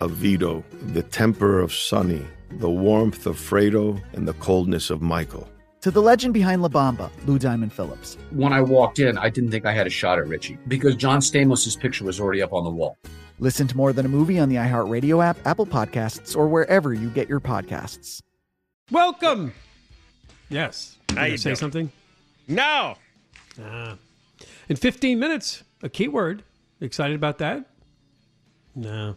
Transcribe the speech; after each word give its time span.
of 0.00 0.12
Vito, 0.12 0.64
the 0.92 1.02
temper 1.02 1.60
of 1.60 1.72
Sonny, 1.72 2.24
the 2.52 2.70
warmth 2.70 3.26
of 3.26 3.36
Fredo, 3.36 4.00
and 4.12 4.26
the 4.26 4.34
coldness 4.34 4.90
of 4.90 5.02
Michael 5.02 5.48
to 5.80 5.90
the 5.90 6.02
legend 6.02 6.34
behind 6.34 6.62
La 6.62 6.68
Bamba, 6.68 7.10
Lou 7.26 7.38
Diamond 7.38 7.72
Phillips. 7.72 8.16
When 8.30 8.52
I 8.52 8.60
walked 8.60 8.98
in, 8.98 9.16
I 9.16 9.30
didn't 9.30 9.50
think 9.50 9.64
I 9.64 9.72
had 9.72 9.86
a 9.86 9.90
shot 9.90 10.18
at 10.18 10.26
Richie 10.28 10.58
because 10.68 10.94
John 10.94 11.20
Stamos' 11.20 11.78
picture 11.78 12.04
was 12.04 12.20
already 12.20 12.42
up 12.42 12.52
on 12.52 12.64
the 12.64 12.70
wall. 12.70 12.98
Listen 13.38 13.66
to 13.68 13.76
More 13.76 13.92
Than 13.92 14.04
a 14.04 14.08
Movie 14.08 14.38
on 14.38 14.50
the 14.50 14.56
iHeartRadio 14.56 15.24
app, 15.24 15.38
Apple 15.46 15.66
Podcasts, 15.66 16.36
or 16.36 16.48
wherever 16.48 16.92
you 16.92 17.08
get 17.08 17.28
your 17.28 17.40
podcasts. 17.40 18.20
Welcome. 18.90 19.54
Yes. 20.50 20.98
How 21.14 21.24
you 21.24 21.38
say 21.38 21.50
doing? 21.50 21.56
something? 21.56 21.92
No. 22.46 22.96
Uh, 23.62 23.96
in 24.68 24.76
15 24.76 25.18
minutes, 25.18 25.62
a 25.82 25.88
keyword. 25.88 26.42
Excited 26.82 27.16
about 27.16 27.38
that? 27.38 27.64
No. 28.74 29.16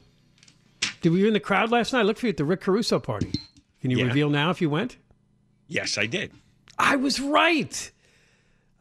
Did 1.04 1.12
were 1.12 1.18
you 1.20 1.28
in 1.28 1.34
the 1.34 1.40
crowd 1.40 1.70
last 1.70 1.94
night? 1.94 2.00
I 2.00 2.04
looked 2.04 2.20
for 2.22 2.26
you 2.26 2.32
at 2.32 2.38
the 2.38 2.46
Rick 2.46 2.62
Caruso 2.62 2.98
party. 3.00 3.32
Can 3.82 3.92
you 3.92 3.98
Yeah. 4.00 4.06
reveal 4.06 4.30
now 4.30 4.50
if 4.50 4.62
you 4.62 4.70
went? 4.70 4.98
Yes, 5.68 5.98
I 5.98 6.06
did. 6.08 6.32
I 6.80 6.96
was 6.96 7.20
right. 7.20 7.92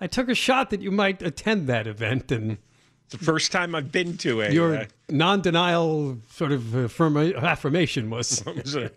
I 0.00 0.06
took 0.06 0.28
a 0.28 0.34
shot 0.34 0.70
that 0.70 0.80
you 0.80 0.90
might 0.90 1.20
attend 1.20 1.66
that 1.68 1.86
event, 1.86 2.30
and 2.32 2.58
It's 3.06 3.18
the 3.18 3.24
first 3.24 3.50
time 3.52 3.74
I've 3.74 3.90
been 3.92 4.16
to 4.18 4.40
a. 4.42 4.50
your 4.50 4.76
uh, 4.76 4.84
non-denial 5.08 6.18
sort 6.30 6.52
of 6.52 6.62
affirma- 6.62 7.34
affaffirmation 7.34 8.08
was. 8.08 8.42
was 8.56 8.74
a- 8.76 8.90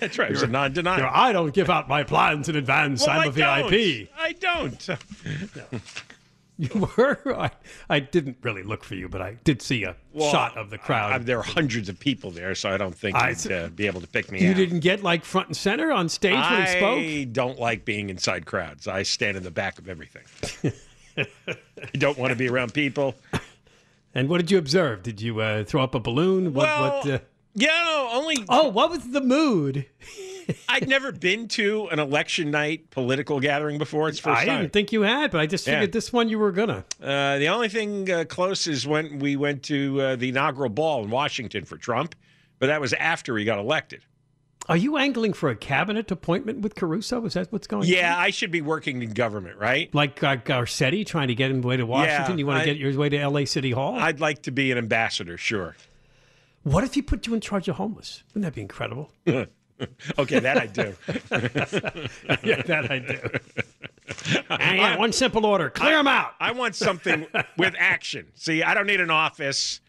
that's 0.00 0.18
right. 0.18 0.28
It 0.30 0.34
was 0.34 0.42
a 0.42 0.46
non-denial. 0.48 1.08
I 1.12 1.32
don't 1.32 1.54
give 1.54 1.70
out 1.70 1.88
my 1.88 2.02
plans 2.02 2.48
in 2.48 2.56
advance. 2.56 3.06
Well, 3.06 3.20
I'm 3.20 3.28
a 3.28 3.30
VIP. 3.30 4.08
I 4.18 4.32
don't. 4.32 4.88
You 6.62 6.88
were. 6.96 7.18
I, 7.36 7.50
I 7.90 7.98
didn't 7.98 8.36
really 8.42 8.62
look 8.62 8.84
for 8.84 8.94
you, 8.94 9.08
but 9.08 9.20
I 9.20 9.36
did 9.42 9.60
see 9.60 9.82
a 9.82 9.96
Well, 10.12 10.30
shot 10.30 10.56
of 10.56 10.70
the 10.70 10.78
crowd. 10.78 11.12
I, 11.12 11.18
there 11.18 11.38
are 11.38 11.42
hundreds 11.42 11.88
of 11.88 11.98
people 11.98 12.30
there, 12.30 12.54
so 12.54 12.70
I 12.70 12.76
don't 12.76 12.94
think 12.94 13.16
I- 13.16 13.30
you'd 13.30 13.50
uh, 13.52 13.68
be 13.68 13.86
able 13.88 14.00
to 14.00 14.06
pick 14.06 14.30
me 14.30 14.40
you 14.40 14.50
out. 14.50 14.56
didn't 14.56 14.80
get 14.80 15.02
like 15.02 15.24
front 15.24 15.48
and 15.48 15.56
center 15.56 15.90
on 15.90 16.08
stage 16.08 16.34
when 16.34 16.60
he 16.60 16.66
spoke. 16.68 16.98
I 16.98 17.24
don't 17.32 17.58
like 17.58 17.84
being 17.84 18.10
inside 18.10 18.46
crowds. 18.46 18.86
I 18.86 19.02
stand 19.02 19.36
in 19.36 19.42
the 19.42 19.50
back 19.50 19.78
of 19.80 19.88
everything. 19.88 20.22
I 21.16 21.26
don't 21.98 22.16
want 22.16 22.30
to 22.30 22.36
be 22.36 22.48
around 22.48 22.72
people. 22.74 23.14
And 24.14 24.28
what 24.28 24.38
did 24.38 24.50
you 24.50 24.58
observe? 24.58 25.02
Did 25.02 25.20
you 25.20 25.40
uh, 25.40 25.64
throw 25.64 25.82
up 25.82 25.94
a 25.94 26.00
balloon? 26.00 26.54
What? 26.54 26.66
well, 26.66 26.82
what 27.00 27.10
uh... 27.10 27.18
yeah, 27.54 27.82
no, 27.84 28.08
only 28.12 28.44
Oh, 28.48 28.68
what 28.68 28.90
was 28.90 29.10
the 29.10 29.20
mood? 29.20 29.86
I'd 30.68 30.88
never 30.88 31.12
been 31.12 31.48
to 31.48 31.88
an 31.88 31.98
election 31.98 32.50
night 32.50 32.90
political 32.90 33.40
gathering 33.40 33.78
before. 33.78 34.08
It's 34.08 34.18
first 34.18 34.42
I 34.42 34.44
time. 34.46 34.60
didn't 34.62 34.72
think 34.72 34.92
you 34.92 35.02
had, 35.02 35.30
but 35.30 35.40
I 35.40 35.46
just 35.46 35.66
Yeah. 35.66 35.74
figured 35.74 35.92
this 35.92 36.12
one 36.12 36.28
you 36.28 36.38
were 36.38 36.52
gonna. 36.52 36.84
Uh, 37.02 37.38
the 37.38 37.48
only 37.48 37.68
thing 37.68 38.10
uh, 38.10 38.24
close 38.24 38.66
is 38.66 38.86
when 38.86 39.18
we 39.18 39.36
went 39.36 39.62
to 39.64 40.00
uh, 40.00 40.16
the 40.16 40.28
inaugural 40.30 40.70
ball 40.70 41.04
in 41.04 41.10
Washington 41.10 41.64
for 41.64 41.76
Trump, 41.76 42.14
but 42.58 42.66
that 42.66 42.80
was 42.80 42.92
after 42.94 43.36
he 43.36 43.44
got 43.44 43.58
elected. 43.58 44.04
Are 44.68 44.76
you 44.76 44.96
angling 44.96 45.32
for 45.32 45.50
a 45.50 45.56
cabinet 45.56 46.08
appointment 46.12 46.60
with 46.60 46.76
Caruso? 46.76 47.24
Is 47.26 47.34
that 47.34 47.50
what's 47.50 47.66
going 47.66 47.82
on? 47.82 47.88
Yeah, 47.88 48.16
I 48.16 48.30
should 48.30 48.52
be 48.52 48.60
working 48.60 49.02
in 49.02 49.10
government, 49.10 49.58
right? 49.58 49.92
Like 49.92 50.22
uh, 50.22 50.36
Garcetti 50.36 51.04
trying 51.04 51.26
to 51.28 51.34
get 51.34 51.50
him 51.50 51.62
way 51.62 51.76
to 51.76 51.84
Washington. 51.84 52.34
Yeah, 52.34 52.38
you 52.38 52.46
want 52.46 52.60
to 52.60 52.66
get 52.66 52.76
your 52.76 52.96
way 52.96 53.08
to 53.08 53.18
L.A. 53.18 53.44
City 53.44 53.72
Hall? 53.72 53.96
I'd 53.98 54.20
like 54.20 54.42
to 54.42 54.52
be 54.52 54.70
an 54.70 54.78
ambassador, 54.78 55.36
sure. 55.36 55.74
what 56.62 56.84
if 56.84 56.94
he 56.94 57.02
put 57.02 57.26
you 57.26 57.34
in 57.34 57.40
charge 57.40 57.66
of 57.66 57.74
homeless? 57.74 58.22
Wouldn't 58.28 58.44
that 58.44 58.54
be 58.54 58.60
incredible? 58.62 59.10
Okay, 60.18 60.38
that 60.38 60.58
I 60.58 60.66
do. 60.66 60.94
yeah, 62.46 62.62
that 62.62 62.90
I 62.90 62.98
do. 62.98 64.44
yeah, 64.50 64.96
one 64.96 65.12
simple 65.12 65.44
order: 65.46 65.70
clear 65.70 65.96
them 65.96 66.06
out. 66.06 66.34
I 66.40 66.52
want 66.52 66.76
something 66.76 67.26
with 67.56 67.74
action. 67.78 68.26
See, 68.34 68.62
I 68.62 68.74
don't 68.74 68.86
need 68.86 69.00
an 69.00 69.10
office. 69.10 69.80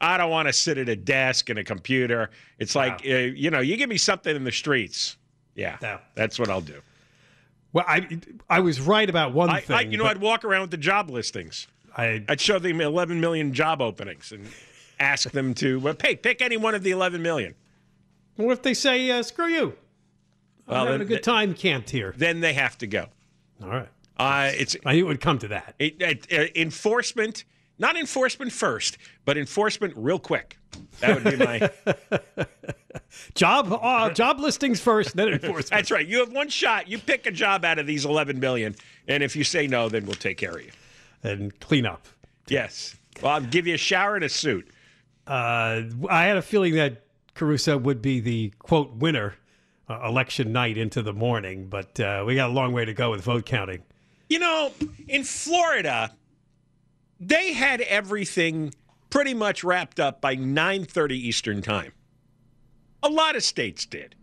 I 0.00 0.16
don't 0.16 0.30
want 0.30 0.48
to 0.48 0.52
sit 0.52 0.78
at 0.78 0.88
a 0.88 0.96
desk 0.96 1.50
and 1.50 1.58
a 1.58 1.64
computer. 1.64 2.30
It's 2.58 2.74
like, 2.74 3.02
uh, 3.04 3.08
you 3.08 3.50
know, 3.50 3.60
you 3.60 3.76
give 3.76 3.88
me 3.88 3.96
something 3.96 4.34
in 4.34 4.44
the 4.44 4.52
streets. 4.52 5.16
Yeah, 5.54 5.76
Yeah. 5.82 5.98
that's 6.14 6.38
what 6.38 6.48
I'll 6.50 6.60
do. 6.60 6.80
Well, 7.72 7.84
I 7.88 8.06
I 8.48 8.60
was 8.60 8.80
right 8.80 9.08
about 9.08 9.32
one 9.32 9.50
I, 9.50 9.60
thing. 9.60 9.76
I, 9.76 9.80
you 9.82 9.96
know, 9.98 10.04
I'd 10.06 10.18
walk 10.18 10.44
around 10.44 10.62
with 10.62 10.70
the 10.70 10.76
job 10.76 11.10
listings. 11.10 11.66
I, 11.96 12.22
I'd 12.28 12.40
show 12.40 12.58
them 12.58 12.80
11 12.80 13.20
million 13.20 13.52
job 13.52 13.80
openings 13.82 14.30
and 14.30 14.46
ask 15.00 15.30
them 15.30 15.54
to 15.54 15.80
well, 15.80 15.94
pick 15.94 16.22
pick 16.22 16.40
any 16.42 16.56
one 16.56 16.74
of 16.74 16.82
the 16.82 16.90
11 16.92 17.20
million. 17.22 17.54
What 18.46 18.52
if 18.52 18.62
they 18.62 18.74
say 18.74 19.10
uh, 19.10 19.22
screw 19.22 19.48
you? 19.48 19.74
Well, 20.66 20.80
I'm 20.82 20.86
having 20.86 20.98
then- 20.98 21.00
a 21.00 21.04
good 21.04 21.22
time 21.22 21.54
camped 21.54 21.90
here. 21.90 22.14
Then 22.16 22.40
they 22.40 22.52
have 22.54 22.76
to 22.78 22.86
go. 22.86 23.06
All 23.62 23.68
right. 23.68 23.88
Uh, 24.18 24.50
it's 24.54 24.76
I 24.84 24.94
knew 24.94 25.04
it 25.04 25.08
would 25.08 25.20
come 25.20 25.38
to 25.40 25.48
that. 25.48 25.74
it, 25.78 25.96
it, 26.00 26.26
uh, 26.32 26.60
enforcement, 26.60 27.44
not 27.78 27.96
enforcement 27.96 28.50
first, 28.52 28.98
but 29.24 29.38
enforcement 29.38 29.94
real 29.96 30.18
quick. 30.18 30.58
That 31.00 31.14
would 31.22 31.38
be 31.38 31.44
my. 31.44 31.70
Job 33.34 33.72
uh, 33.72 34.10
job 34.10 34.38
listings 34.40 34.80
first, 34.80 35.16
then 35.16 35.28
enforcement. 35.28 35.70
that's 35.70 35.90
right. 35.90 36.06
You 36.06 36.18
have 36.20 36.32
one 36.32 36.48
shot. 36.48 36.88
You 36.88 36.98
pick 36.98 37.26
a 37.26 37.30
job 37.30 37.64
out 37.64 37.78
of 37.78 37.86
these 37.86 38.04
11 38.04 38.38
million, 38.40 38.74
and 39.06 39.22
if 39.22 39.34
you 39.36 39.44
say 39.44 39.66
no, 39.66 39.88
then 39.88 40.04
we'll 40.04 40.14
take 40.14 40.36
care 40.36 40.52
of 40.56 40.62
you. 40.64 40.70
and 41.22 41.58
clean 41.60 41.86
up. 41.86 42.06
Yes. 42.48 42.96
Well, 43.22 43.32
I'll 43.32 43.40
give 43.40 43.66
you 43.66 43.74
a 43.74 43.78
shower 43.78 44.16
and 44.16 44.24
a 44.24 44.28
suit. 44.28 44.68
Uh, 45.26 45.82
I 46.10 46.24
had 46.24 46.36
a 46.36 46.42
feeling 46.42 46.74
that 46.74 47.02
Caruso 47.38 47.78
would 47.78 48.02
be 48.02 48.18
the 48.18 48.52
quote 48.58 48.94
winner 48.96 49.36
uh, 49.88 50.00
election 50.04 50.52
night 50.52 50.76
into 50.76 51.02
the 51.02 51.12
morning, 51.12 51.68
but 51.68 51.98
uh, 52.00 52.24
we 52.26 52.34
got 52.34 52.50
a 52.50 52.52
long 52.52 52.72
way 52.72 52.84
to 52.84 52.92
go 52.92 53.12
with 53.12 53.22
vote 53.22 53.46
counting. 53.46 53.84
You 54.28 54.40
know, 54.40 54.72
in 55.06 55.22
Florida, 55.22 56.12
they 57.20 57.52
had 57.52 57.80
everything 57.82 58.74
pretty 59.08 59.34
much 59.34 59.62
wrapped 59.62 60.00
up 60.00 60.20
by 60.20 60.36
9:30 60.36 61.12
Eastern 61.12 61.62
Time. 61.62 61.92
A 63.04 63.08
lot 63.08 63.36
of 63.36 63.44
states 63.44 63.86
did. 63.86 64.16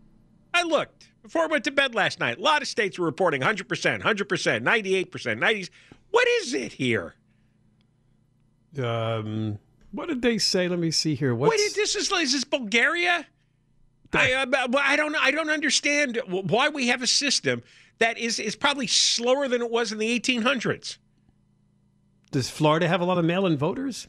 I 0.52 0.62
looked 0.62 1.08
before 1.22 1.44
I 1.44 1.46
went 1.46 1.64
to 1.64 1.70
bed 1.70 1.94
last 1.94 2.20
night. 2.20 2.36
A 2.36 2.42
lot 2.42 2.60
of 2.60 2.68
states 2.68 2.98
were 2.98 3.06
reporting 3.06 3.40
100%, 3.40 3.66
100%, 3.66 4.02
98%, 4.02 5.08
90s. 5.10 5.70
What 6.10 6.28
is 6.42 6.52
it 6.52 6.74
here? 6.74 7.14
Um, 8.78 9.58
what 9.96 10.08
did 10.08 10.22
they 10.22 10.38
say? 10.38 10.68
Let 10.68 10.78
me 10.78 10.90
see 10.90 11.14
here. 11.14 11.34
What's, 11.34 11.50
Wait, 11.50 11.74
this 11.74 11.96
is 11.96 12.12
is 12.12 12.32
this 12.32 12.44
Bulgaria? 12.44 13.26
I, 14.12 14.32
uh, 14.32 14.46
I 14.78 14.96
don't 14.96 15.16
I 15.16 15.30
don't 15.30 15.50
understand 15.50 16.20
why 16.28 16.68
we 16.68 16.88
have 16.88 17.02
a 17.02 17.06
system 17.06 17.62
that 17.98 18.18
is 18.18 18.38
is 18.38 18.54
probably 18.56 18.86
slower 18.86 19.48
than 19.48 19.60
it 19.62 19.70
was 19.70 19.92
in 19.92 19.98
the 19.98 20.20
1800s. 20.20 20.98
does 22.30 22.48
Florida 22.50 22.86
have 22.88 23.00
a 23.00 23.04
lot 23.04 23.18
of 23.18 23.24
mail-in 23.24 23.56
voters? 23.56 24.08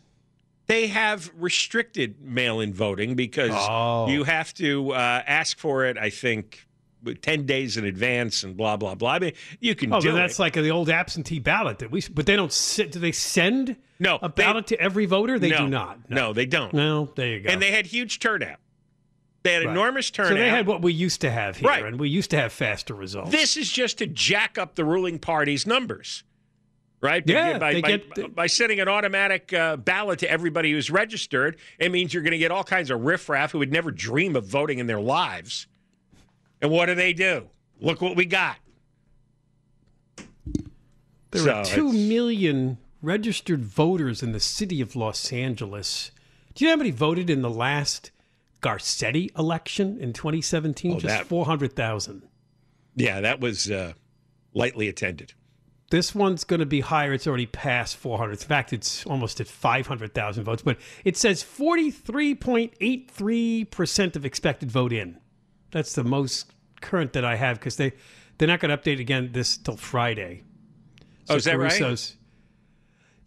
They 0.67 0.87
have 0.87 1.31
restricted 1.35 2.21
mail-in 2.21 2.73
voting 2.73 3.15
because 3.15 3.51
Oh. 3.53 4.07
you 4.09 4.25
have 4.25 4.53
to 4.55 4.91
uh, 4.91 5.23
ask 5.25 5.57
for 5.57 5.85
it. 5.85 5.97
I 5.97 6.09
think 6.09 6.66
ten 7.15 7.45
days 7.45 7.77
in 7.77 7.85
advance 7.85 8.43
and 8.43 8.55
blah 8.57 8.77
blah 8.77 8.95
blah. 8.95 9.11
I 9.13 9.19
mean, 9.19 9.33
you 9.59 9.75
can 9.75 9.93
Oh, 9.93 9.99
do 10.01 10.11
that's 10.11 10.37
it. 10.37 10.41
like 10.41 10.53
the 10.53 10.69
old 10.71 10.89
absentee 10.89 11.39
ballot 11.39 11.79
that 11.79 11.91
we. 11.91 12.03
But 12.11 12.25
they 12.25 12.35
don't. 12.35 12.51
sit- 12.53 12.91
Do 12.91 12.99
they 12.99 13.11
send 13.11 13.75
No, 13.99 14.17
a 14.21 14.29
they- 14.29 14.43
ballot 14.43 14.67
to 14.67 14.79
every 14.79 15.05
voter? 15.05 15.39
They 15.39 15.49
no, 15.49 15.57
do 15.59 15.67
not. 15.67 16.09
No, 16.09 16.33
they 16.33 16.45
don't. 16.45 16.73
No, 16.73 17.11
there 17.15 17.27
you 17.27 17.39
go. 17.41 17.49
And 17.49 17.61
they 17.61 17.71
had 17.71 17.85
huge 17.87 18.19
turnout. 18.19 18.57
They 19.43 19.53
had 19.53 19.63
Right. 19.65 19.71
enormous 19.71 20.09
turnout. 20.11 20.31
So 20.31 20.35
they 20.35 20.49
had 20.49 20.67
what 20.67 20.81
we 20.81 20.91
used 20.91 21.21
to 21.21 21.31
have 21.31 21.57
here, 21.57 21.69
Right. 21.69 21.85
and 21.85 21.99
we 21.99 22.09
used 22.09 22.31
to 22.31 22.37
have 22.37 22.51
faster 22.51 22.93
results. 22.93 23.31
This 23.31 23.55
is 23.55 23.71
just 23.71 23.99
to 23.99 24.07
jack 24.07 24.57
up 24.57 24.75
the 24.75 24.83
ruling 24.83 25.19
party's 25.19 25.65
numbers, 25.65 26.23
right? 27.01 27.23
Yeah, 27.25 27.57
by, 27.57 27.79
by, 27.79 27.97
get- 27.97 28.35
by 28.35 28.47
sending 28.47 28.81
an 28.81 28.89
automatic 28.89 29.53
uh, 29.53 29.77
ballot 29.77 30.19
to 30.19 30.29
everybody 30.29 30.71
who's 30.73 30.91
registered, 30.91 31.57
it 31.79 31.91
means 31.93 32.13
you're 32.13 32.23
going 32.23 32.31
to 32.31 32.37
get 32.37 32.51
all 32.51 32.63
kinds 32.65 32.89
of 32.91 32.99
riffraff 33.01 33.51
who 33.53 33.59
would 33.59 33.71
never 33.71 33.89
dream 33.91 34.35
of 34.35 34.45
voting 34.45 34.79
in 34.79 34.87
their 34.87 34.99
lives. 34.99 35.67
And 36.61 36.71
what 36.71 36.87
do 36.87 36.95
they 36.95 37.13
do? 37.13 37.49
Look 37.79 38.01
what 38.01 38.15
we 38.15 38.25
got. 38.25 38.57
There 41.31 41.43
So 41.43 41.51
are 41.53 41.65
two 41.65 41.91
million 41.91 42.77
registered 43.01 43.63
voters 43.63 44.23
in 44.23 44.31
the 44.31 44.39
city 44.39 44.81
of 44.81 44.95
Los 44.95 45.31
Angeles. 45.31 46.11
Do 46.55 46.63
you 46.63 46.69
know 46.69 46.75
how 46.75 46.77
many 46.77 46.91
voted 46.91 47.29
in 47.29 47.41
the 47.41 47.49
last 47.49 48.11
Garcetti 48.61 49.37
election 49.37 49.97
in 49.99 50.13
2017? 50.13 50.95
Oh, 50.95 50.99
Just 50.99 51.25
400,000. 51.25 52.23
Yeah, 52.95 53.21
that 53.21 53.39
was 53.39 53.69
uh, 53.69 53.93
lightly 54.53 54.87
attended. 54.87 55.33
This 55.89 56.13
one's 56.15 56.43
going 56.43 56.59
to 56.59 56.65
be 56.65 56.81
higher. 56.81 57.13
It's 57.13 57.27
already 57.27 57.45
past 57.45 57.95
400. 57.95 58.31
In 58.31 58.37
fact, 58.39 58.73
it's 58.73 59.05
almost 59.05 59.39
at 59.39 59.47
500,000 59.47 60.43
votes. 60.43 60.61
But 60.61 60.77
it 61.05 61.15
says 61.15 61.43
43.83% 61.43 64.15
of 64.15 64.25
expected 64.25 64.69
vote 64.71 64.91
in. 64.91 65.17
That's 65.77 65.93
the 65.93 66.03
most 66.03 66.51
current 66.81 67.13
that 67.13 67.23
I 67.23 67.35
have 67.35 67.59
because 67.59 67.75
they, 67.75 67.93
they're 68.39 68.47
not 68.47 68.59
going 68.59 68.75
to 68.75 68.77
update 68.77 68.99
again 68.99 69.29
this 69.31 69.57
till 69.57 69.77
Friday. 69.77 70.41
Oh, 71.29 71.35
is 71.35 71.43
that 71.43 71.59
right? 71.59 72.15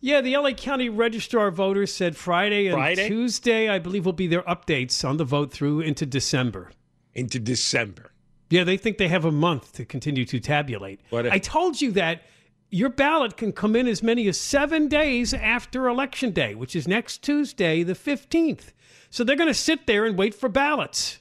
Yeah, 0.01 0.21
the 0.21 0.37
LA 0.37 0.51
County 0.51 0.89
Registrar 0.89 1.47
of 1.47 1.55
Voters 1.55 1.95
said 1.95 2.17
Friday 2.17 2.67
and 2.67 2.75
Friday? 2.75 3.07
Tuesday, 3.07 3.69
I 3.69 3.79
believe, 3.79 4.05
will 4.05 4.13
be 4.13 4.27
their 4.27 4.43
updates 4.43 5.09
on 5.09 5.17
the 5.17 5.23
vote 5.23 5.53
through 5.53 5.83
into 5.83 6.05
December. 6.05 6.73
Into 7.15 7.39
December. 7.39 8.11
Yeah, 8.49 8.65
they 8.65 8.77
think 8.77 8.99
they 8.99 9.07
have 9.07 9.25
a 9.25 9.31
month 9.31 9.73
to 9.75 9.85
continue 9.85 10.25
to 10.25 10.41
tabulate. 10.41 11.03
What 11.11 11.29
I 11.29 11.39
told 11.39 11.81
you 11.81 11.93
that 11.93 12.23
your 12.69 12.89
ballot 12.89 13.37
can 13.37 13.53
come 13.53 13.77
in 13.77 13.87
as 13.87 14.03
many 14.03 14.27
as 14.27 14.41
seven 14.41 14.89
days 14.89 15.33
after 15.33 15.87
Election 15.87 16.33
Day, 16.33 16.57
which 16.57 16.75
is 16.75 16.89
next 16.89 17.19
Tuesday, 17.19 17.85
the 17.85 17.95
15th. 17.95 18.73
So 19.09 19.23
they're 19.23 19.37
going 19.37 19.47
to 19.47 19.55
sit 19.55 19.87
there 19.87 20.05
and 20.05 20.19
wait 20.19 20.35
for 20.35 20.49
ballots. 20.49 21.21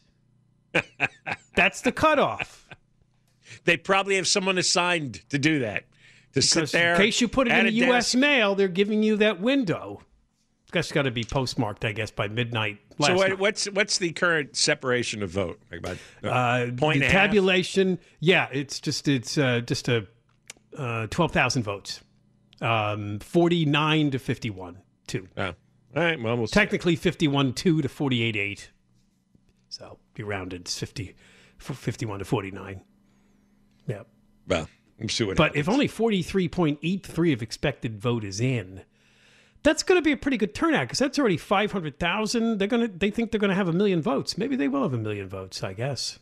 That's 1.56 1.82
the 1.82 1.92
cutoff. 1.92 2.68
They 3.66 3.78
probably 3.78 4.16
have 4.16 4.28
someone 4.28 4.58
assigned 4.58 5.28
to 5.30 5.38
do 5.38 5.60
that. 5.60 5.86
To 6.34 6.42
sit 6.42 6.72
there. 6.72 6.94
in 6.94 7.02
case 7.02 7.20
you 7.22 7.28
put 7.28 7.48
it 7.48 7.54
in 7.54 7.66
the 7.66 7.70
a 7.70 7.88
U.S. 7.88 8.12
desk. 8.12 8.18
mail, 8.18 8.54
they're 8.54 8.68
giving 8.68 9.02
you 9.02 9.18
that 9.18 9.42
window. 9.42 10.04
That's 10.72 10.92
got 10.92 11.02
to 11.04 11.12
be 11.12 11.24
postmarked, 11.24 11.84
I 11.84 11.92
guess, 11.92 12.12
by 12.12 12.28
midnight. 12.28 12.78
Last 13.00 13.10
So 13.10 13.16
what, 13.16 13.40
what's 13.40 13.66
what's 13.72 13.98
the 13.98 14.12
current 14.12 14.56
separation 14.56 15.24
of 15.24 15.32
vote? 15.32 15.60
Like 15.72 15.80
about 15.80 15.98
Uh, 16.24 16.72
point 16.78 17.00
the 17.00 17.06
and 17.06 17.16
a 17.16 17.18
half? 17.18 17.28
tabulation, 17.30 17.98
yeah, 18.20 18.48
it's 18.52 18.80
just 18.80 19.08
it's 19.08 19.40
uh, 19.40 19.62
just 19.62 19.88
a 19.90 20.06
uh, 20.78 21.08
twelve 21.08 21.32
thousand 21.32 21.64
votes, 21.64 22.02
um, 22.62 23.18
forty 23.18 23.66
nine 23.66 24.12
to 24.12 24.20
fifty 24.20 24.52
one 24.52 24.78
two. 25.08 25.28
Oh. 25.36 25.46
All 25.46 25.54
right. 25.96 26.22
Well, 26.22 26.38
we'll. 26.38 26.46
Technically, 26.48 26.96
fifty 26.96 27.28
one 27.28 27.54
two 27.54 27.82
to 27.82 27.90
forty 27.90 28.22
eight 28.22 28.36
eight. 28.36 28.70
Be 30.20 30.24
rounded, 30.24 30.62
it's 30.64 30.78
50, 30.78 31.16
f- 31.62 31.78
51 31.78 32.20
to 32.20 32.26
forty 32.26 32.52
nine. 32.52 32.82
Yeah, 33.88 34.02
Well, 34.50 34.68
we'll 35.00 35.08
see 35.08 35.24
what. 35.24 35.38
but 35.38 35.44
happens. 35.52 35.62
if 35.62 35.70
only 35.70 35.88
forty 35.88 36.22
three 36.22 36.50
point 36.50 36.78
eight 36.84 37.06
three 37.06 37.32
of 37.32 37.42
expected 37.42 37.98
vote 37.98 38.26
is 38.26 38.42
in. 38.42 38.82
That's 39.64 39.82
going 39.82 39.98
to 39.98 40.02
be 40.04 40.12
a 40.12 40.18
pretty 40.18 40.36
good 40.36 40.54
turnout 40.54 40.82
because 40.88 41.00
that's 41.00 41.18
already 41.18 41.38
five 41.38 41.72
hundred 41.72 42.00
thousand. 42.00 42.58
They're 42.58 42.68
going 42.68 42.86
to. 42.86 42.94
They 42.94 43.12
think 43.12 43.32
they're 43.32 43.40
going 43.40 43.48
to 43.52 43.56
have 43.56 43.70
a 43.70 43.74
million 43.74 44.02
votes. 44.02 44.38
Maybe 44.38 44.58
they 44.58 44.68
will 44.68 44.84
have 44.84 44.94
a 44.94 44.98
million 44.98 45.30
votes. 45.30 45.64
I 45.64 45.72
guess 45.72 46.20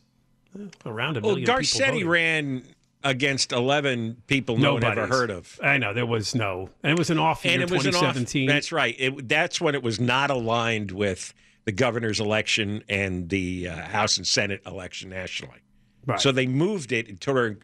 around 0.86 1.18
a 1.18 1.22
well, 1.22 1.36
million. 1.38 1.48
people 1.48 1.56
Garcetti 1.56 2.06
ran 2.06 2.62
against 3.04 3.52
eleven 3.52 4.22
people 4.28 4.58
no 4.58 4.76
one 4.76 4.84
ever 4.84 5.08
heard 5.08 5.32
of. 5.32 5.60
I 5.64 5.80
know 5.80 5.92
there 5.96 6.06
was 6.06 6.36
no, 6.36 6.70
and 6.84 6.92
it 6.92 7.00
was 7.00 7.10
an 7.10 7.18
off 7.18 7.44
year, 7.46 7.56
and 7.56 7.64
it 7.64 7.72
was 7.72 7.88
an 7.88 7.96
off. 7.96 8.14
2017. 8.14 8.48
That's 8.48 8.72
right. 8.72 8.96
It, 9.00 9.28
that's 9.28 9.60
when 9.60 9.74
it 9.74 9.82
was 9.82 10.00
not 10.00 10.30
aligned 10.30 10.92
with 10.92 11.34
the 11.68 11.74
governor's 11.74 12.22
election 12.22 12.82
and 12.88 13.28
the 13.28 13.68
uh, 13.68 13.76
House 13.76 14.16
and 14.16 14.26
Senate 14.26 14.62
election 14.66 15.10
nationally. 15.10 15.60
right. 16.06 16.20
So 16.20 16.32
they 16.32 16.48
moved 16.48 16.94
it 16.94 17.10
until 17.10 17.56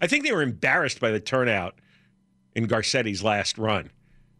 I 0.00 0.06
think 0.06 0.24
they 0.24 0.32
were 0.32 0.40
embarrassed 0.40 0.98
by 0.98 1.10
the 1.10 1.20
turnout 1.20 1.74
in 2.54 2.66
Garcetti's 2.66 3.22
last 3.22 3.58
run. 3.58 3.90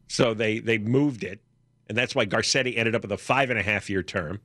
So 0.08 0.32
they 0.32 0.58
they 0.58 0.78
moved 0.78 1.22
it, 1.22 1.40
and 1.86 1.98
that's 1.98 2.14
why 2.14 2.24
Garcetti 2.24 2.78
ended 2.78 2.94
up 2.94 3.02
with 3.02 3.12
a 3.12 3.18
five 3.18 3.50
and 3.50 3.58
a 3.58 3.62
half 3.62 3.90
year 3.90 4.02
term 4.02 4.40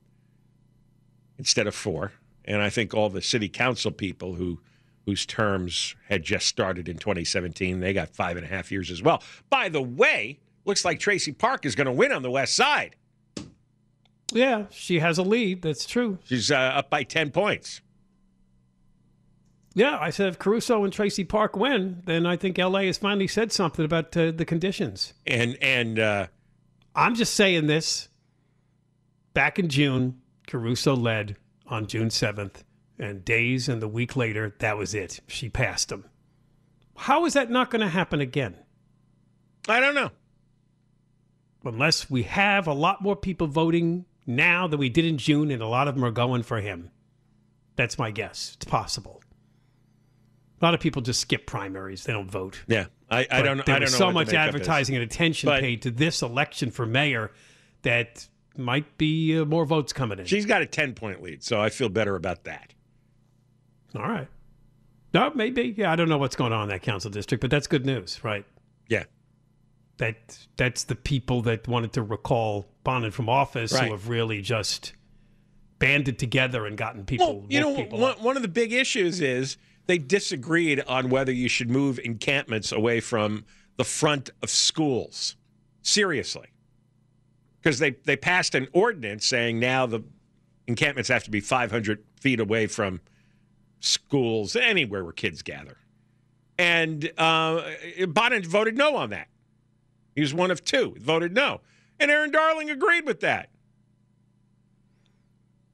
instead 1.38 1.66
of 1.66 1.74
four. 1.74 2.12
And 2.44 2.60
I 2.60 2.68
think 2.68 2.92
all 2.92 3.08
the 3.08 3.22
city 3.22 3.48
council 3.48 3.90
people 3.90 4.34
who 4.34 4.60
whose 5.06 5.24
terms 5.24 5.96
had 6.06 6.22
just 6.22 6.48
started 6.48 6.86
in 6.86 6.98
2017, 6.98 7.80
they 7.80 7.94
got 7.94 8.10
five 8.10 8.36
and 8.36 8.44
a 8.44 8.48
half 8.48 8.70
years 8.70 8.90
as 8.90 9.02
well. 9.02 9.22
By 9.48 9.70
the 9.70 9.80
way, 9.80 10.38
looks 10.66 10.84
like 10.84 10.98
Traci 10.98 11.36
Park 11.36 11.64
is 11.64 11.74
going 11.74 11.86
to 11.86 11.92
win 11.92 12.12
on 12.12 12.20
the 12.20 12.30
west 12.30 12.54
side. 12.54 12.96
Yeah, 14.32 14.66
she 14.70 14.98
has 14.98 15.18
a 15.18 15.22
lead. 15.22 15.62
That's 15.62 15.86
true. 15.86 16.18
She's 16.24 16.50
uh, 16.50 16.56
up 16.56 16.90
by 16.90 17.04
10 17.04 17.30
points. 17.30 17.80
Yeah, 19.74 19.98
I 20.00 20.10
said 20.10 20.28
if 20.28 20.38
Caruso 20.38 20.84
and 20.84 20.92
Traci 20.92 21.28
Park 21.28 21.54
win, 21.54 22.02
then 22.06 22.24
I 22.24 22.36
think 22.36 22.56
LA 22.58 22.80
has 22.82 22.96
finally 22.98 23.26
said 23.28 23.52
something 23.52 23.84
about 23.84 24.16
uh, 24.16 24.30
the 24.30 24.46
conditions. 24.46 25.12
And 25.26 25.58
and 25.60 25.98
uh, 25.98 26.26
I'm 26.94 27.14
just 27.14 27.34
saying 27.34 27.66
this. 27.66 28.08
Back 29.34 29.58
in 29.58 29.68
June, 29.68 30.22
Caruso 30.46 30.96
led 30.96 31.36
on 31.66 31.86
June 31.86 32.08
7th, 32.08 32.62
and 32.98 33.22
days 33.22 33.68
and 33.68 33.82
the 33.82 33.88
week 33.88 34.16
later, 34.16 34.54
that 34.60 34.78
was 34.78 34.94
it. 34.94 35.20
She 35.26 35.50
passed 35.50 35.92
him. 35.92 36.06
How 36.96 37.26
is 37.26 37.34
that 37.34 37.50
not 37.50 37.70
going 37.70 37.82
to 37.82 37.88
happen 37.88 38.22
again? 38.22 38.56
I 39.68 39.78
don't 39.78 39.94
know. 39.94 40.10
unless 41.64 42.08
we 42.08 42.22
have 42.22 42.66
a 42.66 42.72
lot 42.72 43.02
more 43.02 43.16
people 43.16 43.46
voting 43.46 44.06
now 44.26 44.66
than 44.66 44.78
we 44.78 44.88
did 44.88 45.04
in 45.04 45.18
June, 45.18 45.50
and 45.50 45.62
a 45.62 45.66
lot 45.68 45.88
of 45.88 45.94
them 45.94 46.04
are 46.04 46.10
going 46.10 46.42
for 46.42 46.60
him. 46.60 46.90
That's 47.76 47.98
my 47.98 48.10
guess. 48.10 48.52
It's 48.56 48.64
possible. 48.64 49.22
A 50.60 50.64
lot 50.64 50.72
of 50.74 50.80
people 50.80 51.02
just 51.02 51.20
skip 51.20 51.46
primaries; 51.46 52.04
they 52.04 52.12
don't 52.12 52.30
vote. 52.30 52.62
Yeah, 52.66 52.86
I, 53.10 53.26
I 53.30 53.42
don't. 53.42 53.64
There 53.66 53.76
I 53.76 53.78
don't 53.78 53.82
was 53.86 53.92
know 53.92 53.98
so 53.98 54.12
much 54.12 54.32
advertising 54.32 54.94
and 54.96 55.04
attention 55.04 55.48
But- 55.48 55.60
paid 55.60 55.82
to 55.82 55.90
this 55.90 56.22
election 56.22 56.70
for 56.70 56.86
mayor 56.86 57.30
that 57.82 58.26
might 58.56 58.96
be 58.96 59.38
uh, 59.38 59.44
more 59.44 59.66
votes 59.66 59.92
coming 59.92 60.18
in. 60.18 60.24
She's 60.24 60.46
got 60.46 60.62
a 60.62 60.66
10 60.66 60.94
point 60.94 61.22
lead, 61.22 61.42
so 61.44 61.60
I 61.60 61.68
feel 61.68 61.90
better 61.90 62.16
about 62.16 62.44
that. 62.44 62.72
All 63.94 64.02
right. 64.02 64.28
No, 65.12 65.30
maybe. 65.34 65.74
Yeah, 65.76 65.92
I 65.92 65.96
don't 65.96 66.08
know 66.08 66.16
what's 66.18 66.36
going 66.36 66.52
on 66.54 66.64
in 66.64 66.68
that 66.70 66.80
council 66.82 67.10
district, 67.10 67.42
but 67.42 67.50
that's 67.50 67.66
good 67.66 67.84
news, 67.84 68.24
right? 68.24 68.44
Yeah. 68.88 69.04
That 69.98 70.46
that's 70.56 70.84
the 70.84 70.94
people 70.94 71.40
that 71.42 71.66
wanted 71.66 71.92
to 71.94 72.02
recall 72.02 72.66
Bonin 72.84 73.10
from 73.10 73.28
office 73.28 73.72
Right. 73.72 73.86
who 73.86 73.92
have 73.92 74.08
really 74.08 74.42
just 74.42 74.92
banded 75.78 76.18
together 76.18 76.66
and 76.66 76.76
gotten 76.76 77.04
people. 77.04 77.40
Well, 77.40 77.46
you 77.48 77.60
know, 77.60 77.74
people 77.74 77.98
one, 77.98 78.14
one 78.22 78.36
of 78.36 78.42
the 78.42 78.48
big 78.48 78.72
issues 78.72 79.20
is 79.20 79.56
they 79.86 79.98
disagreed 79.98 80.80
on 80.86 81.08
whether 81.10 81.32
you 81.32 81.48
should 81.48 81.70
move 81.70 81.98
encampments 81.98 82.72
away 82.72 83.00
from 83.00 83.44
the 83.76 83.84
front 83.84 84.30
of 84.42 84.50
schools. 84.50 85.36
Seriously. 85.82 86.48
Because 87.60 87.78
they, 87.78 87.92
they 88.04 88.16
passed 88.16 88.54
an 88.54 88.68
ordinance 88.72 89.26
saying 89.26 89.58
now 89.58 89.86
the 89.86 90.02
encampments 90.66 91.08
have 91.08 91.24
to 91.24 91.30
be 91.30 91.40
500 91.40 92.02
feet 92.20 92.40
away 92.40 92.66
from 92.66 93.00
schools, 93.80 94.56
anywhere 94.56 95.04
where 95.04 95.12
kids 95.12 95.42
gather. 95.42 95.76
And 96.58 97.10
uh, 97.18 97.62
Bonin 98.08 98.42
voted 98.44 98.76
no 98.76 98.96
on 98.96 99.10
that. 99.10 99.28
He 100.16 100.22
was 100.22 100.34
one 100.34 100.50
of 100.50 100.64
two, 100.64 100.96
voted 100.98 101.32
no. 101.34 101.60
And 102.00 102.10
Erin 102.10 102.32
Darling 102.32 102.70
agreed 102.70 103.06
with 103.06 103.20
that. 103.20 103.50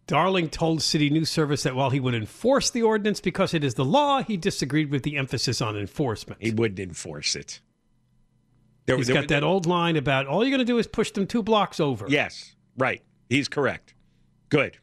Darling 0.08 0.50
told 0.50 0.82
City 0.82 1.08
News 1.08 1.30
Service 1.30 1.62
that 1.62 1.74
while 1.76 1.90
he 1.90 2.00
would 2.00 2.14
enforce 2.14 2.68
the 2.68 2.82
ordinance 2.82 3.20
because 3.20 3.54
it 3.54 3.64
is 3.64 3.74
the 3.74 3.84
law, 3.84 4.22
he 4.22 4.36
disagreed 4.36 4.90
with 4.90 5.04
the 5.04 5.16
emphasis 5.16 5.62
on 5.62 5.76
enforcement. 5.76 6.42
He 6.42 6.50
wouldn't 6.50 6.80
enforce 6.80 7.34
it. 7.36 7.60
There, 8.86 8.96
He's 8.96 9.06
there- 9.06 9.14
got 9.14 9.28
that 9.28 9.44
old 9.44 9.64
line 9.64 9.96
about 9.96 10.26
all 10.26 10.42
you're 10.42 10.50
going 10.50 10.58
to 10.58 10.64
do 10.64 10.78
is 10.78 10.88
push 10.88 11.12
them 11.12 11.26
two 11.26 11.42
blocks 11.42 11.78
over. 11.78 12.06
Yes, 12.08 12.56
right. 12.76 13.00
He's 13.30 13.48
correct. 13.48 13.94
Good. 14.48 14.78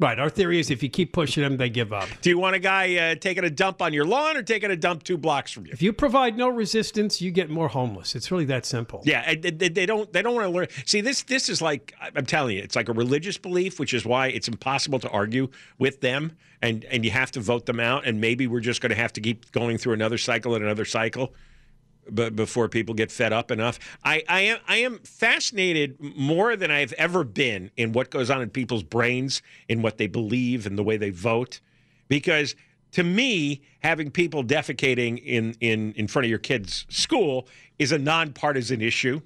Right. 0.00 0.18
Our 0.18 0.28
theory 0.28 0.58
is 0.58 0.70
if 0.70 0.82
you 0.82 0.88
keep 0.88 1.12
pushing 1.12 1.42
them, 1.44 1.56
they 1.56 1.70
give 1.70 1.92
up. 1.92 2.08
Do 2.20 2.28
you 2.28 2.36
want 2.38 2.56
a 2.56 2.58
guy 2.58 2.96
uh, 2.96 3.14
taking 3.14 3.44
a 3.44 3.50
dump 3.50 3.80
on 3.80 3.92
your 3.92 4.04
lawn 4.04 4.36
or 4.36 4.42
taking 4.42 4.72
a 4.72 4.76
dump 4.76 5.04
two 5.04 5.16
blocks 5.16 5.52
from 5.52 5.66
you? 5.66 5.72
If 5.72 5.82
you 5.82 5.92
provide 5.92 6.36
no 6.36 6.48
resistance, 6.48 7.22
you 7.22 7.30
get 7.30 7.48
more 7.48 7.68
homeless. 7.68 8.16
It's 8.16 8.32
really 8.32 8.44
that 8.46 8.66
simple. 8.66 9.02
Yeah, 9.04 9.34
they, 9.36 9.50
they- 9.50 9.68
they 9.68 9.86
don't. 9.86 10.12
They 10.12 10.20
don't 10.20 10.34
want 10.34 10.46
to 10.46 10.50
learn. 10.50 10.66
See, 10.84 11.00
this 11.00 11.22
this 11.22 11.48
is 11.48 11.62
like 11.62 11.94
I'm 12.00 12.26
telling 12.26 12.56
you, 12.56 12.62
it's 12.62 12.74
like 12.74 12.88
a 12.88 12.92
religious 12.92 13.38
belief, 13.38 13.78
which 13.78 13.94
is 13.94 14.04
why 14.04 14.26
it's 14.28 14.48
impossible 14.48 14.98
to 14.98 15.08
argue 15.10 15.48
with 15.78 16.00
them, 16.00 16.32
and 16.60 16.84
and 16.86 17.04
you 17.04 17.12
have 17.12 17.30
to 17.32 17.40
vote 17.40 17.66
them 17.66 17.78
out. 17.78 18.04
And 18.04 18.20
maybe 18.20 18.48
we're 18.48 18.60
just 18.60 18.80
going 18.80 18.90
to 18.90 18.96
have 18.96 19.12
to 19.12 19.20
keep 19.20 19.52
going 19.52 19.78
through 19.78 19.92
another 19.92 20.18
cycle 20.18 20.54
and 20.56 20.64
another 20.64 20.84
cycle. 20.84 21.32
B- 22.12 22.30
before 22.30 22.68
people 22.68 22.94
get 22.94 23.10
fed 23.10 23.32
up 23.32 23.50
enough. 23.50 23.78
I, 24.04 24.22
I 24.28 24.40
am 24.42 24.58
I 24.68 24.76
am 24.78 24.98
fascinated 25.00 26.00
more 26.00 26.56
than 26.56 26.70
I've 26.70 26.92
ever 26.94 27.24
been 27.24 27.70
in 27.76 27.92
what 27.92 28.10
goes 28.10 28.30
on 28.30 28.42
in 28.42 28.50
people's 28.50 28.82
brains, 28.82 29.42
in 29.68 29.82
what 29.82 29.98
they 29.98 30.06
believe, 30.06 30.66
and 30.66 30.78
the 30.78 30.82
way 30.82 30.96
they 30.96 31.10
vote, 31.10 31.60
because 32.08 32.54
to 32.92 33.02
me, 33.02 33.62
having 33.80 34.10
people 34.10 34.44
defecating 34.44 35.22
in 35.24 35.56
in 35.60 35.92
in 35.94 36.06
front 36.06 36.24
of 36.24 36.30
your 36.30 36.38
kid's 36.38 36.86
school 36.88 37.48
is 37.78 37.92
a 37.92 37.98
nonpartisan 37.98 38.80
issue. 38.80 39.20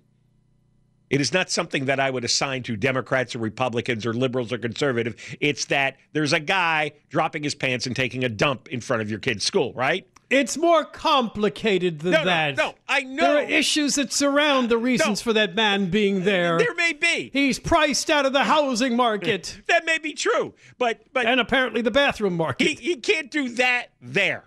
It 1.10 1.20
is 1.20 1.32
not 1.32 1.50
something 1.50 1.86
that 1.86 2.00
I 2.00 2.10
would 2.10 2.24
assign 2.24 2.62
to 2.64 2.76
Democrats 2.76 3.34
or 3.34 3.38
Republicans 3.38 4.04
or 4.04 4.12
liberals 4.12 4.52
or 4.52 4.58
conservative. 4.58 5.16
It's 5.40 5.64
that 5.66 5.96
there's 6.12 6.34
a 6.34 6.40
guy 6.40 6.92
dropping 7.08 7.42
his 7.42 7.54
pants 7.54 7.86
and 7.86 7.96
taking 7.96 8.24
a 8.24 8.28
dump 8.28 8.68
in 8.68 8.80
front 8.80 9.00
of 9.02 9.10
your 9.10 9.18
kid's 9.18 9.44
school, 9.44 9.72
right? 9.72 10.06
It's 10.30 10.58
more 10.58 10.84
complicated 10.84 12.00
than 12.00 12.12
No, 12.12 12.18
no, 12.18 12.24
that. 12.26 12.56
no, 12.56 12.74
I 12.86 13.00
know. 13.00 13.22
There 13.22 13.36
are 13.38 13.48
issues 13.48 13.94
that 13.94 14.12
surround 14.12 14.68
the 14.68 14.76
reasons 14.76 15.20
No. 15.20 15.30
for 15.30 15.32
that 15.32 15.54
man 15.54 15.88
being 15.90 16.24
there. 16.24 16.58
There 16.58 16.74
may 16.74 16.92
be. 16.92 17.30
He's 17.32 17.58
priced 17.58 18.10
out 18.10 18.26
of 18.26 18.32
the 18.34 18.44
housing 18.44 18.94
market 18.94 19.60
That 19.68 19.86
may 19.86 19.98
be 19.98 20.12
true, 20.12 20.54
but 20.76 21.00
but 21.12 21.24
and 21.26 21.40
apparently 21.40 21.80
the 21.80 21.90
bathroom 21.90 22.32
he, 22.32 22.38
market. 22.38 22.78
he 22.78 22.96
can't 22.96 23.30
do 23.30 23.48
that 23.50 23.86
there. 24.02 24.44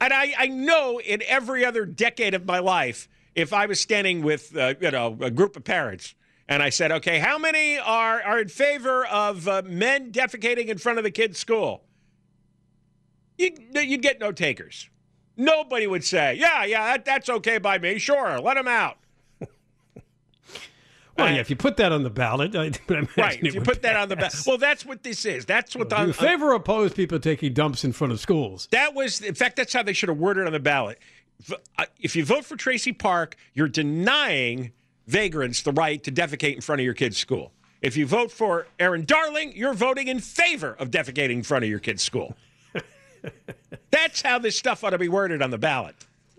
and 0.00 0.12
I, 0.12 0.32
I 0.38 0.46
know 0.48 1.00
in 1.00 1.20
every 1.26 1.64
other 1.64 1.84
decade 1.84 2.34
of 2.34 2.44
my 2.46 2.60
life, 2.60 3.08
if 3.34 3.52
I 3.52 3.66
was 3.66 3.80
standing 3.80 4.22
with 4.22 4.56
uh, 4.56 4.74
you 4.80 4.92
know 4.92 5.18
a 5.20 5.30
group 5.32 5.56
of 5.56 5.64
parents 5.64 6.14
and 6.48 6.62
I 6.62 6.68
said, 6.70 6.92
okay, 6.92 7.18
how 7.18 7.38
many 7.38 7.76
are 7.76 8.22
are 8.22 8.38
in 8.38 8.46
favor 8.48 9.04
of 9.06 9.48
uh, 9.48 9.62
men 9.66 10.12
defecating 10.12 10.66
in 10.68 10.78
front 10.78 10.98
of 10.98 11.02
the 11.04 11.10
kids' 11.10 11.40
school? 11.40 11.82
You'd, 13.38 13.58
you'd 13.74 14.02
get 14.02 14.20
no 14.20 14.32
takers. 14.32 14.88
Nobody 15.36 15.86
would 15.86 16.04
say, 16.04 16.34
yeah, 16.34 16.64
yeah, 16.64 16.84
that, 16.92 17.04
that's 17.04 17.28
okay 17.28 17.58
by 17.58 17.78
me. 17.78 17.98
Sure, 17.98 18.40
let 18.40 18.56
him 18.56 18.68
out. 18.68 18.98
Well, 21.18 21.32
yeah, 21.32 21.40
if 21.40 21.48
you 21.48 21.56
put 21.56 21.78
that 21.78 21.92
on 21.92 22.02
the 22.02 22.10
ballot, 22.10 22.54
I, 22.56 22.72
Right. 23.16 23.42
If 23.42 23.54
you 23.54 23.62
put 23.62 23.82
that 23.82 23.96
on 23.96 24.08
the 24.10 24.16
pass. 24.16 24.46
Well, 24.46 24.58
that's 24.58 24.84
what 24.84 25.02
this 25.02 25.24
is. 25.24 25.46
That's 25.46 25.74
what 25.74 25.90
you 26.06 26.12
favor 26.12 26.50
or 26.50 26.54
oppose 26.54 26.92
people 26.92 27.18
taking 27.18 27.54
dumps 27.54 27.84
in 27.84 27.92
front 27.92 28.12
of 28.12 28.20
schools? 28.20 28.68
That 28.70 28.94
was, 28.94 29.22
in 29.22 29.34
fact, 29.34 29.56
that's 29.56 29.72
how 29.72 29.82
they 29.82 29.94
should 29.94 30.10
have 30.10 30.18
worded 30.18 30.46
on 30.46 30.52
the 30.52 30.60
ballot. 30.60 30.98
Uh, 31.78 31.86
If 32.00 32.16
you 32.16 32.24
vote 32.24 32.44
for 32.44 32.56
Traci 32.56 32.96
Park, 32.96 33.36
you're 33.54 33.68
denying 33.68 34.72
vagrants 35.06 35.62
the 35.62 35.72
right 35.72 36.02
to 36.04 36.12
defecate 36.12 36.56
in 36.56 36.60
front 36.60 36.80
of 36.80 36.84
your 36.84 36.94
kid's 36.94 37.16
school. 37.16 37.52
If 37.80 37.96
you 37.96 38.06
vote 38.06 38.30
for 38.32 38.66
Erin 38.78 39.04
Darling, 39.04 39.52
you're 39.54 39.74
voting 39.74 40.08
in 40.08 40.18
favor 40.20 40.76
of 40.78 40.90
defecating 40.90 41.30
in 41.36 41.42
front 41.42 41.64
of 41.64 41.70
your 41.70 41.78
kid's 41.78 42.02
school. 42.02 42.36
That's 43.90 44.22
how 44.22 44.38
this 44.38 44.58
stuff 44.58 44.84
ought 44.84 44.90
to 44.90 44.98
be 44.98 45.08
worded 45.08 45.42
on 45.42 45.50
the 45.50 45.58
ballot. 45.58 45.94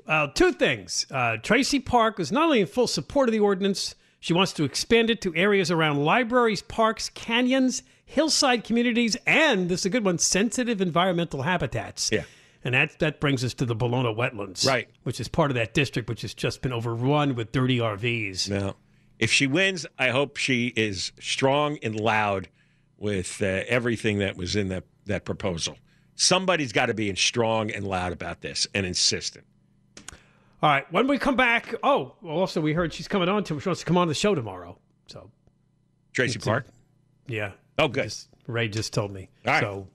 Uh, 0.08 0.28
two 0.28 0.54
things. 0.54 1.06
Uh, 1.12 1.38
Traci 1.42 1.84
Park 1.84 2.20
is 2.20 2.32
not 2.32 2.46
only 2.46 2.62
in 2.62 2.68
full 2.68 2.88
support 2.88 3.28
of 3.28 3.34
the 3.34 3.40
ordinance, 3.40 3.96
she 4.20 4.34
wants 4.34 4.54
to 4.54 4.64
expand 4.64 5.10
it 5.10 5.22
to 5.22 5.36
areas 5.36 5.70
around 5.70 6.04
libraries, 6.04 6.62
parks, 6.62 7.10
canyons, 7.10 7.84
hillside 8.06 8.64
communities, 8.64 9.18
and 9.28 9.70
this 9.70 9.82
is 9.82 9.86
a 9.88 9.90
good 9.90 10.06
one 10.06 10.18
sensitive 10.18 10.82
environmental 10.82 11.42
habitats. 11.44 12.10
Yeah. 12.12 12.24
And 12.64 12.74
that, 12.74 13.00
that 13.00 13.20
brings 13.20 13.44
us 13.44 13.54
to 13.56 13.66
the 13.66 13.76
Ballona 13.76 14.16
wetlands, 14.16 14.66
Right. 14.66 14.90
Which 15.04 15.20
is 15.20 15.28
part 15.28 15.52
of 15.52 15.56
that 15.56 15.74
district, 15.74 16.10
which 16.10 16.22
has 16.24 16.34
just 16.34 16.62
been 16.62 16.74
overrun 16.74 17.36
with 17.36 17.52
dirty 17.52 17.78
RVs. 17.78 18.50
Now, 18.50 18.76
if 19.20 19.32
she 19.32 19.46
wins, 19.48 19.86
I 20.00 20.10
hope 20.10 20.38
she 20.38 20.68
is 20.76 21.12
strong 21.20 21.78
and 21.84 22.00
loud 22.00 22.50
with 22.98 23.42
uh, 23.42 23.64
everything 23.68 24.20
that 24.20 24.38
was 24.38 24.56
in 24.56 24.70
that, 24.70 24.86
that 25.06 25.24
proposal. 25.26 25.78
Somebody's 26.18 26.72
got 26.72 26.88
to 26.88 26.96
be 26.96 27.14
strong 27.16 27.70
and 27.72 27.88
loud 27.88 28.12
about 28.12 28.42
this 28.42 28.68
and 28.74 28.86
insistent. 28.86 29.46
All 30.62 30.70
right. 30.70 30.92
When 30.92 31.08
we 31.08 31.20
come 31.20 31.36
back, 31.36 31.76
oh, 31.84 32.16
well, 32.22 32.38
also 32.38 32.60
we 32.60 32.74
heard 32.74 32.92
she's 32.92 33.08
coming 33.08 33.30
on 33.30 33.44
to. 33.46 33.60
She 33.60 33.70
wants 33.70 33.82
to 33.82 33.86
come 33.86 33.98
on 33.98 34.08
the 34.08 34.16
show 34.16 34.34
tomorrow. 34.34 34.80
So 35.06 35.30
Traci 36.14 36.44
Park. 36.44 36.66
yeah. 37.28 37.52
Oh, 37.78 37.88
good. 37.88 38.06
Just, 38.06 38.30
Ray 38.48 38.68
just 38.68 38.94
told 38.94 39.12
me. 39.12 39.30
All 39.46 39.54
right. 39.54 39.62
So 39.62 39.88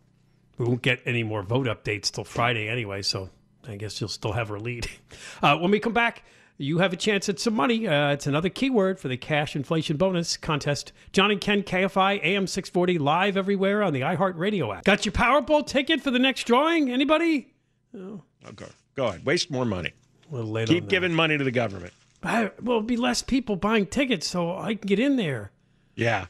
we 0.58 0.66
won't 0.66 0.82
get 0.82 1.00
any 1.04 1.24
more 1.24 1.42
vote 1.42 1.66
updates 1.66 2.12
till 2.12 2.22
Friday 2.24 2.68
anyway. 2.68 3.02
So 3.02 3.28
I 3.66 3.74
guess 3.74 4.00
you'll 4.00 4.08
still 4.08 4.32
have 4.32 4.48
her 4.48 4.58
lead. 4.60 4.88
Uh, 5.42 5.58
when 5.58 5.72
we 5.72 5.80
come 5.80 5.92
back, 5.92 6.22
you 6.58 6.78
have 6.78 6.92
a 6.92 6.96
chance 6.96 7.28
at 7.28 7.38
some 7.38 7.54
money. 7.54 7.86
Uh, 7.88 8.10
it's 8.10 8.26
another 8.26 8.48
keyword 8.48 9.00
for 9.00 9.08
the 9.08 9.16
cash 9.16 9.56
inflation 9.56 9.96
bonus 9.96 10.36
contest. 10.36 10.92
John 11.12 11.30
and 11.30 11.40
Ken 11.40 11.62
KFI 11.62 12.22
AM 12.22 12.46
640 12.46 12.98
live 12.98 13.36
everywhere 13.36 13.82
on 13.82 13.92
the 13.92 14.02
iHeartRadio 14.02 14.76
app. 14.76 14.84
Got 14.84 15.04
your 15.04 15.12
Powerball 15.12 15.66
ticket 15.66 16.00
for 16.00 16.10
the 16.10 16.18
next 16.18 16.44
drawing? 16.44 16.90
Anybody? 16.90 17.52
Okay. 17.94 18.66
Go 18.94 19.06
ahead. 19.06 19.24
Waste 19.24 19.50
more 19.50 19.64
money. 19.64 19.92
A 20.30 20.34
little 20.34 20.50
late 20.50 20.68
Keep 20.68 20.88
giving 20.88 21.12
money 21.14 21.36
to 21.36 21.44
the 21.44 21.50
government. 21.50 21.92
I, 22.22 22.50
well, 22.62 22.76
it'll 22.78 22.82
be 22.82 22.96
less 22.96 23.22
people 23.22 23.56
buying 23.56 23.86
tickets, 23.86 24.28
so 24.28 24.56
I 24.56 24.74
can 24.74 24.86
get 24.86 25.00
in 25.00 25.16
there. 25.16 25.50
Yeah. 25.96 26.26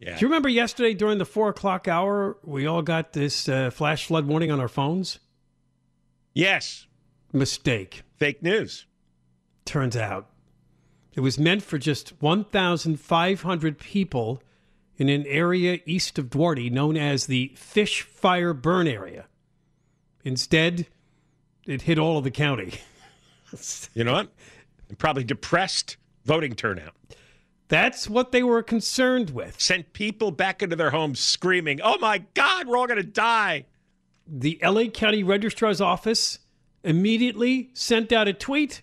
Yeah. 0.00 0.14
Do 0.14 0.20
you 0.22 0.28
remember 0.28 0.48
yesterday 0.48 0.94
during 0.94 1.18
the 1.18 1.26
four 1.26 1.50
o'clock 1.50 1.86
hour, 1.86 2.38
we 2.42 2.66
all 2.66 2.80
got 2.80 3.12
this 3.12 3.48
uh, 3.48 3.70
flash 3.70 4.06
flood 4.06 4.26
warning 4.26 4.50
on 4.50 4.58
our 4.58 4.68
phones? 4.68 5.18
Yes. 6.32 6.86
Mistake. 7.32 8.02
Fake 8.16 8.42
news. 8.42 8.86
Turns 9.70 9.96
out 9.96 10.26
it 11.14 11.20
was 11.20 11.38
meant 11.38 11.62
for 11.62 11.78
just 11.78 12.20
1,500 12.20 13.78
people 13.78 14.42
in 14.96 15.08
an 15.08 15.24
area 15.28 15.78
east 15.86 16.18
of 16.18 16.28
Duarte 16.28 16.68
known 16.70 16.96
as 16.96 17.26
the 17.26 17.52
Fish 17.54 18.02
Fire 18.02 18.52
Burn 18.52 18.88
Area. 18.88 19.26
Instead, 20.24 20.88
it 21.68 21.82
hit 21.82 22.00
all 22.00 22.18
of 22.18 22.24
the 22.24 22.32
county. 22.32 22.80
You 23.94 24.02
know 24.02 24.14
what? 24.14 24.32
And 24.88 24.98
probably 24.98 25.22
depressed 25.22 25.96
voting 26.24 26.54
turnout. 26.56 26.94
That's 27.68 28.10
what 28.10 28.32
they 28.32 28.42
were 28.42 28.64
concerned 28.64 29.30
with. 29.30 29.60
Sent 29.60 29.92
people 29.92 30.32
back 30.32 30.64
into 30.64 30.74
their 30.74 30.90
homes 30.90 31.20
screaming, 31.20 31.80
oh 31.80 31.98
my 31.98 32.24
God, 32.34 32.66
we're 32.66 32.76
all 32.76 32.88
going 32.88 32.96
to 32.96 33.04
die. 33.04 33.66
the 34.26 34.58
LA 34.64 34.86
County 34.86 35.22
Registrar's 35.22 35.80
Office 35.80 36.40
immediately 36.82 37.70
sent 37.72 38.12
out 38.12 38.26
a 38.26 38.32
tweet 38.32 38.82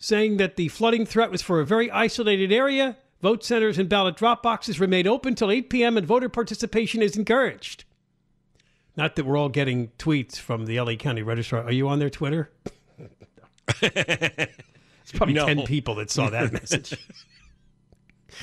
saying 0.00 0.38
that 0.38 0.56
the 0.56 0.66
flooding 0.68 1.06
threat 1.06 1.30
was 1.30 1.42
for 1.42 1.60
a 1.60 1.66
very 1.66 1.90
isolated 1.90 2.50
area. 2.50 2.96
Vote 3.20 3.44
centers 3.44 3.78
and 3.78 3.88
ballot 3.88 4.16
drop 4.16 4.42
boxes 4.42 4.80
remain 4.80 5.06
open 5.06 5.34
till 5.34 5.50
8 5.50 5.68
p.m. 5.68 5.96
and 5.98 6.06
voter 6.06 6.30
participation 6.30 7.02
is 7.02 7.16
encouraged. 7.16 7.84
Not 8.96 9.14
that 9.16 9.26
we're 9.26 9.36
all 9.36 9.50
getting 9.50 9.88
tweets 9.98 10.36
from 10.38 10.64
the 10.64 10.80
LA 10.80 10.94
County 10.94 11.22
Registrar. 11.22 11.62
Are 11.64 11.72
you 11.72 11.86
on 11.86 11.98
their 11.98 12.10
Twitter? 12.10 12.50
it's 13.82 15.12
probably 15.12 15.34
No. 15.34 15.46
10 15.46 15.64
people 15.66 15.94
that 15.96 16.10
saw 16.10 16.30
that 16.30 16.50
message. 16.50 16.96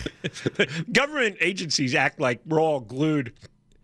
Government 0.91 1.37
agencies 1.41 1.95
act 1.95 2.19
like 2.19 2.39
we're 2.45 2.61
all 2.61 2.79
glued 2.79 3.33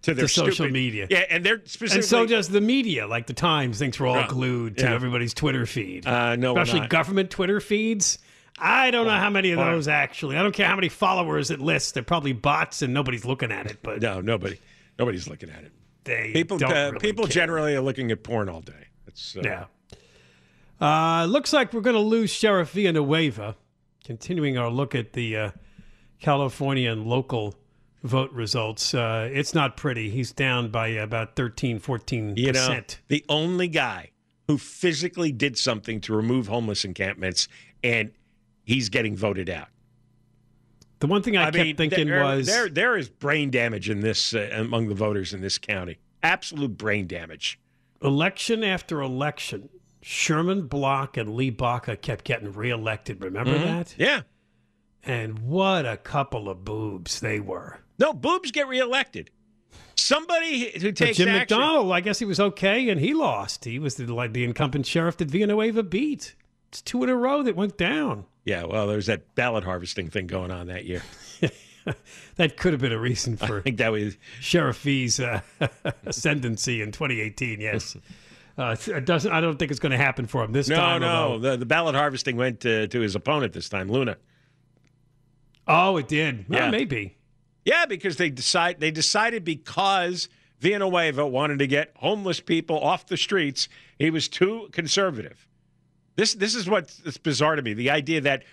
to 0.03 0.13
their 0.13 0.25
To 0.25 0.29
social 0.29 0.53
stupid- 0.53 0.73
media. 0.73 1.07
Yeah, 1.09 1.25
and 1.29 1.43
they're 1.45 1.59
specifically. 1.65 1.95
and 1.97 2.05
so 2.05 2.25
does 2.25 2.49
the 2.49 2.61
media, 2.61 3.07
like 3.07 3.27
the 3.27 3.33
Times 3.33 3.79
thinks 3.79 3.99
we're 3.99 4.07
all 4.07 4.15
Yeah. 4.17 4.27
glued 4.27 4.77
to 4.77 4.83
Yeah. 4.85 4.93
everybody's 4.93 5.33
Twitter 5.33 5.65
feed. 5.65 6.05
Uh, 6.07 6.35
no, 6.35 6.57
especially 6.57 6.87
government 6.87 7.29
Twitter 7.31 7.59
feeds. 7.59 8.19
I 8.59 8.91
don't 8.91 9.07
know 9.07 9.11
how 9.17 9.29
many 9.31 9.51
of 9.51 9.57
those 9.59 9.87
actually. 9.87 10.37
I 10.37 10.43
don't 10.43 10.53
care 10.53 10.67
how 10.67 10.75
many 10.75 10.89
followers 10.89 11.49
it 11.51 11.59
lists. 11.59 11.91
They're 11.93 12.03
probably 12.03 12.33
bots 12.33 12.81
and 12.83 12.93
nobody's 12.93 13.25
looking 13.25 13.51
at 13.51 13.65
it. 13.65 13.79
But 13.81 14.01
No, 14.01 14.21
nobody. 14.21 14.59
Nobody's 14.99 15.27
looking 15.27 15.49
at 15.49 15.63
it. 15.63 15.71
they 16.03 16.31
People, 16.33 16.63
uh, 16.63 16.69
really 16.69 16.99
people 16.99 17.25
care. 17.25 17.31
generally 17.33 17.73
are 17.75 17.81
looking 17.81 18.11
at 18.11 18.23
porn 18.23 18.49
all 18.49 18.61
day. 18.61 18.73
It's, 19.07 19.35
uh, 19.35 19.41
Yeah. 19.43 19.65
Uh, 20.81 21.25
looks 21.25 21.53
like 21.53 21.71
we're 21.73 21.81
going 21.81 21.95
to 21.95 21.99
lose 22.01 22.31
Sheriff 22.31 22.71
Villanueva. 22.71 23.55
Continuing 24.05 24.57
our 24.57 24.69
look 24.69 24.93
at 24.95 25.13
the 25.13 25.37
uh, 25.37 25.51
California 26.19 26.91
and 26.91 27.05
local 27.07 27.55
vote 28.03 28.31
results. 28.31 28.93
Uh, 28.93 29.29
it's 29.31 29.53
not 29.53 29.77
pretty. 29.77 30.09
He's 30.09 30.31
down 30.31 30.69
by 30.69 30.87
about 30.87 31.35
13, 31.35 31.79
14 31.79 32.35
You 32.37 32.51
know, 32.53 32.81
the 33.07 33.25
only 33.29 33.67
guy 33.67 34.11
who 34.47 34.57
physically 34.57 35.31
did 35.31 35.57
something 35.57 36.01
to 36.01 36.13
remove 36.13 36.47
homeless 36.47 36.83
encampments, 36.85 37.47
and 37.83 38.11
he's 38.65 38.89
getting 38.89 39.15
voted 39.15 39.49
out. 39.49 39.67
The 40.99 41.07
one 41.07 41.21
thing 41.21 41.35
I, 41.35 41.45
kept 41.45 41.55
mean, 41.57 41.75
thinking 41.75 42.07
there, 42.07 42.23
was 42.23 42.47
there 42.47 42.69
there 42.69 42.95
is 42.97 43.09
brain 43.09 43.51
damage 43.51 43.89
in 43.89 43.99
this 43.99 44.33
uh, 44.33 44.49
among 44.53 44.87
the 44.87 44.95
voters 44.95 45.33
in 45.33 45.41
this 45.41 45.57
county. 45.57 45.97
Absolute 46.21 46.77
brain 46.77 47.07
damage. 47.07 47.59
election 48.01 48.63
after 48.63 49.01
election, 49.01 49.67
Sherman 50.01 50.67
Block 50.67 51.17
and 51.17 51.35
Lee 51.35 51.49
Baca 51.49 51.97
kept 51.97 52.23
getting 52.23 52.53
reelected. 52.53 53.21
Remember 53.21 53.51
Mm-hmm. 53.53 53.65
that? 53.65 53.95
Yeah. 53.97 54.21
And 55.03 55.39
what 55.39 55.85
a 55.85 55.97
couple 55.97 56.47
of 56.49 56.63
boobs 56.63 57.19
they 57.19 57.41
were. 57.41 57.79
No, 58.03 58.13
boobs 58.13 58.51
get 58.51 58.67
reelected. 58.67 59.31
Somebody 59.95 60.71
who 60.77 60.89
But 60.89 60.95
takes 60.97 61.17
Jim 61.17 61.29
action. 61.29 61.57
McDonnell, 61.57 61.91
I 61.93 62.01
guess 62.01 62.19
he 62.19 62.25
was 62.25 62.39
okay, 62.39 62.89
and 62.89 62.99
he 62.99 63.13
lost. 63.13 63.63
He 63.63 63.79
was 63.79 63.95
the, 63.95 64.13
like 64.13 64.33
the 64.33 64.43
incumbent 64.43 64.85
sheriff 64.85 65.15
that 65.17 65.29
Villanueva 65.31 65.83
beat. 65.83 66.35
It's 66.67 66.81
two 66.81 67.01
in 67.03 67.09
a 67.09 67.15
row 67.15 67.43
that 67.43 67.55
went 67.55 67.77
down. 67.77 68.25
Yeah, 68.43 68.65
well, 68.65 68.87
there's 68.87 69.05
that 69.05 69.33
ballot 69.35 69.63
harvesting 69.63 70.09
thing 70.09 70.27
going 70.27 70.51
on 70.51 70.67
that 70.67 70.85
year. 70.85 71.01
That 72.37 72.55
could 72.55 72.71
have 72.71 72.79
been 72.81 72.93
a 72.93 72.97
reason 72.97 73.35
for. 73.35 73.57
I 73.57 73.61
think 73.61 73.77
that 73.79 73.91
was 73.91 74.15
Sheriff 74.39 74.77
Fee's 74.77 75.19
uh, 75.19 75.41
ascendancy 76.05 76.81
in 76.81 76.91
2018. 76.93 77.59
Yes. 77.59 77.97
Uh, 78.55 78.75
it 78.85 79.05
doesn't. 79.05 79.31
I 79.31 79.41
don't 79.41 79.57
think 79.57 79.71
it's 79.71 79.79
going 79.79 79.93
to 79.93 79.97
happen 79.97 80.27
for 80.27 80.43
him 80.43 80.51
this 80.51 80.69
No, 80.69 80.75
time. 80.75 81.01
no. 81.01 81.29
no. 81.29 81.39
The, 81.39 81.57
the 81.57 81.65
ballot 81.65 81.95
harvesting 81.95 82.37
went 82.37 82.59
to, 82.59 82.87
to 82.87 82.99
his 82.99 83.15
opponent 83.15 83.51
this 83.51 83.67
time, 83.67 83.89
Luna. 83.91 84.15
Oh, 85.67 85.97
it 85.97 86.07
did. 86.07 86.47
Well, 86.47 86.59
Yeah. 86.59 86.69
maybe. 86.69 87.17
Yeah, 87.65 87.85
because 87.85 88.17
they 88.17 88.29
decide 88.29 88.79
they 88.79 88.91
decided 88.91 89.43
because 89.43 90.27
Villanueva 90.59 91.25
wanted 91.25 91.59
to 91.59 91.67
get 91.67 91.91
homeless 91.97 92.39
people 92.39 92.79
off 92.79 93.07
the 93.07 93.17
streets, 93.17 93.69
he 93.99 94.09
was 94.09 94.27
too 94.27 94.69
conservative. 94.71 95.47
This 96.15 96.33
this 96.33 96.55
is 96.55 96.69
what's 96.69 97.17
bizarre 97.17 97.55
to 97.55 97.61
me. 97.61 97.73
The 97.73 97.89
idea 97.89 98.21
that 98.21 98.43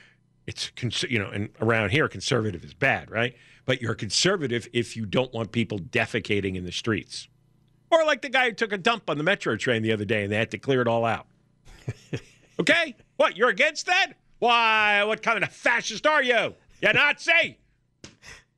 it's 0.46 0.72
you 1.08 1.18
know, 1.18 1.28
and 1.28 1.50
around 1.60 1.90
here 1.90 2.08
conservative 2.08 2.64
is 2.64 2.74
bad, 2.74 3.10
right? 3.10 3.34
But 3.64 3.82
you're 3.82 3.94
conservative 3.94 4.68
if 4.72 4.96
you 4.96 5.06
don't 5.06 5.32
want 5.32 5.52
people 5.52 5.78
defecating 5.78 6.56
in 6.56 6.64
the 6.64 6.72
streets. 6.72 7.28
Or 7.90 8.04
like 8.04 8.22
the 8.22 8.28
guy 8.28 8.46
who 8.46 8.52
took 8.52 8.72
a 8.72 8.78
dump 8.78 9.10
on 9.10 9.18
the 9.18 9.24
metro 9.24 9.56
train 9.56 9.82
the 9.82 9.92
other 9.92 10.04
day 10.04 10.22
and 10.22 10.32
they 10.32 10.36
had 10.36 10.50
to 10.52 10.58
clear 10.58 10.80
it 10.80 10.88
all 10.88 11.04
out. 11.04 11.26
okay? 12.60 12.96
What, 13.16 13.36
you're 13.36 13.48
against 13.48 13.86
that? 13.86 14.12
Why, 14.38 15.04
what 15.04 15.22
kind 15.22 15.42
of 15.42 15.52
fascist 15.52 16.06
are 16.06 16.22
you? 16.22 16.54
You're 16.80 16.92
Nazi? 16.94 17.58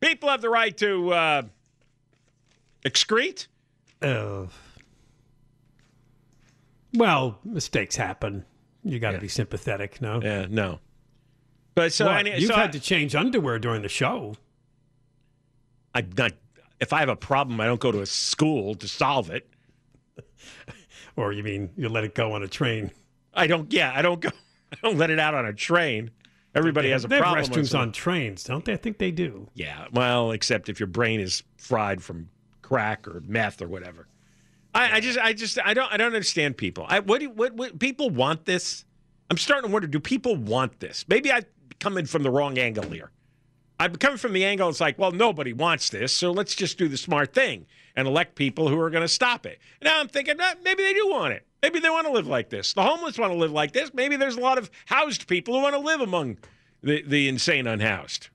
People 0.02 0.28
have 0.28 0.40
the 0.40 0.50
right 0.50 0.76
to 0.78 1.12
uh, 1.12 1.42
excrete. 2.84 3.46
Uh, 4.02 4.46
well, 6.92 7.38
mistakes 7.44 7.94
happen. 7.94 8.44
You 8.82 8.98
got 8.98 9.12
to 9.12 9.18
be 9.18 9.28
sympathetic, 9.28 10.02
no? 10.02 10.20
Yeah, 10.20 10.46
no. 10.50 10.80
But 11.76 11.92
so, 11.92 12.06
What? 12.06 12.18
any, 12.18 12.38
You've 12.38 12.50
so 12.50 12.56
had 12.56 12.70
I, 12.70 12.72
to 12.72 12.80
change 12.80 13.14
underwear 13.14 13.60
during 13.60 13.82
the 13.82 13.88
show. 13.88 14.34
I'm 15.94 16.10
not. 16.18 16.32
If 16.80 16.92
I 16.92 16.98
have 16.98 17.08
a 17.08 17.16
problem, 17.16 17.60
I 17.60 17.66
don't 17.66 17.80
go 17.80 17.92
to 17.92 18.00
a 18.00 18.06
school 18.06 18.74
to 18.74 18.88
solve 18.88 19.30
it. 19.30 19.48
Or 21.14 21.30
you 21.30 21.42
mean 21.42 21.68
you 21.76 21.90
let 21.90 22.04
it 22.04 22.14
go 22.14 22.32
on 22.32 22.42
a 22.42 22.48
train? 22.48 22.90
I 23.34 23.46
don't. 23.46 23.70
Yeah, 23.70 23.92
I 23.94 24.00
don't 24.00 24.18
go. 24.18 24.30
I 24.72 24.76
don't 24.82 24.96
let 24.96 25.10
it 25.10 25.18
out 25.18 25.34
on 25.34 25.44
a 25.44 25.52
train. 25.52 26.10
Everybody 26.54 26.90
has 26.90 27.04
a 27.04 27.08
they 27.08 27.16
have 27.16 27.22
problem. 27.22 27.50
with 27.50 27.50
restrooms 27.50 27.78
on 27.78 27.92
trains, 27.92 28.44
don't 28.44 28.64
they? 28.64 28.74
I 28.74 28.76
think 28.76 28.98
they 28.98 29.10
do. 29.10 29.48
Yeah, 29.54 29.86
well, 29.92 30.32
except 30.32 30.68
if 30.68 30.78
your 30.78 30.86
brain 30.86 31.20
is 31.20 31.42
fried 31.56 32.02
from 32.02 32.28
crack 32.60 33.08
or 33.08 33.22
meth 33.26 33.62
or 33.62 33.68
whatever. 33.68 34.06
I, 34.74 34.96
I 34.96 35.00
just, 35.00 35.18
I 35.18 35.32
just, 35.32 35.58
I 35.64 35.74
don't, 35.74 35.92
I 35.92 35.96
don't 35.96 36.14
understand 36.14 36.56
people. 36.56 36.86
I, 36.88 37.00
what, 37.00 37.20
do, 37.20 37.30
what, 37.30 37.54
what, 37.54 37.78
people 37.78 38.10
want 38.10 38.44
this? 38.44 38.84
I'm 39.30 39.38
starting 39.38 39.68
to 39.68 39.72
wonder: 39.72 39.88
Do 39.88 40.00
people 40.00 40.36
want 40.36 40.80
this? 40.80 41.06
Maybe 41.08 41.32
I'm 41.32 41.44
coming 41.80 42.06
from 42.06 42.22
the 42.22 42.30
wrong 42.30 42.58
angle 42.58 42.88
here. 42.90 43.10
I'm 43.80 43.96
coming 43.96 44.18
from 44.18 44.32
the 44.32 44.44
angle. 44.44 44.68
It's 44.68 44.80
like, 44.80 44.98
well, 44.98 45.10
nobody 45.10 45.52
wants 45.52 45.90
this, 45.90 46.12
so 46.12 46.30
let's 46.30 46.54
just 46.54 46.78
do 46.78 46.86
the 46.86 46.96
smart 46.96 47.34
thing 47.34 47.66
and 47.96 48.06
elect 48.06 48.36
people 48.36 48.68
who 48.68 48.78
are 48.78 48.90
going 48.90 49.02
to 49.02 49.08
stop 49.08 49.44
it. 49.44 49.58
Now 49.82 50.00
I'm 50.00 50.08
thinking, 50.08 50.38
eh, 50.38 50.54
maybe 50.62 50.82
they 50.82 50.92
do 50.92 51.08
want 51.08 51.34
it. 51.34 51.44
Maybe 51.62 51.78
they 51.78 51.90
want 51.90 52.06
to 52.08 52.12
live 52.12 52.26
like 52.26 52.50
this. 52.50 52.72
The 52.72 52.82
homeless 52.82 53.16
want 53.18 53.32
to 53.32 53.38
live 53.38 53.52
like 53.52 53.72
this. 53.72 53.94
Maybe 53.94 54.16
there's 54.16 54.36
a 54.36 54.40
lot 54.40 54.58
of 54.58 54.68
housed 54.86 55.28
people 55.28 55.54
who 55.54 55.62
want 55.62 55.74
to 55.74 55.80
live 55.80 56.00
among 56.00 56.38
the, 56.82 57.02
the 57.02 57.28
insane 57.28 57.68
unhoused. 57.68 58.28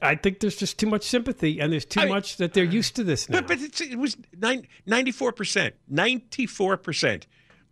I 0.00 0.14
think 0.14 0.40
there's 0.40 0.56
just 0.56 0.78
too 0.78 0.86
much 0.86 1.02
sympathy, 1.02 1.60
and 1.60 1.72
there's 1.72 1.84
too 1.84 2.00
I 2.00 2.04
mean- 2.04 2.14
much 2.14 2.36
that 2.36 2.52
they're 2.54 2.62
used 2.64 2.94
to 2.96 3.04
this 3.04 3.28
now. 3.28 3.38
But, 3.40 3.48
but 3.48 3.60
it's, 3.60 3.80
it 3.80 3.98
was 3.98 4.16
nine- 4.38 4.68
94%. 4.86 5.72
94% 5.92 7.22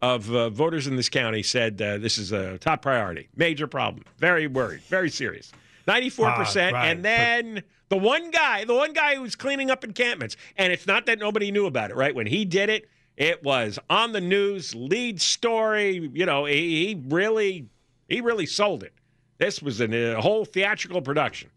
of 0.00 0.34
uh, 0.34 0.50
voters 0.50 0.88
in 0.88 0.96
this 0.96 1.08
county 1.08 1.44
said 1.44 1.80
uh, 1.80 1.98
this 1.98 2.18
is 2.18 2.32
a 2.32 2.58
top 2.58 2.82
priority, 2.82 3.28
major 3.36 3.68
problem, 3.68 4.04
very 4.18 4.48
worried, 4.48 4.80
very 4.82 5.10
serious. 5.10 5.52
94%. 5.86 6.20
Ah, 6.24 6.76
right, 6.76 6.88
and 6.88 7.04
then 7.04 7.62
the 7.90 7.96
one 7.96 8.30
guy, 8.32 8.64
the 8.64 8.74
one 8.74 8.92
guy 8.92 9.14
who 9.14 9.22
was 9.22 9.36
cleaning 9.36 9.70
up 9.70 9.84
encampments, 9.84 10.36
and 10.56 10.72
it's 10.72 10.86
not 10.86 11.06
that 11.06 11.20
nobody 11.20 11.52
knew 11.52 11.66
about 11.66 11.90
it, 11.90 11.96
right? 11.96 12.14
When 12.14 12.26
he 12.26 12.44
did 12.44 12.68
it, 12.70 12.88
it 13.16 13.42
was 13.42 13.78
on 13.90 14.12
the 14.12 14.20
news, 14.20 14.74
lead 14.74 15.20
story. 15.20 16.10
You 16.12 16.26
know, 16.26 16.44
he, 16.46 16.86
he 16.88 17.02
really, 17.08 17.68
he 18.08 18.20
really 18.20 18.46
sold 18.46 18.82
it. 18.82 18.92
This 19.38 19.60
was 19.62 19.80
an, 19.80 19.92
a 19.92 20.20
whole 20.20 20.44
theatrical 20.44 21.02
production. 21.02 21.50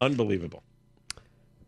Unbelievable. 0.00 0.62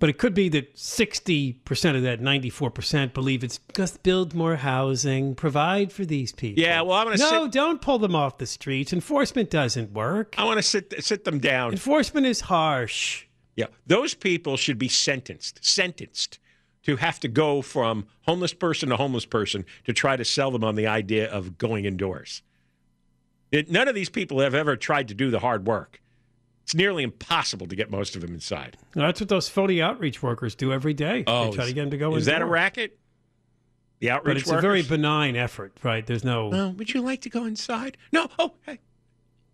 But 0.00 0.10
it 0.10 0.18
could 0.18 0.34
be 0.34 0.48
that 0.50 0.74
60% 0.74 1.96
of 1.96 2.02
that 2.02 2.20
94% 2.20 3.14
believe 3.14 3.44
it's 3.44 3.60
just 3.74 4.02
build 4.02 4.34
more 4.34 4.56
housing, 4.56 5.34
provide 5.34 5.92
for 5.92 6.04
these 6.04 6.32
people. 6.32 6.62
Yeah, 6.62 6.82
well, 6.82 6.98
I'm 6.98 7.06
going 7.06 7.16
to 7.16 7.22
No, 7.22 7.44
sit. 7.44 7.52
don't 7.52 7.80
pull 7.80 7.98
them 8.00 8.14
off 8.14 8.36
the 8.38 8.46
streets. 8.46 8.92
Enforcement 8.92 9.50
doesn't 9.50 9.92
work. 9.92 10.34
I 10.36 10.44
want 10.44 10.58
to 10.58 10.62
sit 10.62 10.92
sit 11.02 11.24
them 11.24 11.38
down. 11.38 11.72
Enforcement 11.72 12.26
is 12.26 12.42
harsh. 12.42 13.26
Yeah, 13.56 13.66
those 13.86 14.14
people 14.14 14.56
should 14.56 14.78
be 14.78 14.88
sentenced, 14.88 15.64
sentenced 15.64 16.40
to 16.84 16.96
have 16.96 17.18
to 17.20 17.28
go 17.28 17.62
from 17.62 18.06
homeless 18.22 18.54
person 18.54 18.90
to 18.90 18.96
homeless 18.96 19.24
person 19.24 19.64
to 19.84 19.92
try 19.92 20.16
to 20.16 20.24
sell 20.24 20.50
them 20.50 20.64
on 20.64 20.74
the 20.74 20.86
idea 20.86 21.30
of 21.30 21.58
going 21.58 21.84
indoors. 21.84 22.42
It, 23.50 23.70
none 23.70 23.88
of 23.88 23.94
these 23.94 24.08
people 24.08 24.40
have 24.40 24.54
ever 24.54 24.76
tried 24.76 25.08
to 25.08 25.14
do 25.14 25.30
the 25.30 25.38
hard 25.38 25.66
work. 25.66 26.00
It's 26.64 26.74
nearly 26.74 27.02
impossible 27.02 27.66
to 27.66 27.76
get 27.76 27.90
most 27.90 28.16
of 28.16 28.22
them 28.22 28.32
inside. 28.32 28.78
That's 28.94 29.20
what 29.20 29.28
those 29.28 29.48
phony 29.48 29.82
outreach 29.82 30.22
workers 30.22 30.54
do 30.54 30.72
every 30.72 30.94
day. 30.94 31.22
they 31.22 31.32
oh, 31.32 31.52
try 31.52 31.66
to 31.66 31.72
get 31.72 31.82
them 31.82 31.90
to 31.90 31.98
go 31.98 32.12
Oh, 32.12 32.16
is 32.16 32.26
that 32.26 32.40
a 32.40 32.46
racket? 32.46 32.98
The 34.00 34.10
outreach 34.10 34.34
But 34.34 34.36
it's 34.38 34.46
workers? 34.48 34.58
a 34.58 34.66
very 34.66 34.82
benign 34.82 35.36
effort, 35.36 35.72
right? 35.82 36.06
There's 36.06 36.24
no. 36.24 36.48
Well, 36.48 36.72
would 36.72 36.92
you 36.92 37.00
like 37.02 37.20
to 37.22 37.30
go 37.30 37.44
inside? 37.44 37.96
No. 38.12 38.28
Oh, 38.38 38.54
hey. 38.62 38.80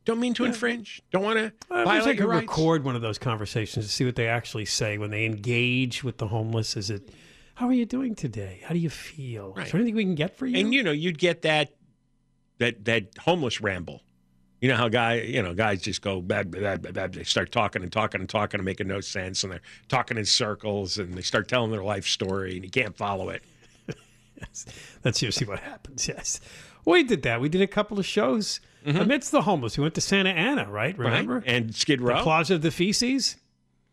Don't 0.04 0.18
mean 0.20 0.34
to 0.34 0.44
infringe. 0.44 1.02
Don't 1.10 1.22
want 1.22 1.38
to 1.38 1.52
I 1.70 1.80
wish 1.80 1.80
I 1.80 1.84
violate 1.84 2.04
could 2.04 2.18
your 2.18 2.28
rights. 2.28 2.42
record 2.48 2.84
one 2.84 2.96
of 2.96 3.02
those 3.02 3.18
conversations 3.18 3.86
to 3.86 3.92
see 3.92 4.04
what 4.04 4.16
they 4.16 4.28
actually 4.28 4.64
say 4.64 4.98
when 4.98 5.10
they 5.10 5.24
engage 5.26 6.02
with 6.02 6.18
the 6.18 6.28
homeless. 6.28 6.76
Is 6.76 6.90
it, 6.90 7.10
how 7.54 7.68
are 7.68 7.72
you 7.72 7.84
doing 7.86 8.14
today? 8.14 8.60
How 8.64 8.72
do 8.72 8.80
you 8.80 8.90
feel? 8.90 9.52
Right. 9.54 9.66
Is 9.66 9.72
there 9.72 9.80
anything 9.80 9.96
we 9.96 10.04
can 10.04 10.14
get 10.14 10.36
for 10.36 10.46
you? 10.46 10.58
And 10.58 10.72
you 10.72 10.82
know, 10.82 10.92
you'd 10.92 11.18
get 11.18 11.42
that 11.42 11.74
that 12.58 12.84
that 12.86 13.08
homeless 13.18 13.60
ramble. 13.60 14.02
You 14.60 14.68
know 14.68 14.76
how 14.76 14.88
guy, 14.88 15.20
you 15.20 15.42
know, 15.42 15.54
guys 15.54 15.80
just 15.80 16.02
go 16.02 16.20
bad, 16.20 16.50
bad, 16.50 16.82
bad, 16.82 16.94
bad. 16.94 17.12
They 17.14 17.24
start 17.24 17.50
talking 17.50 17.82
and 17.82 17.90
talking 17.90 18.20
and 18.20 18.28
talking 18.28 18.58
and 18.58 18.64
making 18.64 18.88
no 18.88 19.00
sense, 19.00 19.42
and 19.42 19.52
they're 19.52 19.62
talking 19.88 20.18
in 20.18 20.26
circles, 20.26 20.98
and 20.98 21.14
they 21.14 21.22
start 21.22 21.48
telling 21.48 21.70
their 21.70 21.82
life 21.82 22.06
story, 22.06 22.56
and 22.56 22.64
you 22.64 22.70
can't 22.70 22.94
follow 22.94 23.30
it. 23.30 23.42
That's 25.02 25.22
usually 25.22 25.46
what 25.46 25.60
happens. 25.60 26.06
Yes, 26.06 26.40
we 26.84 27.02
did 27.04 27.22
that. 27.22 27.40
We 27.40 27.48
did 27.48 27.62
a 27.62 27.66
couple 27.66 27.98
of 27.98 28.04
shows 28.04 28.60
amidst 28.84 29.30
the 29.32 29.42
homeless. 29.42 29.76
We 29.78 29.82
went 29.82 29.94
to 29.94 30.00
Santa 30.00 30.30
Ana, 30.30 30.68
right? 30.70 30.96
Remember? 30.98 31.40
Mm-hmm. 31.40 31.46
Right? 31.48 31.56
And 31.56 31.74
Skid 31.74 32.00
the 32.00 32.04
Row, 32.04 32.22
Plaza 32.22 32.54
of 32.54 32.62
the 32.62 32.70
Feces. 32.70 33.36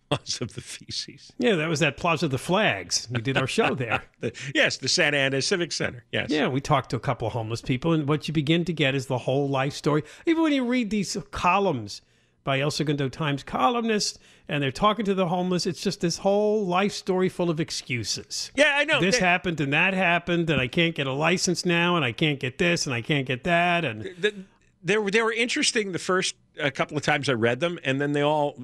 because 0.09 0.41
of 0.41 0.53
the 0.53 0.61
feces. 0.61 1.33
Yeah, 1.37 1.55
that 1.55 1.67
was 1.67 1.79
that 1.81 1.97
Plaza 1.97 2.25
of 2.27 2.31
the 2.31 2.37
Flags. 2.37 3.07
We 3.11 3.19
did 3.21 3.37
our 3.37 3.47
show 3.47 3.75
there. 3.75 4.03
The, 4.19 4.31
yes, 4.55 4.77
the 4.77 4.87
Santa 4.87 5.17
Ana 5.17 5.41
Civic 5.41 5.71
Center. 5.71 6.03
Yes. 6.11 6.29
Yeah, 6.31 6.47
we 6.47 6.59
talked 6.61 6.89
to 6.91 6.95
a 6.95 6.99
couple 6.99 7.27
of 7.27 7.33
homeless 7.33 7.61
people, 7.61 7.91
and 7.93 8.07
what 8.07 8.27
you 8.27 8.33
begin 8.33 8.63
to 8.65 8.73
get 8.73 8.95
is 8.95 9.07
the 9.07 9.17
whole 9.19 9.47
life 9.49 9.73
story. 9.73 10.03
Even 10.25 10.43
when 10.43 10.53
you 10.53 10.65
read 10.65 10.89
these 10.89 11.15
columns 11.31 12.01
by 12.45 12.61
El 12.61 12.71
Segundo 12.71 13.09
Times 13.09 13.43
columnists, 13.43 14.17
and 14.47 14.63
they're 14.63 14.71
talking 14.71 15.03
to 15.03 15.13
the 15.13 15.27
homeless, 15.27 15.65
it's 15.67 15.81
just 15.81 15.99
this 15.99 16.19
whole 16.19 16.65
life 16.65 16.93
story 16.93 17.27
full 17.27 17.49
of 17.49 17.59
excuses. 17.59 18.49
Yeah, 18.55 18.73
I 18.77 18.85
know. 18.85 19.01
This 19.01 19.19
They- 19.19 19.25
happened 19.25 19.59
and 19.59 19.73
that 19.73 19.93
happened, 19.93 20.49
and 20.49 20.61
I 20.61 20.67
can't 20.67 20.95
get 20.95 21.05
a 21.05 21.11
license 21.11 21.65
now, 21.65 21.97
and 21.97 22.05
I 22.05 22.13
can't 22.13 22.39
get 22.39 22.57
this, 22.57 22.85
and 22.87 22.95
I 22.95 23.01
can't 23.01 23.27
get 23.27 23.43
that, 23.43 23.83
and 23.83 24.03
the, 24.19 24.33
they 24.87 24.97
were 24.97 25.11
they 25.11 25.21
were 25.21 25.33
interesting 25.33 25.91
the 25.91 25.99
first 25.99 26.35
uh, 26.61 26.69
couple 26.71 26.97
of 26.97 27.03
times 27.03 27.29
I 27.29 27.33
read 27.33 27.59
them, 27.59 27.77
and 27.83 27.99
then 27.99 28.13
they 28.13 28.21
all 28.21 28.57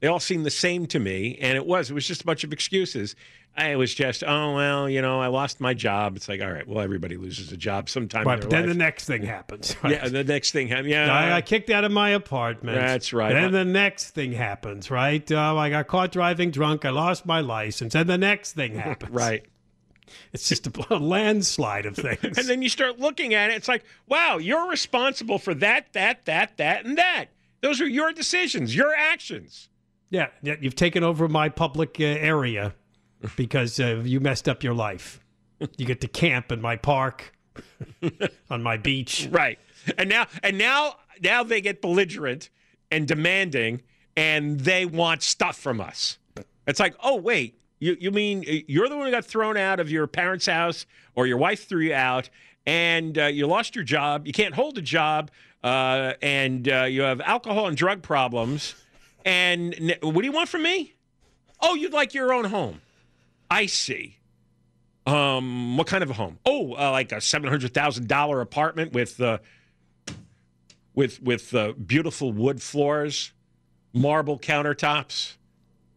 they 0.00 0.08
all 0.08 0.20
seemed 0.20 0.46
the 0.46 0.50
same 0.50 0.86
to 0.86 0.98
me, 0.98 1.38
and 1.40 1.56
it 1.56 1.66
was 1.66 1.90
it 1.90 1.94
was 1.94 2.06
just 2.06 2.22
a 2.22 2.24
bunch 2.24 2.44
of 2.44 2.52
excuses. 2.52 3.14
I 3.58 3.76
was 3.76 3.94
just 3.94 4.24
oh 4.26 4.54
well, 4.54 4.88
you 4.88 5.02
know, 5.02 5.20
I 5.20 5.28
lost 5.28 5.60
my 5.60 5.74
job. 5.74 6.16
It's 6.16 6.28
like 6.28 6.40
all 6.40 6.50
right, 6.50 6.66
well, 6.66 6.80
everybody 6.80 7.18
loses 7.18 7.52
a 7.52 7.56
job 7.58 7.90
sometime. 7.90 8.26
right, 8.26 8.40
but 8.40 8.50
then 8.50 8.68
the 8.68 8.74
next 8.74 9.04
thing 9.04 9.22
happens. 9.22 9.76
Right? 9.82 9.92
yeah, 9.92 10.08
the 10.08 10.24
next 10.24 10.52
thing 10.52 10.68
happened. 10.68 10.88
Yeah, 10.88 11.14
I 11.14 11.28
got 11.28 11.46
kicked 11.46 11.70
out 11.70 11.84
of 11.84 11.92
my 11.92 12.10
apartment. 12.10 12.78
That's 12.78 13.12
right. 13.12 13.34
And 13.34 13.44
then 13.44 13.52
the 13.52 13.64
next 13.70 14.10
thing 14.10 14.32
happens, 14.32 14.90
right? 14.90 15.30
Oh, 15.30 15.58
I 15.58 15.68
got 15.70 15.86
caught 15.86 16.10
driving 16.10 16.50
drunk. 16.50 16.84
I 16.84 16.90
lost 16.90 17.26
my 17.26 17.40
license. 17.40 17.94
And 17.94 18.08
the 18.08 18.18
next 18.18 18.52
thing 18.52 18.74
happens. 18.74 19.10
right. 19.14 19.44
It's 20.32 20.48
just 20.48 20.66
a 20.66 20.96
landslide 20.96 21.86
of 21.86 21.96
things. 21.96 22.18
And 22.38 22.48
then 22.48 22.62
you 22.62 22.68
start 22.68 22.98
looking 22.98 23.34
at 23.34 23.50
it. 23.50 23.54
It's 23.54 23.68
like, 23.68 23.84
wow, 24.06 24.38
you're 24.38 24.68
responsible 24.68 25.38
for 25.38 25.54
that, 25.54 25.92
that, 25.92 26.24
that, 26.26 26.56
that, 26.58 26.84
and 26.84 26.96
that. 26.98 27.26
Those 27.60 27.80
are 27.80 27.88
your 27.88 28.12
decisions, 28.12 28.74
your 28.76 28.94
actions. 28.94 29.68
yeah, 30.10 30.28
yeah, 30.42 30.54
you've 30.60 30.76
taken 30.76 31.02
over 31.02 31.28
my 31.28 31.48
public 31.48 31.96
uh, 31.98 32.04
area 32.04 32.74
because 33.36 33.80
uh, 33.80 34.02
you 34.04 34.20
messed 34.20 34.48
up 34.48 34.62
your 34.62 34.74
life. 34.74 35.20
You 35.76 35.86
get 35.86 36.00
to 36.02 36.08
camp 36.08 36.52
in 36.52 36.60
my 36.60 36.76
park, 36.76 37.32
on 38.50 38.62
my 38.62 38.76
beach. 38.76 39.28
Right. 39.30 39.58
And 39.96 40.08
now 40.08 40.26
and 40.42 40.58
now 40.58 40.96
now 41.22 41.42
they 41.42 41.60
get 41.60 41.80
belligerent 41.80 42.50
and 42.90 43.08
demanding 43.08 43.82
and 44.16 44.60
they 44.60 44.84
want 44.84 45.22
stuff 45.22 45.56
from 45.56 45.80
us. 45.80 46.18
It's 46.66 46.78
like, 46.80 46.94
"Oh, 47.02 47.16
wait. 47.16 47.58
You 47.78 47.96
you 48.00 48.10
mean 48.10 48.44
you're 48.46 48.88
the 48.88 48.96
one 48.96 49.06
who 49.06 49.12
got 49.12 49.24
thrown 49.24 49.56
out 49.56 49.80
of 49.80 49.90
your 49.90 50.06
parents' 50.06 50.46
house 50.46 50.86
or 51.14 51.26
your 51.26 51.36
wife 51.36 51.68
threw 51.68 51.80
you 51.80 51.94
out 51.94 52.30
and 52.64 53.16
uh, 53.18 53.26
you 53.26 53.46
lost 53.46 53.74
your 53.76 53.84
job, 53.84 54.26
you 54.26 54.32
can't 54.32 54.54
hold 54.54 54.76
a 54.76 54.82
job, 54.82 55.30
uh, 55.62 56.14
and 56.20 56.68
uh, 56.68 56.84
you 56.84 57.02
have 57.02 57.20
alcohol 57.20 57.68
and 57.68 57.76
drug 57.76 58.02
problems 58.02 58.74
and 59.24 59.74
n- 59.74 59.98
what 60.00 60.22
do 60.22 60.24
you 60.24 60.32
want 60.32 60.48
from 60.48 60.62
me? 60.62 60.94
Oh, 61.60 61.74
you'd 61.74 61.92
like 61.92 62.14
your 62.14 62.32
own 62.32 62.44
home. 62.44 62.80
I 63.50 63.66
see. 63.66 64.18
Um, 65.06 65.76
what 65.76 65.86
kind 65.86 66.02
of 66.02 66.10
a 66.10 66.14
home? 66.14 66.38
Oh, 66.44 66.74
uh, 66.74 66.90
like 66.90 67.12
a 67.12 67.20
seven 67.20 67.48
hundred 67.48 67.74
thousand 67.74 68.08
dollar 68.08 68.40
apartment 68.40 68.92
with 68.92 69.20
uh, 69.20 69.38
with 70.94 71.22
with 71.22 71.54
uh, 71.54 71.72
beautiful 71.72 72.32
wood 72.32 72.62
floors, 72.62 73.32
marble 73.92 74.38
countertops, 74.38 75.34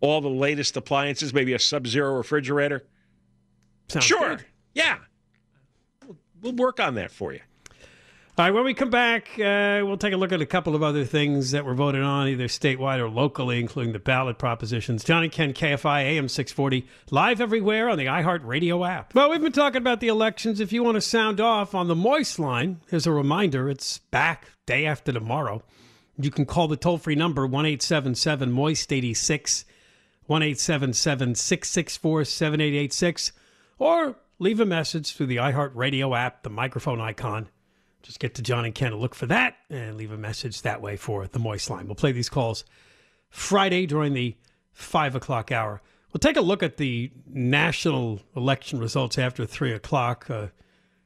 all 0.02 0.22
the 0.22 0.30
latest 0.30 0.78
appliances, 0.78 1.34
maybe 1.34 1.54
a 1.54 1.60
Sub-Zero 1.60 2.16
refrigerator. 2.16 2.86
Sounds 3.88 4.06
sure, 4.06 4.38
good. 4.38 4.46
yeah, 4.74 4.98
we'll, 6.06 6.18
we'll 6.42 6.54
work 6.54 6.80
on 6.80 6.96
that 6.96 7.12
for 7.12 7.34
you. 7.34 7.42
All 8.40 8.46
right, 8.46 8.54
when 8.54 8.64
we 8.64 8.74
come 8.74 8.90
back, 8.90 9.32
uh, 9.38 9.84
we'll 9.84 9.98
take 9.98 10.14
a 10.14 10.18
look 10.18 10.32
at 10.32 10.40
a 10.40 10.46
couple 10.46 10.74
of 10.74 10.82
other 10.82 11.04
things 11.04 11.52
that 11.52 11.66
were 11.66 11.74
voted 11.74 12.04
on, 12.04 12.30
either 12.30 12.46
statewide 12.46 13.00
or 13.00 13.10
locally, 13.10 13.60
including 13.60 13.92
the 13.92 14.00
ballot 14.00 14.38
propositions. 14.38 15.04
John 15.04 15.24
and 15.24 15.32
Ken, 15.32 15.52
KFI, 15.52 16.04
AM 16.04 16.30
640, 16.30 16.88
live 17.12 17.42
everywhere 17.42 17.90
on 17.90 17.98
the 17.98 18.06
iHeartRadio 18.06 18.88
app. 18.88 19.14
Well, 19.14 19.30
we've 19.30 19.42
been 19.42 19.52
talking 19.52 19.82
about 19.82 20.00
the 20.00 20.08
elections. 20.08 20.62
If 20.62 20.72
you 20.72 20.84
want 20.84 20.96
to 20.96 21.02
sound 21.02 21.42
off 21.42 21.76
on 21.76 21.90
the 21.90 21.96
Moist 21.96 22.40
line, 22.40 22.80
here's 22.90 23.06
a 23.06 23.12
reminder 23.12 23.68
it's 23.70 23.98
back 23.98 24.46
day 24.66 24.86
after 24.86 25.12
tomorrow. 25.12 25.62
You 26.18 26.32
can 26.32 26.46
call 26.46 26.70
the 26.70 26.78
toll 26.78 26.98
free 26.98 27.16
number 27.16 27.46
1 27.46 27.66
877 27.66 28.54
Moist 28.54 28.94
86, 28.94 29.66
1 30.30 30.44
877 30.44 31.34
664 31.34 32.24
7886, 32.24 33.32
or 33.80 34.16
leave 34.38 34.60
a 34.60 34.66
message 34.66 35.14
through 35.14 35.26
the 35.26 35.38
iHeartRadio 35.38 36.16
app, 36.16 36.44
the 36.44 36.52
microphone 36.52 37.02
icon. 37.02 37.50
Just 38.04 38.20
get 38.20 38.36
to 38.36 38.44
John 38.44 38.64
and 38.64 38.76
Ken 38.76 38.92
and 38.92 39.02
look 39.02 39.16
for 39.16 39.26
that 39.26 39.56
and 39.72 39.98
leave 39.98 40.12
a 40.12 40.18
message 40.20 40.62
that 40.62 40.84
way 40.84 40.98
for 40.98 41.26
the 41.26 41.40
Moist 41.40 41.72
line. 41.72 41.88
We'll 41.88 41.96
play 41.96 42.12
these 42.12 42.30
calls 42.30 42.64
Friday 43.32 43.88
during 43.88 44.14
the 44.14 44.38
five 44.72 45.16
o'clock 45.16 45.52
hour. 45.52 45.82
We'll 46.14 46.20
take 46.20 46.38
a 46.38 46.42
look 46.42 46.62
at 46.62 46.78
the 46.78 47.12
national 47.28 48.22
election 48.36 48.80
results 48.80 49.18
after 49.18 49.48
three 49.48 49.74
o'clock. 49.74 50.30
Uh, 50.30 50.50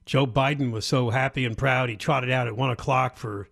Joe 0.05 0.27
Biden 0.27 0.71
was 0.71 0.86
so 0.86 1.12
happy 1.12 1.45
and 1.45 1.57
proud. 1.57 1.88
He 1.88 1.95
trotted 1.95 2.29
out 2.29 2.47
at 2.47 2.57
one 2.57 2.71
o'clock 2.71 3.15
for 3.15 3.47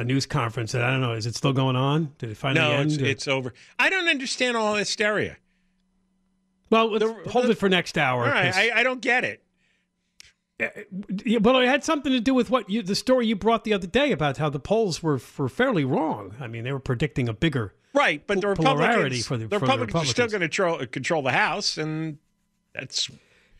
a 0.00 0.04
news 0.04 0.26
conference. 0.26 0.72
that 0.72 0.82
I 0.82 0.90
don't 0.90 1.00
know, 1.00 1.12
is 1.12 1.26
it 1.26 1.34
still 1.36 1.52
going 1.52 1.76
on? 1.76 2.12
Did 2.18 2.30
it 2.30 2.36
finally 2.36 2.66
No, 2.66 2.72
end? 2.72 2.92
it's, 2.92 3.00
it's 3.02 3.28
over. 3.28 3.52
I 3.78 3.90
don't 3.90 4.08
understand 4.08 4.56
all 4.56 4.74
hysteria. 4.74 5.36
well, 6.70 6.90
the- 6.98 7.12
hold 7.30 7.46
the- 7.46 7.50
it 7.52 7.58
for 7.58 7.68
next 7.68 7.96
hour. 7.98 8.24
All 8.24 8.30
right, 8.30 8.54
I, 8.54 8.80
I 8.80 8.82
don't 8.82 9.00
get 9.00 9.24
it. 9.24 9.42
Yeah, 11.24 11.38
well, 11.38 11.56
it 11.58 11.66
had 11.66 11.84
something 11.84 12.12
to 12.12 12.20
do 12.20 12.34
with 12.34 12.50
what 12.50 12.68
you, 12.68 12.82
the 12.82 12.94
story 12.94 13.26
you 13.26 13.34
brought 13.34 13.64
the 13.64 13.72
other 13.72 13.86
day 13.86 14.12
about 14.12 14.36
how 14.36 14.50
the 14.50 14.60
polls 14.60 15.02
were, 15.02 15.18
were 15.38 15.48
fairly 15.48 15.84
wrong. 15.86 16.34
I 16.38 16.48
mean, 16.48 16.64
they 16.64 16.72
were 16.72 16.78
predicting 16.80 17.30
a 17.30 17.32
bigger. 17.32 17.72
Right, 17.94 18.22
but 18.26 18.40
the 18.42 18.48
Republicans, 18.48 19.26
for 19.26 19.38
the- 19.38 19.46
the 19.46 19.58
for 19.58 19.66
the 19.66 19.72
Republicans, 19.72 20.02
are 20.02 20.06
still 20.06 20.28
going 20.28 20.42
to 20.42 20.48
control, 20.48 20.84
control 20.86 21.22
the 21.22 21.32
House, 21.32 21.78
and 21.78 22.18
that's 22.74 23.10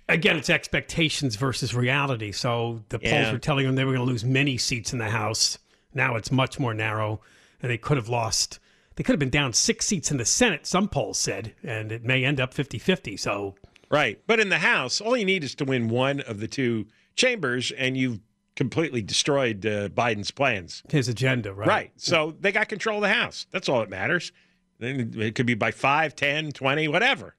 Again, 0.09 0.37
it's 0.37 0.51
expectations 0.51 1.37
versus 1.37 1.73
reality. 1.75 2.33
So 2.33 2.83
the 2.89 2.99
polls 2.99 3.13
Yeah. 3.13 3.33
were 3.33 3.39
telling 3.39 3.65
them 3.65 3.77
they 3.77 3.85
were 3.85 3.93
going 3.95 4.05
to 4.05 4.11
lose 4.13 4.25
many 4.25 4.59
seats 4.59 4.93
in 4.93 4.99
the 4.99 5.09
House. 5.11 5.57
Now 5.95 6.17
it's 6.17 6.31
much 6.31 6.59
more 6.59 6.75
narrow, 6.75 7.21
and 7.63 7.71
they 7.71 7.79
could 7.79 7.97
have 7.97 8.09
lost. 8.09 8.59
They 8.97 9.03
could 9.05 9.13
have 9.15 9.21
been 9.21 9.31
down 9.31 9.53
six 9.53 9.87
seats 9.87 10.11
in 10.11 10.17
the 10.19 10.25
Senate, 10.25 10.67
some 10.67 10.89
polls 10.89 11.19
said, 11.19 11.55
and 11.63 11.91
it 11.91 12.05
may 12.05 12.25
end 12.25 12.41
up 12.41 12.53
50 12.53 12.79
50. 12.79 13.17
So 13.17 13.55
right. 13.91 14.21
But 14.27 14.41
in 14.41 14.49
the 14.51 14.59
House, 14.59 15.01
all 15.01 15.17
you 15.17 15.25
need 15.25 15.43
is 15.45 15.55
to 15.57 15.65
win 15.65 15.89
one 15.89 16.21
of 16.21 16.41
the 16.41 16.49
two 16.49 16.87
chambers, 17.17 17.71
and 17.73 17.97
you've 17.97 18.21
completely 18.57 19.01
destroyed 19.01 19.65
uh, 19.65 19.89
Biden's 19.89 20.31
plans. 20.31 20.83
his 20.91 21.09
agenda, 21.09 21.53
right? 21.55 21.69
Right. 21.69 21.93
So 21.97 22.35
they 22.41 22.53
got 22.53 22.69
control 22.69 22.97
of 22.99 23.03
the 23.03 23.09
House. 23.15 23.47
That's 23.51 23.69
all 23.69 23.81
that 23.81 23.89
matters. 23.89 24.33
Then 24.79 25.13
It 25.17 25.35
could 25.35 25.47
be 25.47 25.55
by 25.55 25.71
5, 25.71 26.15
10, 26.15 26.53
20, 26.53 26.89
whatever. 26.89 27.37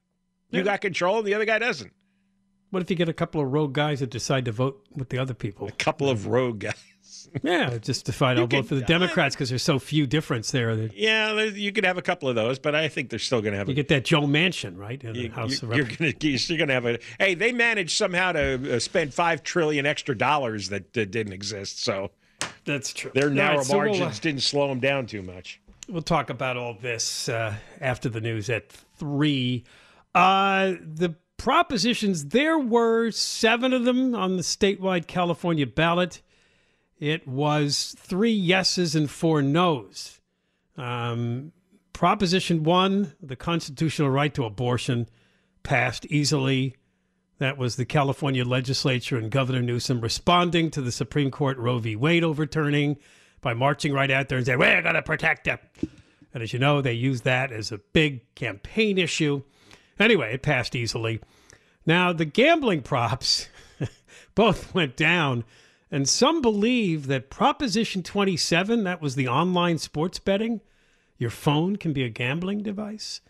You 0.50 0.58
Yeah. 0.60 0.64
got 0.64 0.80
control, 0.80 1.18
and 1.18 1.26
the 1.26 1.34
other 1.34 1.44
guy 1.44 1.58
doesn't. 1.58 1.92
What 2.70 2.82
if 2.82 2.90
you 2.90 2.96
get 2.96 3.08
a 3.08 3.12
couple 3.12 3.40
of 3.40 3.52
rogue 3.52 3.74
guys 3.74 4.00
that 4.00 4.10
decide 4.10 4.44
to 4.46 4.52
vote 4.52 4.84
with 4.96 5.10
the 5.10 5.18
other 5.18 5.34
people? 5.34 5.68
A 5.68 5.72
couple 5.72 6.08
of 6.08 6.26
rogue 6.26 6.60
guys. 6.60 6.74
Yeah, 7.42 7.78
just 7.82 8.04
decide 8.06 8.38
I'll 8.38 8.46
vote 8.46 8.66
for 8.66 8.74
the 8.74 8.82
Democrats 8.82 9.34
because 9.34 9.48
there's 9.48 9.62
so 9.62 9.78
few 9.78 10.06
difference 10.06 10.50
there. 10.50 10.74
That 10.76 10.96
Yeah, 10.96 11.42
you 11.42 11.72
could 11.72 11.84
have 11.84 11.98
a 11.98 12.02
couple 12.02 12.28
of 12.28 12.34
those, 12.34 12.58
but 12.58 12.74
I 12.74 12.88
think 12.88 13.10
they're 13.10 13.18
still 13.18 13.40
going 13.40 13.52
to 13.52 13.58
have 13.58 13.68
you 13.68 13.72
a 13.72 13.76
get 13.76 13.88
that 13.88 14.04
Joe 14.04 14.22
Manchin, 14.22 14.76
right, 14.76 15.02
in 15.02 15.12
the 15.12 15.20
You, 15.20 15.30
House 15.30 15.62
of 15.62 15.70
are 15.70 15.76
Representatives. 15.76 15.98
going 15.98 16.38
to 16.38 16.52
you're 16.52 16.58
going 16.58 16.68
to 16.68 16.74
have 16.74 16.86
a 16.86 16.98
hey. 17.18 17.34
They 17.34 17.52
managed 17.52 17.96
somehow 17.96 18.32
to 18.32 18.76
uh, 18.76 18.78
spend 18.78 19.14
five 19.14 19.42
trillion 19.42 19.86
extra 19.86 20.16
dollars 20.16 20.68
that 20.68 20.96
uh, 20.96 21.04
didn't 21.04 21.32
exist, 21.32 21.82
so 21.82 22.10
That's 22.64 22.92
true. 22.92 23.10
their 23.14 23.30
narrow 23.30 23.58
right, 23.58 23.66
so 23.66 23.78
we'll, 23.78 23.82
uh, 23.82 23.98
margins 23.98 24.18
didn't 24.20 24.42
slow 24.42 24.68
them 24.68 24.80
down 24.80 25.06
too 25.06 25.22
much. 25.22 25.60
We'll 25.88 26.02
talk 26.02 26.30
about 26.30 26.56
all 26.56 26.74
this 26.80 27.28
uh, 27.28 27.54
after 27.80 28.08
the 28.08 28.20
news 28.20 28.48
at 28.48 28.70
three. 28.70 29.64
Uh, 30.14 30.74
the 30.80 31.14
propositions, 31.36 32.26
there 32.26 32.58
were 32.58 33.10
seven 33.10 33.72
of 33.72 33.84
them 33.84 34.14
on 34.14 34.36
the 34.36 34.42
statewide 34.42 35.06
California 35.08 35.66
ballot. 35.66 36.22
It 37.02 37.26
was 37.26 37.96
three 37.98 38.30
yeses 38.30 38.94
and 38.94 39.10
four 39.10 39.42
nos. 39.42 40.20
Um, 40.76 41.50
Proposition 41.92 42.62
one, 42.62 43.14
the 43.20 43.34
constitutional 43.34 44.08
right 44.08 44.32
to 44.34 44.44
abortion, 44.44 45.08
passed 45.64 46.06
easily. 46.06 46.76
That 47.38 47.58
was 47.58 47.74
the 47.74 47.84
California 47.84 48.44
legislature 48.44 49.18
and 49.18 49.32
Governor 49.32 49.62
Newsom 49.62 50.00
responding 50.00 50.70
to 50.70 50.80
the 50.80 50.92
Supreme 50.92 51.32
Court 51.32 51.58
Roe 51.58 51.80
v. 51.80 51.96
Wade 51.96 52.22
overturning 52.22 52.98
by 53.40 53.52
marching 53.52 53.92
right 53.92 54.08
out 54.08 54.28
there 54.28 54.38
and 54.38 54.46
saying, 54.46 54.60
We're 54.60 54.80
going 54.80 54.94
to 54.94 55.02
protect 55.02 55.48
it. 55.48 55.58
And 56.32 56.40
as 56.40 56.52
you 56.52 56.60
know, 56.60 56.80
they 56.80 56.92
used 56.92 57.24
that 57.24 57.50
as 57.50 57.72
a 57.72 57.78
big 57.78 58.32
campaign 58.36 58.96
issue. 58.96 59.42
Anyway, 59.98 60.34
it 60.34 60.42
passed 60.42 60.76
easily. 60.76 61.20
Now, 61.84 62.12
the 62.12 62.26
gambling 62.26 62.82
props 62.82 63.48
both 64.36 64.72
went 64.72 64.96
down, 64.96 65.42
and 65.92 66.08
some 66.08 66.40
believe 66.40 67.06
that 67.06 67.30
Proposition 67.30 68.02
27, 68.02 68.82
that 68.82 69.00
was 69.00 69.14
the 69.14 69.28
online 69.28 69.78
sports 69.78 70.18
betting, 70.18 70.62
your 71.18 71.30
phone 71.30 71.76
can 71.76 71.92
be 71.92 72.02
a 72.02 72.08
gambling 72.08 72.62
device. 72.62 73.20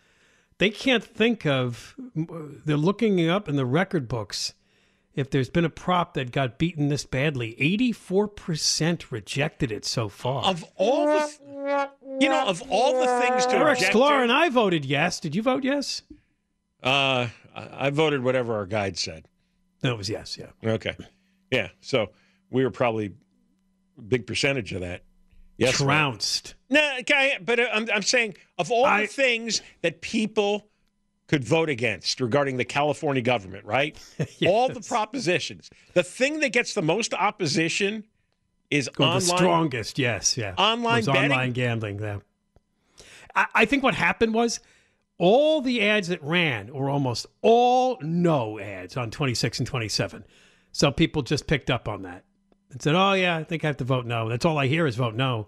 They 0.57 0.69
can't 0.69 1.03
think 1.03 1.45
of, 1.45 1.95
they're 2.15 2.77
looking 2.77 3.29
up 3.29 3.49
in 3.49 3.57
the 3.57 3.65
record 3.65 4.07
books 4.07 4.53
if 5.13 5.29
there's 5.29 5.49
been 5.49 5.65
a 5.65 5.69
prop 5.69 6.13
that 6.13 6.31
got 6.31 6.57
beaten 6.57 6.87
this 6.87 7.05
badly. 7.05 7.55
84% 7.59 9.11
rejected 9.11 9.71
it 9.71 9.85
so 9.85 10.09
far. 10.09 10.45
Of 10.45 10.63
all 10.75 11.05
the, 11.05 11.89
you 12.19 12.29
know, 12.29 12.47
of 12.47 12.63
all 12.69 12.99
the 12.99 13.19
things 13.21 13.45
to 13.47 13.55
Eric 13.55 13.79
Sklar 13.79 14.17
to, 14.17 14.23
and 14.23 14.31
I 14.31 14.49
voted 14.49 14.85
yes. 14.85 15.19
Did 15.19 15.35
you 15.35 15.41
vote 15.41 15.63
yes? 15.63 16.01
uh, 16.81 17.27
I 17.55 17.87
I 17.87 17.89
voted 17.89 18.23
whatever 18.23 18.55
our 18.55 18.65
guide 18.65 18.97
said. 18.97 19.27
No, 19.83 19.93
it 19.93 19.97
was 19.97 20.09
yes, 20.09 20.37
yeah. 20.37 20.71
Okay, 20.71 20.95
yeah. 21.51 21.69
So 21.81 22.09
we 22.53 22.63
were 22.63 22.71
probably 22.71 23.13
a 23.97 24.01
big 24.01 24.25
percentage 24.25 24.71
of 24.71 24.81
that. 24.81 25.03
Yes. 25.57 25.77
Trounced. 25.77 26.55
No, 26.69 26.97
okay, 27.01 27.37
but 27.43 27.59
uh, 27.59 27.67
I'm, 27.73 27.87
I'm 27.93 28.01
saying 28.01 28.35
of 28.57 28.71
all 28.71 28.85
I- 28.85 29.01
the 29.01 29.07
things 29.07 29.61
that 29.81 30.01
people 30.01 30.67
could 31.27 31.43
vote 31.43 31.69
against 31.69 32.21
regarding 32.21 32.57
the 32.57 32.65
California 32.65 33.21
government, 33.21 33.65
right? 33.65 33.97
All 34.45 34.67
the 34.67 34.81
propositions. 34.81 35.69
The 35.93 36.03
thing 36.03 36.41
that 36.41 36.51
gets 36.51 36.73
the 36.73 36.81
most 36.81 37.13
opposition 37.13 38.03
is 38.69 38.89
online. 38.99 39.15
the 39.15 39.21
strongest, 39.21 39.97
yes, 39.97 40.37
yeah. 40.37 40.53
Online 40.57 41.03
betting? 41.05 41.31
online 41.31 41.51
gambling. 41.53 41.99
Yeah. 41.99 42.19
I, 43.33 43.45
I 43.55 43.65
think 43.65 43.83
what 43.83 43.95
happened 43.95 44.33
was 44.33 44.59
all 45.17 45.61
the 45.61 45.81
ads 45.81 46.09
that 46.09 46.21
ran 46.21 46.73
were 46.73 46.89
almost 46.89 47.25
all 47.41 47.97
no 48.01 48.59
ads 48.59 48.97
on 48.97 49.09
26 49.09 49.59
and 49.59 49.67
27. 49.67 50.25
So 50.73 50.91
people 50.91 51.21
just 51.21 51.47
picked 51.47 51.69
up 51.71 51.87
on 51.87 52.01
that 52.01 52.25
and 52.73 52.81
said, 52.81 52.95
"Oh 52.95 53.13
yeah, 53.13 53.37
I 53.37 53.43
think 53.43 53.63
I 53.63 53.67
have 53.67 53.77
to 53.77 53.83
vote 53.85 54.05
no." 54.05 54.27
That's 54.29 54.43
all 54.45 54.57
I 54.57 54.67
hear 54.67 54.85
is 54.85 54.95
vote 54.97 55.15
no. 55.15 55.47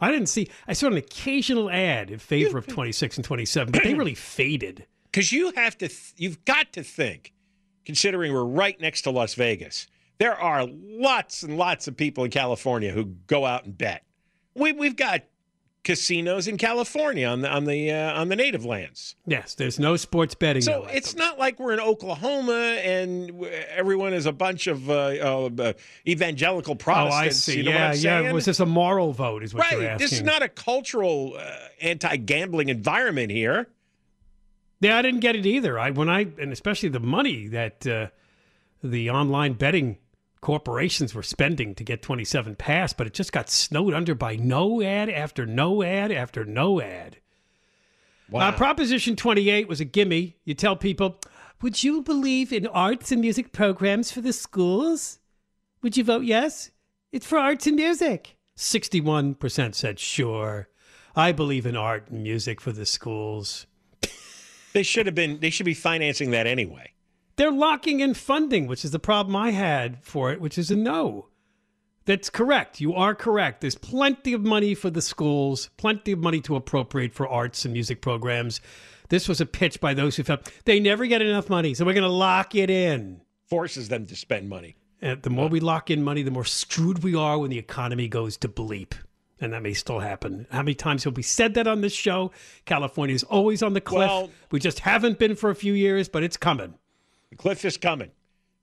I 0.00 0.10
didn't 0.10 0.28
see. 0.28 0.48
I 0.66 0.72
saw 0.72 0.86
an 0.86 0.96
occasional 0.96 1.68
ad 1.70 2.10
in 2.10 2.18
favor 2.18 2.56
of 2.56 2.66
26 2.66 3.18
and 3.18 3.24
27, 3.24 3.70
but 3.72 3.84
they 3.84 3.92
really 3.94 4.14
faded. 4.14 4.86
because 5.12 5.30
you 5.30 5.52
have 5.56 5.76
to 5.78 5.88
th- 5.88 6.14
you've 6.16 6.42
got 6.46 6.72
to 6.72 6.82
think 6.82 7.34
considering 7.84 8.32
we're 8.32 8.44
right 8.44 8.80
next 8.80 9.02
to 9.02 9.10
las 9.10 9.34
vegas 9.34 9.86
there 10.18 10.34
are 10.34 10.66
lots 10.66 11.42
and 11.42 11.56
lots 11.56 11.88
of 11.88 11.96
people 11.96 12.24
in 12.24 12.30
california 12.30 12.92
who 12.92 13.06
go 13.26 13.44
out 13.46 13.64
and 13.64 13.76
bet 13.76 14.04
we, 14.54 14.70
we've 14.72 14.96
got 14.96 15.22
casinos 15.82 16.46
in 16.46 16.58
california 16.58 17.26
on 17.26 17.40
the 17.40 17.48
on 17.48 17.64
the 17.64 17.90
uh, 17.90 18.12
on 18.20 18.28
the 18.28 18.36
native 18.36 18.64
lands 18.66 19.14
Yes, 19.26 19.54
there's 19.54 19.78
no 19.78 19.96
sports 19.96 20.34
betting. 20.34 20.60
so 20.62 20.84
it's 20.90 21.14
not 21.16 21.38
like 21.38 21.58
we're 21.58 21.72
in 21.72 21.80
oklahoma 21.80 22.76
and 22.82 23.44
everyone 23.74 24.12
is 24.12 24.26
a 24.26 24.32
bunch 24.32 24.66
of 24.66 24.90
uh, 24.90 24.94
uh, 24.94 25.50
uh, 25.58 25.72
evangelical 26.06 26.76
Oh, 26.86 26.92
I 26.92 27.30
see. 27.30 27.58
you 27.58 27.62
know 27.62 27.70
yeah, 27.70 27.92
yeah. 27.94 28.32
Was 28.32 28.44
this 28.44 28.60
a 28.60 28.66
moral 28.66 29.12
vote? 29.12 29.42
Is 29.42 29.54
what 29.54 29.70
you're 29.70 29.80
right 29.80 29.88
asking? 29.90 30.04
this 30.04 30.12
is 30.12 30.22
not 30.22 30.42
a 30.42 30.48
cultural 30.48 31.34
uh, 31.38 31.54
anti-gambling 31.80 32.68
environment 32.68 33.30
here 33.32 33.68
Yeah, 34.80 34.98
I 34.98 35.02
didn't 35.02 35.20
get 35.20 35.34
it 35.36 35.46
either. 35.46 35.78
I 35.78 35.90
when 35.92 36.10
I 36.10 36.26
and 36.38 36.52
especially 36.52 36.90
the 36.90 37.00
money 37.00 37.46
that 37.48 37.86
uh, 37.86 38.08
the 38.82 39.10
online 39.10 39.54
betting 39.54 39.96
corporations 40.40 41.14
were 41.14 41.22
spending 41.22 41.74
to 41.74 41.84
get 41.84 42.02
27 42.02 42.56
passed, 42.56 42.96
but 42.96 43.06
it 43.06 43.14
just 43.14 43.32
got 43.32 43.50
snowed 43.50 43.94
under 43.94 44.14
by 44.14 44.36
no 44.36 44.82
ad 44.82 45.08
after 45.08 45.46
no 45.46 45.82
ad 45.82 46.10
after 46.10 46.44
no 46.44 46.80
ad. 46.80 47.18
Uh, 48.32 48.52
Proposition 48.52 49.16
28 49.16 49.68
was 49.68 49.80
a 49.80 49.84
gimme. 49.84 50.36
You 50.44 50.54
tell 50.54 50.76
people, 50.76 51.18
Would 51.62 51.82
you 51.82 52.02
believe 52.02 52.52
in 52.52 52.66
arts 52.66 53.10
and 53.10 53.20
music 53.20 53.52
programs 53.52 54.12
for 54.12 54.20
the 54.20 54.32
schools? 54.32 55.18
Would 55.82 55.96
you 55.96 56.04
vote 56.04 56.24
yes? 56.24 56.70
It's 57.12 57.26
for 57.26 57.38
arts 57.38 57.66
and 57.66 57.76
music. 57.76 58.36
61% 58.56 59.74
said 59.74 59.98
sure. 59.98 60.68
I 61.16 61.32
believe 61.32 61.66
in 61.66 61.76
art 61.76 62.08
and 62.08 62.22
music 62.22 62.60
for 62.60 62.72
the 62.72 62.86
schools. 62.86 63.66
They 64.72 64.82
should 64.82 65.06
have 65.06 65.14
been. 65.14 65.40
They 65.40 65.50
should 65.50 65.66
be 65.66 65.74
financing 65.74 66.30
that 66.30 66.46
anyway. 66.46 66.92
They're 67.40 67.50
locking 67.50 68.00
in 68.00 68.12
funding, 68.12 68.66
which 68.66 68.84
is 68.84 68.90
the 68.90 68.98
problem 68.98 69.34
I 69.34 69.52
had 69.52 70.04
for 70.04 70.30
it, 70.30 70.42
which 70.42 70.58
is 70.58 70.70
a 70.70 70.76
no. 70.76 71.28
That's 72.04 72.28
correct. 72.28 72.82
You 72.82 72.92
are 72.92 73.14
correct. 73.14 73.62
There's 73.62 73.76
plenty 73.76 74.34
of 74.34 74.42
money 74.42 74.74
for 74.74 74.90
the 74.90 75.00
schools, 75.00 75.70
plenty 75.78 76.12
of 76.12 76.18
money 76.18 76.42
to 76.42 76.54
appropriate 76.54 77.14
for 77.14 77.26
arts 77.26 77.64
and 77.64 77.72
music 77.72 78.02
programs. 78.02 78.60
This 79.08 79.26
was 79.26 79.40
a 79.40 79.46
pitch 79.46 79.80
by 79.80 79.94
those 79.94 80.16
who 80.16 80.22
felt 80.22 80.52
they 80.66 80.80
never 80.80 81.06
get 81.06 81.22
enough 81.22 81.48
money, 81.48 81.72
so 81.72 81.86
we're 81.86 81.94
going 81.94 82.02
to 82.02 82.10
lock 82.10 82.54
it 82.54 82.68
in. 82.68 83.22
Forces 83.46 83.88
them 83.88 84.04
to 84.04 84.16
spend 84.16 84.50
money. 84.50 84.76
And 85.00 85.22
the 85.22 85.30
more 85.30 85.48
we 85.48 85.60
lock 85.60 85.90
in 85.90 86.02
money, 86.02 86.22
the 86.22 86.30
more 86.30 86.44
screwed 86.44 87.02
we 87.02 87.14
are 87.14 87.38
when 87.38 87.48
the 87.48 87.58
economy 87.58 88.06
goes 88.06 88.36
to 88.36 88.48
bleep. 88.48 88.92
And 89.40 89.54
that 89.54 89.62
may 89.62 89.72
still 89.72 90.00
happen. 90.00 90.46
How 90.50 90.58
many 90.58 90.74
times 90.74 91.04
have 91.04 91.16
we 91.16 91.22
said 91.22 91.54
that 91.54 91.66
on 91.66 91.80
this 91.80 91.94
show? 91.94 92.32
California 92.66 93.14
is 93.14 93.24
always 93.24 93.62
on 93.62 93.72
the 93.72 93.80
cliff. 93.80 94.10
Well- 94.10 94.30
we 94.50 94.60
just 94.60 94.80
haven't 94.80 95.18
been 95.18 95.36
for 95.36 95.48
a 95.48 95.54
few 95.54 95.72
years, 95.72 96.06
but 96.06 96.22
it's 96.22 96.36
coming. 96.36 96.74
The 97.30 97.36
cliff 97.36 97.64
is 97.64 97.76
coming. 97.76 98.10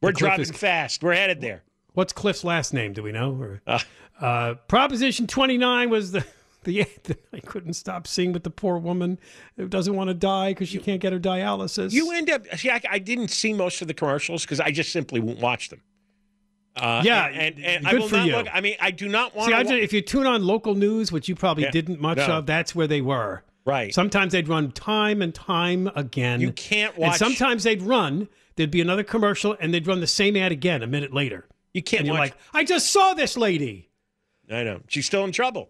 We're 0.01 0.11
driving 0.11 0.41
is- 0.41 0.51
fast. 0.51 1.03
We're 1.03 1.13
headed 1.15 1.41
there. 1.41 1.63
What's 1.93 2.13
Cliff's 2.13 2.43
last 2.43 2.73
name? 2.75 2.93
Do 2.93 3.01
we 3.01 3.11
know? 3.11 3.31
Or, 3.41 3.61
Uh. 3.65 3.79
uh, 4.21 4.53
Proposition 4.67 5.25
29 5.25 5.89
was 5.89 6.11
the, 6.11 6.23
the 6.63 6.85
I 7.33 7.39
couldn't 7.39 7.73
stop 7.73 8.05
seeing 8.05 8.33
with 8.33 8.43
the 8.43 8.51
poor 8.51 8.77
woman 8.77 9.17
who 9.55 9.67
doesn't 9.67 9.95
want 9.95 10.09
to 10.09 10.13
die 10.13 10.51
because 10.51 10.69
she 10.69 10.77
can't 10.77 11.01
get 11.01 11.11
her 11.11 11.19
dialysis. 11.19 11.91
You 11.93 12.11
end 12.11 12.29
up. 12.29 12.45
See, 12.55 12.69
I, 12.69 12.79
I 12.87 12.99
didn't 12.99 13.29
see 13.29 13.51
most 13.53 13.81
of 13.81 13.87
the 13.87 13.95
commercials 13.95 14.43
because 14.43 14.59
I 14.59 14.69
just 14.69 14.91
simply 14.91 15.19
won't 15.19 15.39
watch 15.39 15.69
them. 15.69 15.81
Uh, 16.75 17.01
Yeah, 17.03 17.25
and, 17.25 17.55
and, 17.55 17.63
and 17.65 17.87
I 17.87 17.95
will 17.95 18.07
for 18.07 18.17
not 18.17 18.27
you. 18.27 18.33
look. 18.33 18.47
I 18.53 18.61
mean, 18.61 18.75
I 18.79 18.91
do 18.91 19.07
not 19.09 19.35
want 19.35 19.49
See, 19.49 19.55
I 19.55 19.63
to. 19.63 19.73
if 19.81 19.91
you 19.91 20.01
tune 20.01 20.27
on 20.27 20.45
local 20.45 20.75
news, 20.75 21.11
which 21.11 21.27
you 21.27 21.33
probably 21.33 21.63
Yeah, 21.63 21.71
didn't 21.71 21.99
much 21.99 22.17
no. 22.19 22.27
of, 22.27 22.45
that's 22.45 22.75
where 22.75 22.85
they 22.85 23.01
were. 23.01 23.43
right. 23.65 23.91
Sometimes 23.91 24.33
they'd 24.33 24.47
run 24.47 24.71
time 24.71 25.23
and 25.23 25.33
time 25.33 25.89
again. 25.95 26.41
you 26.41 26.51
can't 26.51 26.93
and 26.93 27.01
watch. 27.07 27.17
sometimes 27.17 27.63
they'd 27.63 27.81
run. 27.81 28.29
There'd 28.57 28.69
be 28.71 28.81
another 28.81 29.03
commercial, 29.03 29.55
and 29.59 29.73
they'd 29.73 29.87
run 29.87 30.01
the 30.01 30.07
same 30.07 30.35
ad 30.35 30.51
again 30.51 30.83
a 30.83 30.87
minute 30.87 31.13
later. 31.13 31.47
you 31.73 31.81
can't 31.81 32.01
And 32.01 32.07
you're 32.07 32.17
watch. 32.17 32.31
like, 32.31 32.37
I 32.53 32.63
just 32.65 32.91
saw 32.91 33.13
this 33.13 33.37
lady. 33.37 33.89
I 34.51 34.63
know 34.63 34.81
she's 34.87 35.05
still 35.05 35.23
in 35.23 35.31
trouble. 35.31 35.69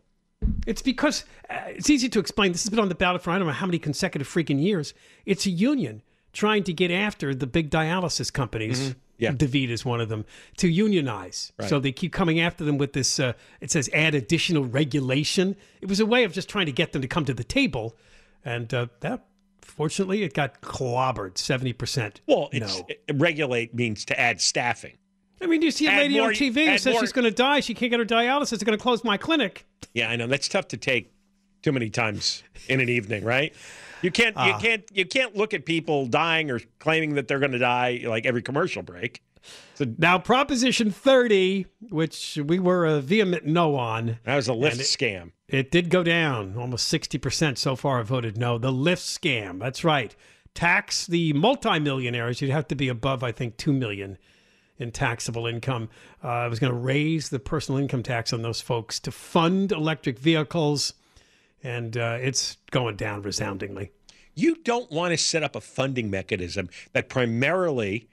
It's 0.65 0.82
because 0.82 1.26
uh, 1.50 1.58
it's 1.67 1.89
easy 1.89 2.10
to 2.10 2.19
explain. 2.19 2.52
This 2.52 2.63
has 2.63 2.69
been 2.69 2.80
on 2.80 2.89
the 2.89 2.95
ballot 2.95 3.21
for 3.23 3.32
I 3.32 3.38
don't 3.38 3.47
know 3.47 3.54
how 3.54 3.65
many 3.65 3.80
consecutive 3.80 4.28
freaking 4.28 4.62
years. 4.62 4.93
It's 5.26 5.45
a 5.45 5.50
union 5.50 6.02
trying 6.32 6.63
to 6.65 6.73
get 6.73 6.91
after 6.91 7.34
the 7.34 7.47
big 7.47 7.69
dialysis 7.71 8.32
companies. 8.32 8.80
Mm-hmm. 8.80 9.00
Yeah. 9.19 9.32
DaVita 9.32 9.69
is 9.69 9.84
one 9.84 10.00
of 10.00 10.10
them 10.10 10.26
to 10.58 10.67
unionize. 10.67 11.52
So 11.67 11.80
they 11.80 11.91
keep 11.91 12.13
coming 12.13 12.39
after 12.39 12.63
them 12.63 12.78
with 12.78 12.93
this. 12.93 13.19
Uh, 13.19 13.34
it 13.62 13.71
says 13.71 13.89
add 13.91 14.13
additional 14.13 14.63
regulation. 14.65 15.56
It 15.82 15.89
was 15.89 16.00
a 16.00 16.06
way 16.06 16.23
of 16.23 16.34
just 16.34 16.47
trying 16.47 16.67
to 16.67 16.71
get 16.71 16.91
them 16.91 17.02
to 17.02 17.08
come 17.08 17.26
to 17.26 17.34
the 17.34 17.43
table, 17.43 17.95
and 18.45 18.71
uh, 18.71 18.88
that 19.00 19.26
fortunately 19.67 20.23
it 20.23 20.34
got 20.34 20.62
clobbered 20.62 21.38
seventy 21.38 21.73
percent. 21.73 22.21
Well, 22.27 22.49
it's 22.51 22.80
no. 22.80 22.86
it- 22.89 23.01
regulate 23.13 23.73
means 23.75 24.06
to 24.06 24.19
add 24.19 24.41
staffing. 24.41 24.97
I 25.41 25.45
mean, 25.45 25.62
you 25.62 25.69
see 25.71 25.86
a 25.86 25.91
add 25.91 25.97
lady 25.99 26.17
more- 26.17 26.30
on 26.30 26.34
TV 26.34 26.65
who 26.71 26.77
says 26.80 26.93
more- 26.93 27.01
she's 27.01 27.12
going 27.12 27.25
to 27.25 27.32
die. 27.32 27.60
She 27.60 27.73
can't 27.75 27.91
get 27.91 27.99
her 27.99 28.06
dialysis. 28.06 28.58
They're 28.60 28.65
going 28.65 28.77
to 28.77 28.82
close 28.82 29.03
my 29.03 29.17
clinic. 29.17 29.65
Yeah, 29.93 30.10
I 30.10 30.15
know 30.15 30.25
that's 30.27 30.47
tough 30.47 30.67
to 30.69 30.77
take 30.77 31.12
too 31.62 31.71
many 31.71 31.89
times 31.89 32.43
in 32.67 32.80
an 32.80 32.89
evening, 32.89 33.23
right? 33.23 33.53
You 34.01 34.10
can't. 34.12 34.36
You 34.36 34.41
Ah. 34.53 34.60
can't. 34.60 34.84
You 34.93 35.06
can't 35.06 35.36
look 35.36 35.53
at 35.53 35.65
people 35.65 36.08
dying 36.08 36.49
or 36.51 36.60
claiming 36.80 37.15
that 37.15 37.27
they're 37.27 37.39
going 37.39 37.51
to 37.51 37.60
die 37.60 38.01
like 38.06 38.25
every 38.25 38.41
commercial 38.41 38.82
break. 38.84 39.21
So, 39.75 39.86
now, 39.97 40.17
Proposition 40.19 40.91
30, 40.91 41.67
which 41.89 42.38
we 42.43 42.60
were 42.60 42.86
a 42.86 42.99
vehement 42.99 43.45
no 43.45 43.75
on, 43.75 44.17
That 44.23 44.36
was 44.36 44.49
a 44.49 44.51
Lyft 44.53 44.80
scam. 44.82 45.32
It 45.47 45.71
did 45.71 45.89
go 45.89 46.03
down. 46.03 46.57
Almost 46.57 46.91
60% 46.91 47.57
so 47.57 47.75
far 47.75 47.99
have 47.99 48.07
voted 48.07 48.38
no. 48.38 48.57
The 48.57 48.71
Lyft 48.71 48.97
scam. 48.97 49.60
That's 49.60 49.83
right. 49.83 50.15
Tax 50.53 51.07
the 51.07 51.33
multimillionaires. 51.33 52.41
You'd 52.41 52.51
have 52.51 52.67
to 52.67 52.75
be 52.75 52.89
above, 52.89 53.23
I 53.23 53.31
think, 53.31 53.57
2 53.57 53.71
million 53.71 54.17
in 54.77 54.91
taxable 54.91 55.47
income. 55.47 55.89
Uh, 56.23 56.27
I 56.27 56.47
was 56.47 56.60
going 56.60 56.73
to 56.73 56.77
raise 56.77 57.29
the 57.29 57.39
personal 57.39 57.79
income 57.79 58.03
tax 58.03 58.33
on 58.33 58.41
those 58.41 58.62
folks 58.62 58.99
to 59.01 59.12
fund 59.12 59.71
electric 59.71 60.19
vehicles, 60.19 60.93
and 61.63 61.97
uh, 61.97 62.17
it's 62.21 62.57
going 62.71 62.95
down 62.95 63.21
resoundingly. 63.21 63.91
You 64.33 64.55
don't 64.63 64.91
want 64.91 65.12
to 65.12 65.17
set 65.17 65.43
up 65.43 65.55
a 65.55 65.62
funding 65.62 66.10
mechanism 66.10 66.69
that 66.93 67.10
primarily 67.10 68.07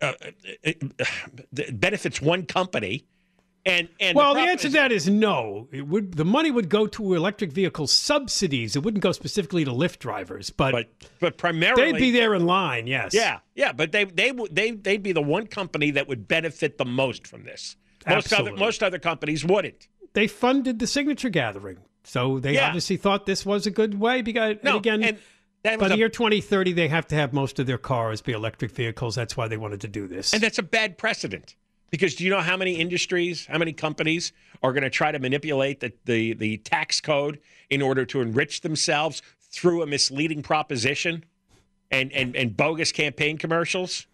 uh, 0.00 0.12
uh, 0.66 0.72
uh, 1.00 1.62
benefits 1.72 2.20
one 2.20 2.44
company. 2.44 3.06
And 3.64 3.88
and 4.00 4.16
Well, 4.16 4.34
the 4.34 4.40
prop- 4.40 4.48
answer 4.48 4.68
to 4.68 4.72
that 4.74 4.90
is 4.90 5.08
no. 5.08 5.68
It 5.70 5.86
would 5.86 6.14
the 6.14 6.24
money 6.24 6.50
would 6.50 6.68
go 6.68 6.86
to 6.88 7.14
electric 7.14 7.52
vehicle 7.52 7.86
subsidies. 7.86 8.74
It 8.74 8.82
wouldn't 8.82 9.02
go 9.02 9.12
specifically 9.12 9.64
to 9.64 9.70
Lyft 9.70 9.98
drivers, 10.00 10.50
but, 10.50 10.72
but 10.72 10.88
but 11.20 11.38
primarily 11.38 11.92
they'd 11.92 11.98
be 11.98 12.10
there 12.10 12.34
in 12.34 12.44
line. 12.44 12.88
Yes. 12.88 13.14
Yeah, 13.14 13.38
yeah, 13.54 13.70
but 13.72 13.92
they 13.92 14.04
they 14.04 14.32
would 14.32 14.54
they 14.54 14.72
they'd 14.72 15.02
be 15.02 15.12
the 15.12 15.22
one 15.22 15.46
company 15.46 15.92
that 15.92 16.08
would 16.08 16.26
benefit 16.26 16.76
the 16.78 16.84
most 16.84 17.26
from 17.26 17.44
this. 17.44 17.76
Most 18.04 18.32
other 18.32 18.36
Absolutely. 18.40 18.58
most 18.60 18.82
other 18.82 18.98
companies 18.98 19.44
wouldn't. 19.44 19.86
They 20.14 20.26
funded 20.26 20.80
the 20.80 20.86
signature 20.88 21.30
gathering, 21.30 21.78
so 22.02 22.40
they 22.40 22.54
Yeah. 22.54 22.66
obviously 22.66 22.96
thought 22.96 23.26
this 23.26 23.46
was 23.46 23.64
a 23.66 23.70
good 23.70 24.00
way. 24.00 24.22
Because 24.22 24.56
No, 24.64 24.70
and 24.72 24.78
again, 24.80 25.02
and 25.04 25.18
that 25.62 25.78
by 25.78 25.86
the 25.86 25.94
a- 25.94 25.98
year 25.98 26.08
2030, 26.08 26.72
they 26.72 26.88
have 26.88 27.06
to 27.06 27.14
have 27.14 27.32
most 27.32 27.60
of 27.60 27.66
their 27.68 27.78
cars 27.78 28.20
be 28.22 28.32
electric 28.32 28.72
vehicles. 28.72 29.14
That's 29.14 29.36
why 29.36 29.46
they 29.46 29.56
wanted 29.56 29.80
to 29.82 29.88
do 29.88 30.08
this. 30.08 30.32
And 30.34 30.42
that's 30.42 30.58
a 30.58 30.64
bad 30.64 30.98
precedent. 30.98 31.54
Because 31.92 32.14
do 32.16 32.24
you 32.24 32.30
know 32.30 32.40
how 32.40 32.56
many 32.56 32.72
industries, 32.72 33.46
how 33.46 33.58
many 33.58 33.72
companies 33.72 34.32
are 34.62 34.72
going 34.72 34.82
to 34.82 34.90
try 34.90 35.12
to 35.12 35.18
manipulate 35.18 35.80
the, 35.80 35.92
the, 36.06 36.32
the 36.32 36.56
tax 36.56 37.00
code 37.00 37.38
in 37.68 37.82
order 37.82 38.06
to 38.06 38.22
enrich 38.22 38.62
themselves 38.62 39.22
through 39.40 39.82
a 39.82 39.86
misleading 39.86 40.42
proposition 40.42 41.24
and, 41.90 42.10
and, 42.12 42.34
and 42.34 42.56
bogus 42.56 42.92
campaign 42.92 43.36
commercials? 43.36 44.06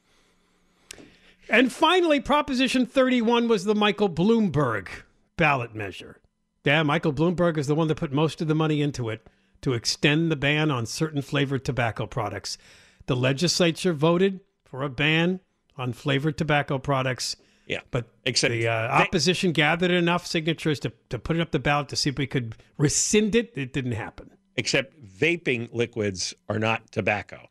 And 1.49 1.73
finally, 1.73 2.21
Proposition 2.21 2.85
31 2.85 3.47
was 3.49 3.65
the 3.65 3.77
Michael 3.77 4.11
Bloomberg 4.11 4.89
ballot 5.37 5.75
measure. 5.75 6.21
Yeah, 6.65 6.83
Michael 6.83 7.13
Bloomberg 7.13 7.57
is 7.57 7.69
the 7.69 7.77
one 7.77 7.89
that 7.89 7.95
put 7.95 8.13
most 8.13 8.43
of 8.43 8.49
the 8.49 8.55
money 8.55 8.83
into 8.83 9.09
it 9.09 9.27
to 9.63 9.73
extend 9.73 10.31
the 10.31 10.37
ban 10.37 10.71
on 10.71 10.85
certain 10.85 11.23
flavored 11.23 11.65
tobacco 11.65 12.07
products. 12.07 12.59
The 13.07 13.17
legislature 13.17 13.93
voted 13.93 14.41
for 14.65 14.83
a 14.83 14.91
ban 14.91 15.41
on 15.79 15.93
flavored 15.93 16.37
tobacco 16.37 16.77
products, 16.79 17.37
Yeah. 17.69 17.81
but 17.91 18.07
Except 18.25 18.51
the 18.51 18.67
uh, 18.67 18.99
they- 18.99 19.05
opposition 19.05 19.53
gathered 19.53 19.91
enough 19.93 20.27
signatures 20.27 20.81
to, 20.81 20.93
to 21.11 21.19
put 21.19 21.37
it 21.37 21.41
up 21.41 21.53
the 21.53 21.59
ballot 21.61 21.89
to 21.91 21.97
see 21.97 22.11
if 22.11 22.19
we 22.19 22.27
could 22.27 22.57
rescind 22.79 23.35
it. 23.37 23.53
It 23.55 23.73
didn't 23.73 23.93
happen. 23.93 24.31
Except 24.57 24.95
vaping 25.05 25.69
liquids 25.73 26.35
are 26.49 26.59
not 26.59 26.91
tobacco. 26.91 27.49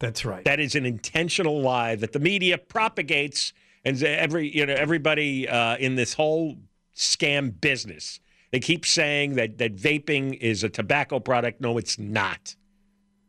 That's 0.00 0.24
right. 0.24 0.44
That 0.44 0.60
is 0.60 0.74
an 0.74 0.84
intentional 0.84 1.60
lie 1.62 1.94
that 1.94 2.12
the 2.12 2.18
media 2.18 2.58
propagates, 2.58 3.52
and 3.84 4.02
every 4.02 4.54
you 4.54 4.66
know 4.66 4.74
everybody 4.74 5.48
uh, 5.48 5.76
in 5.76 5.94
this 5.94 6.14
whole 6.14 6.56
scam 6.94 7.58
business. 7.60 8.20
They 8.50 8.60
keep 8.60 8.84
saying 8.84 9.34
that 9.36 9.58
that 9.58 9.76
vaping 9.76 10.36
is 10.38 10.64
a 10.64 10.68
tobacco 10.68 11.20
product. 11.20 11.60
No, 11.60 11.78
it's 11.78 11.98
not. 11.98 12.56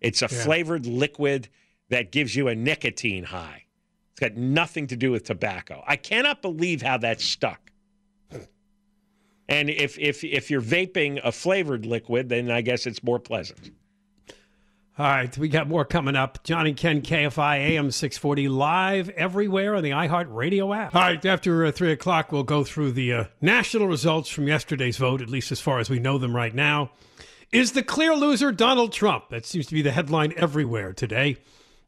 It's 0.02 0.22
a 0.22 0.28
Yeah. 0.32 0.44
flavored 0.44 0.86
liquid 0.86 1.48
that 1.90 2.12
gives 2.12 2.36
you 2.36 2.48
a 2.48 2.56
nicotine 2.56 3.26
high. 3.26 3.66
It's 4.21 4.29
got 4.29 4.39
nothing 4.39 4.86
to 4.88 4.95
do 4.95 5.10
with 5.10 5.23
tobacco. 5.23 5.84
I 5.88 5.95
cannot 5.95 6.43
believe 6.43 6.84
how 6.84 6.99
that 6.99 7.21
stuck. 7.21 7.71
And 9.49 9.67
if 9.67 9.97
if 9.97 10.23
if 10.23 10.51
you're 10.51 10.62
vaping 10.62 11.19
a 11.23 11.31
flavored 11.31 11.88
liquid, 11.88 12.29
then 12.29 12.51
I 12.51 12.62
guess 12.62 12.86
it's 12.86 13.03
more 13.03 13.19
pleasant. 13.19 13.71
All 14.99 15.07
right, 15.07 15.36
we 15.38 15.49
got 15.49 15.67
more 15.67 15.86
coming 15.86 16.15
up. 16.15 16.43
John 16.43 16.67
and 16.67 16.77
Ken, 16.77 17.01
KFI 17.01 17.57
AM 17.57 17.89
640, 17.89 18.49
live 18.49 19.10
everywhere 19.10 19.73
on 19.73 19.84
the 19.84 19.89
iHeart 19.89 20.27
Radio 20.29 20.71
app. 20.71 20.93
All 20.93 21.01
right, 21.01 21.25
after 21.25 21.65
uh, 21.65 21.71
3 21.71 21.93
o'clock, 21.93 22.31
we'll 22.31 22.43
go 22.43 22.63
through 22.63 22.91
the 22.91 23.13
uh, 23.13 23.23
national 23.39 23.88
results 23.88 24.29
from 24.29 24.47
yesterday's 24.47 24.97
vote, 24.97 25.21
at 25.21 25.29
least 25.29 25.51
as 25.51 25.60
far 25.60 25.79
as 25.79 25.89
we 25.89 25.97
know 25.97 26.17
them 26.17 26.36
right 26.36 26.53
now. 26.53 26.91
Is 27.51 27.71
the 27.71 27.81
clear 27.84 28.13
loser 28.13 28.51
Donald 28.51 28.91
Trump? 28.93 29.29
That 29.29 29.45
seems 29.45 29.65
to 29.67 29.73
be 29.73 29.81
the 29.81 29.91
headline 29.91 30.34
everywhere 30.36 30.93
today. 30.93 31.38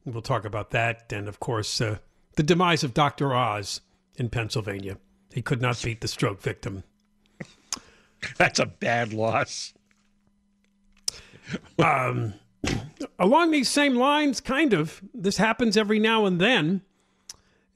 We'll 0.05 0.21
talk 0.21 0.45
about 0.45 0.71
that. 0.71 1.11
And, 1.11 1.27
of 1.27 1.39
course, 1.39 1.81
uh, 1.81 1.97
the 2.35 2.43
demise 2.43 2.83
of 2.83 2.93
Dr. 2.93 3.33
Oz 3.33 3.81
in 4.15 4.29
Pennsylvania. 4.29 4.97
He 5.33 5.41
could 5.41 5.61
not 5.61 5.81
beat 5.81 6.01
the 6.01 6.07
stroke 6.07 6.41
victim. 6.41 6.83
That's 8.37 8.59
a 8.59 8.65
bad 8.65 9.13
loss. 9.13 9.73
Um, 11.79 12.35
along 13.19 13.51
these 13.51 13.69
same 13.69 13.95
lines, 13.95 14.39
kind 14.39 14.73
of, 14.73 15.01
this 15.13 15.37
happens 15.37 15.77
every 15.77 15.99
now 15.99 16.25
and 16.25 16.39
then. 16.39 16.81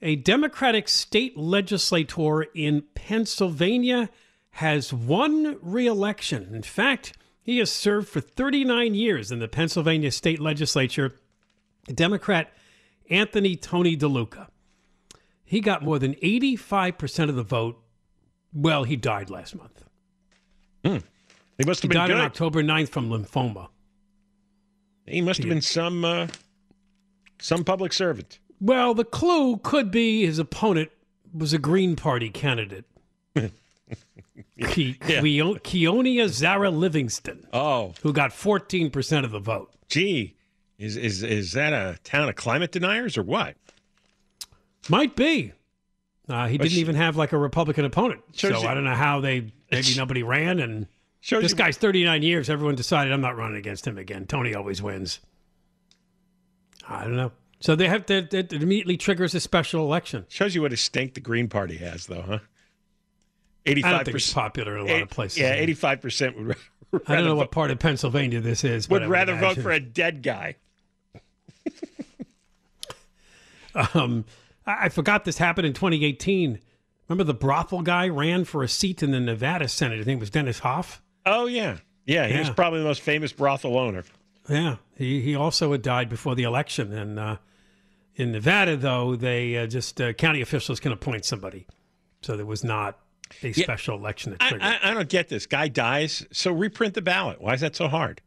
A 0.00 0.14
Democratic 0.16 0.88
state 0.88 1.36
legislator 1.36 2.42
in 2.42 2.84
Pennsylvania 2.94 4.10
has 4.52 4.92
won 4.92 5.58
re 5.60 5.86
election. 5.86 6.54
In 6.54 6.62
fact, 6.62 7.16
he 7.42 7.58
has 7.58 7.70
served 7.70 8.08
for 8.08 8.20
39 8.20 8.94
years 8.94 9.32
in 9.32 9.40
the 9.40 9.48
Pennsylvania 9.48 10.12
state 10.12 10.40
legislature. 10.40 11.16
A 11.88 11.92
Democrat 11.92 12.52
Anthony 13.10 13.56
Tony 13.56 13.96
DeLuca. 13.96 14.48
He 15.44 15.60
got 15.60 15.82
more 15.82 15.98
than 15.98 16.14
85% 16.16 17.28
of 17.30 17.36
the 17.36 17.42
vote. 17.42 17.82
Well, 18.52 18.84
he 18.84 18.96
died 18.96 19.30
last 19.30 19.54
month. 19.56 19.84
He 20.82 20.90
must 21.64 21.82
He 21.82 21.86
have 21.86 21.90
been 21.90 21.90
died 21.90 22.10
on. 22.12 22.20
October 22.20 22.62
9th 22.62 22.88
from 22.90 23.08
lymphoma. 23.10 23.68
He 25.06 25.20
must 25.22 25.40
have 25.40 25.48
been 25.48 25.60
some 25.62 26.04
uh, 26.04 26.26
some 27.40 27.64
public 27.64 27.92
servant. 27.92 28.38
Well, 28.60 28.94
the 28.94 29.04
clue 29.04 29.56
could 29.58 29.90
be 29.90 30.24
his 30.26 30.38
opponent 30.38 30.90
was 31.32 31.52
a 31.52 31.58
Green 31.58 31.96
Party 31.96 32.30
candidate. 32.30 32.84
Ke- 33.36 33.50
Keo- 35.00 35.54
Keonia 35.56 36.28
Zara 36.28 36.70
Livingston, 36.70 37.46
Oh, 37.52 37.94
who 38.02 38.12
got 38.12 38.30
14% 38.30 39.24
of 39.24 39.30
the 39.30 39.38
vote. 39.38 39.70
gee, 39.88 40.36
is 40.78 40.96
is 40.96 41.22
is 41.22 41.52
that 41.52 41.72
a 41.72 41.98
town 42.04 42.28
of 42.28 42.36
climate 42.36 42.72
deniers 42.72 43.18
or 43.18 43.22
what? 43.22 43.56
Might 44.88 45.16
be. 45.16 45.52
Uh, 46.28 46.46
he 46.46 46.58
didn't 46.58 46.72
sh- 46.72 46.76
even 46.78 46.94
have 46.94 47.16
like 47.16 47.32
a 47.32 47.38
Republican 47.38 47.84
opponent. 47.84 48.20
So 48.32 48.48
you- 48.48 48.68
I 48.68 48.74
don't 48.74 48.84
know 48.84 48.94
how 48.94 49.20
they, 49.20 49.52
maybe 49.72 49.94
nobody 49.96 50.22
ran. 50.22 50.60
And 50.60 50.86
this 51.28 51.50
you- 51.52 51.56
guy's 51.56 51.76
39 51.78 52.22
years. 52.22 52.48
Everyone 52.50 52.74
decided 52.74 53.12
I'm 53.12 53.20
not 53.22 53.36
running 53.36 53.56
against 53.56 53.86
him 53.86 53.96
again. 53.98 54.26
Tony 54.26 54.54
always 54.54 54.80
wins. 54.82 55.20
I 56.88 57.04
don't 57.04 57.16
know. 57.16 57.32
So 57.60 57.74
they 57.74 57.88
have 57.88 58.06
to, 58.06 58.28
it 58.30 58.52
immediately 58.52 58.96
triggers 58.96 59.34
a 59.34 59.40
special 59.40 59.84
election. 59.84 60.26
Shows 60.28 60.54
you 60.54 60.62
what 60.62 60.72
a 60.72 60.76
stink 60.76 61.14
the 61.14 61.20
Green 61.20 61.48
Party 61.48 61.78
has, 61.78 62.06
though, 62.06 62.22
huh? 62.22 62.38
I 63.66 63.70
Eighty-five 63.70 63.90
don't 63.90 64.04
think 64.04 64.14
it's 64.16 64.26
percent. 64.26 64.34
popular 64.42 64.78
in 64.78 64.88
a 64.88 64.92
lot 64.92 65.02
of 65.02 65.10
places. 65.10 65.38
Yeah, 65.38 65.52
eighty-five 65.54 66.00
percent 66.00 66.36
would. 66.38 66.46
ra- 66.48 67.00
I 67.06 67.16
don't 67.16 67.24
know 67.24 67.34
what 67.34 67.50
part 67.50 67.70
of 67.70 67.78
Pennsylvania 67.78 68.40
this 68.40 68.64
is. 68.64 68.86
But 68.86 69.02
would 69.02 69.10
rather 69.10 69.34
vote 69.36 69.58
for 69.58 69.70
a 69.72 69.80
dead 69.80 70.22
guy. 70.22 70.56
Um, 73.94 74.24
I, 74.66 74.86
I 74.86 74.88
forgot 74.88 75.24
this 75.24 75.38
happened 75.38 75.66
in 75.66 75.72
2018. 75.72 76.60
Remember 77.08 77.24
the 77.24 77.34
brothel 77.34 77.82
guy 77.82 78.08
ran 78.08 78.44
for 78.44 78.62
a 78.62 78.68
seat 78.68 79.02
in 79.02 79.12
the 79.12 79.20
Nevada 79.20 79.68
Senate? 79.68 80.00
I 80.00 80.04
think 80.04 80.18
it 80.18 80.20
was 80.20 80.30
Dennis 80.30 80.58
Hof. 80.60 81.02
Oh 81.24 81.46
yeah, 81.46 81.78
yeah. 82.04 82.26
He 82.26 82.38
was 82.38 82.50
probably 82.50 82.80
the 82.80 82.84
most 82.84 83.00
famous 83.00 83.32
brothel 83.32 83.78
owner. 83.78 84.04
Yeah, 84.48 84.76
he 84.96 85.20
he 85.20 85.34
also 85.34 85.72
had 85.72 85.82
died 85.82 86.08
before 86.08 86.34
the 86.34 86.42
election. 86.42 86.92
And 86.92 87.18
uh, 87.18 87.36
in 88.14 88.32
Nevada, 88.32 88.76
though, 88.76 89.16
they 89.16 89.56
uh, 89.56 89.66
just 89.66 90.00
uh, 90.00 90.12
county 90.12 90.40
officials 90.40 90.80
can 90.80 90.92
appoint 90.92 91.24
somebody, 91.24 91.66
so 92.20 92.36
there 92.36 92.46
was 92.46 92.64
not 92.64 92.98
a 93.42 93.52
special 93.52 93.96
election 93.96 94.32
that 94.32 94.42
I. 94.42 94.78
I, 94.82 94.90
I 94.90 94.94
don't 94.94 95.08
get 95.08 95.28
this. 95.28 95.46
Guy 95.46 95.68
dies, 95.68 96.26
so 96.32 96.52
reprint 96.52 96.94
the 96.94 97.02
ballot. 97.02 97.40
Why 97.40 97.54
is 97.54 97.60
that 97.60 97.76
so 97.76 97.88
hard? 97.88 98.20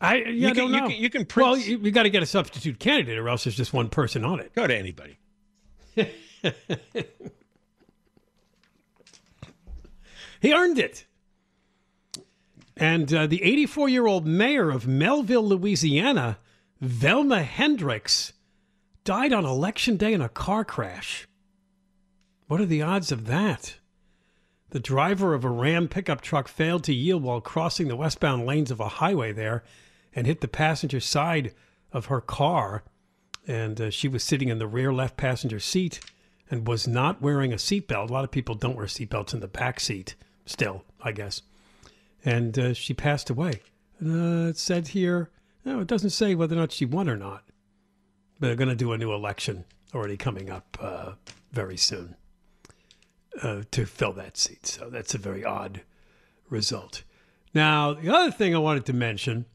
I, 0.00 0.16
yeah, 0.16 0.28
you 0.28 0.46
I 0.48 0.50
can- 0.50 0.56
don't 0.56 0.72
you 0.74 0.80
know. 0.80 0.88
can- 0.88 0.96
you 1.02 1.10
can 1.10 1.24
print- 1.24 1.46
Well, 1.48 1.56
you, 1.58 1.78
you 1.78 1.90
got 1.90 2.02
to 2.04 2.10
get 2.10 2.22
a 2.22 2.26
substitute 2.26 2.78
candidate, 2.78 3.16
or 3.18 3.28
else 3.28 3.44
there's 3.44 3.56
just 3.56 3.72
one 3.72 3.88
person 3.88 4.24
on 4.24 4.40
it. 4.40 4.54
Go 4.54 4.66
to 4.66 4.76
anybody. 4.76 5.18
He 10.40 10.52
earned 10.52 10.78
it. 10.78 11.06
And 12.76 13.12
uh, 13.12 13.26
the 13.26 13.42
84 13.42 13.88
year 13.88 14.06
old 14.06 14.26
mayor 14.26 14.70
of 14.70 14.86
Melville, 14.86 15.42
Louisiana, 15.48 16.38
Velma 16.80 17.42
Hendricks, 17.42 18.34
died 19.04 19.32
on 19.32 19.46
election 19.46 19.96
day 19.96 20.12
in 20.12 20.20
a 20.20 20.28
car 20.28 20.64
crash. 20.64 21.26
What 22.48 22.60
are 22.60 22.66
the 22.66 22.82
odds 22.82 23.10
of 23.10 23.26
that? 23.26 23.76
The 24.70 24.78
driver 24.80 25.32
of 25.32 25.44
a 25.44 25.48
Ram 25.48 25.88
pickup 25.88 26.20
truck 26.20 26.48
failed 26.48 26.84
to 26.84 26.92
yield 26.94 27.22
while 27.22 27.40
crossing 27.40 27.88
the 27.88 27.96
westbound 27.96 28.44
lanes 28.44 28.70
of 28.70 28.78
a 28.80 28.88
highway 28.88 29.32
there 29.32 29.64
and 30.16 30.26
hit 30.26 30.40
the 30.40 30.48
passenger 30.48 30.98
side 30.98 31.54
of 31.92 32.06
her 32.06 32.20
car. 32.20 32.82
And 33.46 33.80
uh, 33.80 33.90
she 33.90 34.08
was 34.08 34.24
sitting 34.24 34.48
in 34.48 34.58
the 34.58 34.66
rear 34.66 34.92
left 34.92 35.16
passenger 35.16 35.60
seat 35.60 36.00
and 36.50 36.66
was 36.66 36.88
not 36.88 37.22
wearing 37.22 37.52
a 37.52 37.56
seatbelt. 37.56 38.10
A 38.10 38.12
lot 38.12 38.24
of 38.24 38.32
people 38.32 38.56
don't 38.56 38.76
wear 38.76 38.86
seatbelts 38.86 39.34
in 39.34 39.40
the 39.40 39.46
back 39.46 39.78
seat 39.78 40.16
still, 40.46 40.84
I 41.00 41.12
guess. 41.12 41.42
And 42.24 42.58
uh, 42.58 42.74
she 42.74 42.94
passed 42.94 43.30
away. 43.30 43.60
Uh, 44.04 44.48
it 44.48 44.58
said 44.58 44.88
here, 44.88 45.30
no, 45.64 45.80
it 45.80 45.86
doesn't 45.86 46.10
say 46.10 46.34
whether 46.34 46.56
or 46.56 46.58
not 46.58 46.72
she 46.72 46.84
won 46.84 47.08
or 47.08 47.16
not. 47.16 47.44
But 48.40 48.48
they're 48.48 48.56
going 48.56 48.68
to 48.68 48.74
do 48.74 48.92
a 48.92 48.98
new 48.98 49.12
election 49.12 49.64
already 49.94 50.16
coming 50.16 50.50
up 50.50 50.76
uh, 50.80 51.12
very 51.52 51.76
soon 51.76 52.16
uh, 53.42 53.62
to 53.70 53.86
fill 53.86 54.12
that 54.14 54.36
seat. 54.36 54.66
So 54.66 54.90
that's 54.90 55.14
a 55.14 55.18
very 55.18 55.44
odd 55.44 55.82
result. 56.50 57.02
Now, 57.54 57.94
the 57.94 58.14
other 58.14 58.30
thing 58.30 58.54
I 58.54 58.58
wanted 58.58 58.84
to 58.86 58.92
mention, 58.92 59.46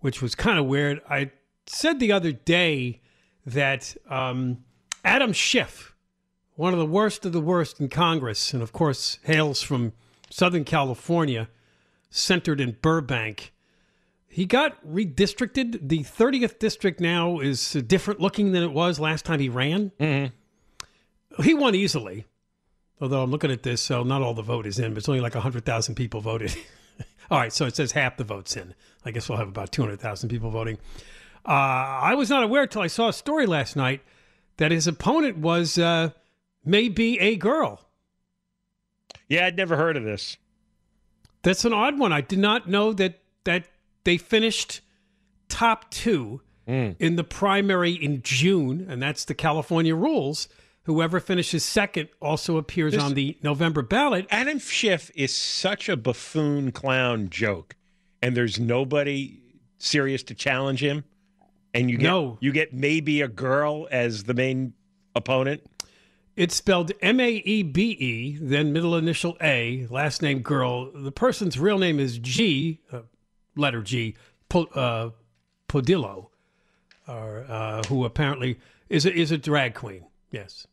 which 0.00 0.20
was 0.20 0.34
kind 0.34 0.58
of 0.58 0.66
weird, 0.66 1.00
I 1.08 1.30
said 1.66 2.00
the 2.00 2.12
other 2.12 2.32
day 2.32 3.00
that 3.46 3.96
um, 4.08 4.64
Adam 5.04 5.32
Schiff, 5.32 5.94
one 6.56 6.72
of 6.72 6.78
the 6.78 6.86
worst 6.86 7.24
of 7.24 7.32
the 7.32 7.40
worst 7.40 7.80
in 7.80 7.88
Congress, 7.88 8.52
and 8.52 8.62
of 8.62 8.72
course 8.72 9.18
hails 9.22 9.62
from 9.62 9.92
Southern 10.30 10.64
California, 10.64 11.48
centered 12.10 12.60
in 12.60 12.76
Burbank. 12.82 13.52
He 14.28 14.46
got 14.46 14.84
redistricted. 14.86 15.88
The 15.88 16.00
30th 16.00 16.58
district 16.58 17.00
now 17.00 17.40
is 17.40 17.72
different 17.72 18.20
looking 18.20 18.52
than 18.52 18.62
it 18.62 18.72
was 18.72 19.00
last 19.00 19.24
time 19.24 19.40
he 19.40 19.48
ran. 19.48 19.92
He 21.42 21.54
won 21.54 21.74
easily. 21.74 22.26
Although 23.00 23.22
I'm 23.22 23.30
looking 23.30 23.50
at 23.50 23.62
this, 23.62 23.80
so 23.80 24.02
not 24.02 24.22
all 24.22 24.34
the 24.34 24.42
vote 24.42 24.66
is 24.66 24.78
in, 24.78 24.92
but 24.92 24.98
it's 24.98 25.08
only 25.08 25.20
like 25.20 25.34
100,000 25.34 25.94
people 25.94 26.20
voted. 26.20 26.54
all 27.30 27.38
right, 27.38 27.52
so 27.52 27.66
it 27.66 27.76
says 27.76 27.92
half 27.92 28.16
the 28.16 28.24
votes 28.24 28.56
in. 28.56 28.74
I 29.04 29.10
guess 29.10 29.28
we'll 29.28 29.38
have 29.38 29.48
about 29.48 29.72
200,000 29.72 30.28
people 30.28 30.50
voting. 30.50 30.78
Uh, 31.46 31.50
I 31.50 32.14
was 32.14 32.28
not 32.28 32.42
aware 32.42 32.62
until 32.62 32.82
I 32.82 32.86
saw 32.88 33.08
a 33.08 33.12
story 33.12 33.46
last 33.46 33.76
night 33.76 34.02
that 34.58 34.70
his 34.70 34.86
opponent 34.86 35.38
was 35.38 35.78
uh, 35.78 36.10
maybe 36.64 37.18
a 37.18 37.36
girl. 37.36 37.80
Yeah, 39.28 39.46
I'd 39.46 39.56
never 39.56 39.76
heard 39.76 39.96
of 39.96 40.04
this. 40.04 40.36
That's 41.42 41.64
an 41.64 41.72
odd 41.72 41.98
one. 41.98 42.12
I 42.12 42.20
did 42.20 42.38
not 42.38 42.68
know 42.68 42.92
that 42.92 43.20
that 43.44 43.64
they 44.04 44.18
finished 44.18 44.80
top 45.48 45.90
two 45.90 46.42
in 46.98 47.16
the 47.16 47.24
primary 47.24 47.92
in 47.92 48.22
June, 48.22 48.86
and 48.88 49.02
that's 49.02 49.24
the 49.24 49.34
California 49.34 49.94
rules. 49.96 50.46
Whoever 50.84 51.20
finishes 51.20 51.64
second 51.64 52.08
also 52.20 52.56
appears 52.56 52.94
This- 52.94 53.02
on 53.02 53.14
the 53.14 53.36
November 53.42 53.82
ballot. 53.82 54.26
Adam 54.30 54.58
Schiff 54.58 55.10
is 55.14 55.34
such 55.34 55.88
a 55.88 55.96
buffoon 55.96 56.72
clown 56.72 57.28
joke, 57.28 57.76
and 58.22 58.36
there's 58.36 58.58
nobody 58.58 59.42
serious 59.78 60.22
to 60.24 60.34
challenge 60.34 60.82
him. 60.82 61.04
And 61.72 61.88
you 61.90 61.98
get 61.98 62.06
No. 62.06 62.38
you 62.40 62.50
get 62.50 62.72
maybe 62.74 63.20
a 63.20 63.28
girl 63.28 63.86
as 63.92 64.24
the 64.24 64.34
main 64.34 64.72
opponent. 65.14 65.62
It's 66.36 66.54
spelled 66.54 66.92
M 67.02 67.20
A 67.20 67.30
E 67.44 67.62
B 67.62 67.90
E, 67.92 68.38
then 68.40 68.72
middle 68.72 68.96
initial 68.96 69.36
A, 69.40 69.86
last 69.90 70.22
name 70.22 70.40
girl. 70.40 70.90
The 70.92 71.12
person's 71.12 71.58
real 71.58 71.78
name 71.78 72.00
is 72.00 72.18
G, 72.18 72.80
uh, 72.90 73.02
letter 73.54 73.82
G, 73.82 74.16
po, 74.48 74.64
uh, 74.74 75.10
Podillo, 75.68 76.30
or, 77.06 77.44
uh, 77.48 77.82
who 77.88 78.04
apparently 78.04 78.58
is 78.88 79.06
a, 79.06 79.12
is 79.14 79.30
a 79.30 79.38
drag 79.38 79.74
queen. 79.74 80.04
Yes. 80.30 80.66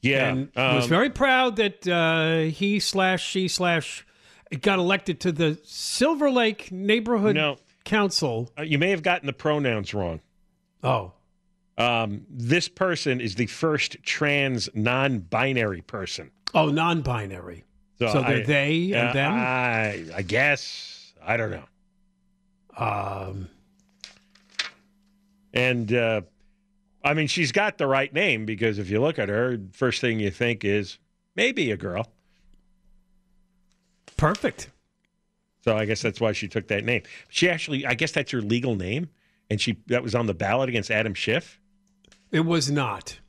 Yeah, 0.00 0.28
and 0.30 0.50
was 0.56 0.84
um, 0.84 0.88
very 0.90 1.10
proud 1.10 1.56
that 1.56 1.86
uh, 1.86 2.50
he 2.52 2.80
slash 2.80 3.24
she 3.24 3.46
slash 3.48 4.04
got 4.60 4.78
elected 4.80 5.20
to 5.20 5.32
the 5.32 5.58
Silver 5.64 6.28
Lake 6.30 6.72
Neighborhood 6.72 7.36
No. 7.36 7.56
Council. 7.84 8.50
uh, 8.58 8.62
you 8.62 8.78
may 8.78 8.90
have 8.90 9.02
gotten 9.02 9.26
the 9.26 9.32
pronouns 9.32 9.94
wrong. 9.94 10.20
Oh, 10.82 11.12
Um, 11.78 12.26
this 12.28 12.68
person 12.68 13.20
is 13.20 13.36
the 13.36 13.46
first 13.46 13.96
trans 14.02 14.68
non-binary 14.74 15.82
person. 15.82 16.30
oh, 16.52 16.68
non-binary. 16.70 17.64
So, 18.00 18.12
they're 18.12 18.24
I- 18.24 18.42
they 18.42 18.92
and 18.92 19.08
uh, 19.10 19.12
them. 19.12 19.32
I, 19.34 20.04
I 20.16 20.22
guess 20.22 21.12
I 21.24 21.36
don't 21.36 21.50
know. 21.52 21.64
um, 22.76 23.48
And 25.54 25.92
uh, 25.92 26.22
I 27.04 27.14
mean, 27.14 27.26
she's 27.26 27.52
got 27.52 27.78
the 27.78 27.86
right 27.86 28.12
name 28.12 28.46
because 28.46 28.78
if 28.78 28.88
you 28.88 29.00
look 29.00 29.18
at 29.18 29.28
her, 29.28 29.58
first 29.72 30.00
thing 30.00 30.20
you 30.20 30.30
think 30.30 30.64
is 30.64 30.98
maybe 31.34 31.70
a 31.70 31.76
girl. 31.76 32.06
perfect. 34.16 34.70
So 35.64 35.76
I 35.76 35.84
guess 35.84 36.02
that's 36.02 36.20
why 36.20 36.32
she 36.32 36.48
took 36.48 36.68
that 36.68 36.84
name. 36.84 37.02
She 37.28 37.48
actually, 37.48 37.86
I 37.86 37.94
guess 37.94 38.12
that's 38.12 38.32
her 38.32 38.40
legal 38.40 38.74
name, 38.74 39.10
and 39.48 39.60
she 39.60 39.78
that 39.86 40.02
was 40.02 40.14
on 40.14 40.26
the 40.26 40.34
ballot 40.34 40.68
against 40.68 40.90
Adam 40.90 41.14
Schiff. 41.14 41.60
It 42.32 42.40
was 42.40 42.70
not. 42.70 43.20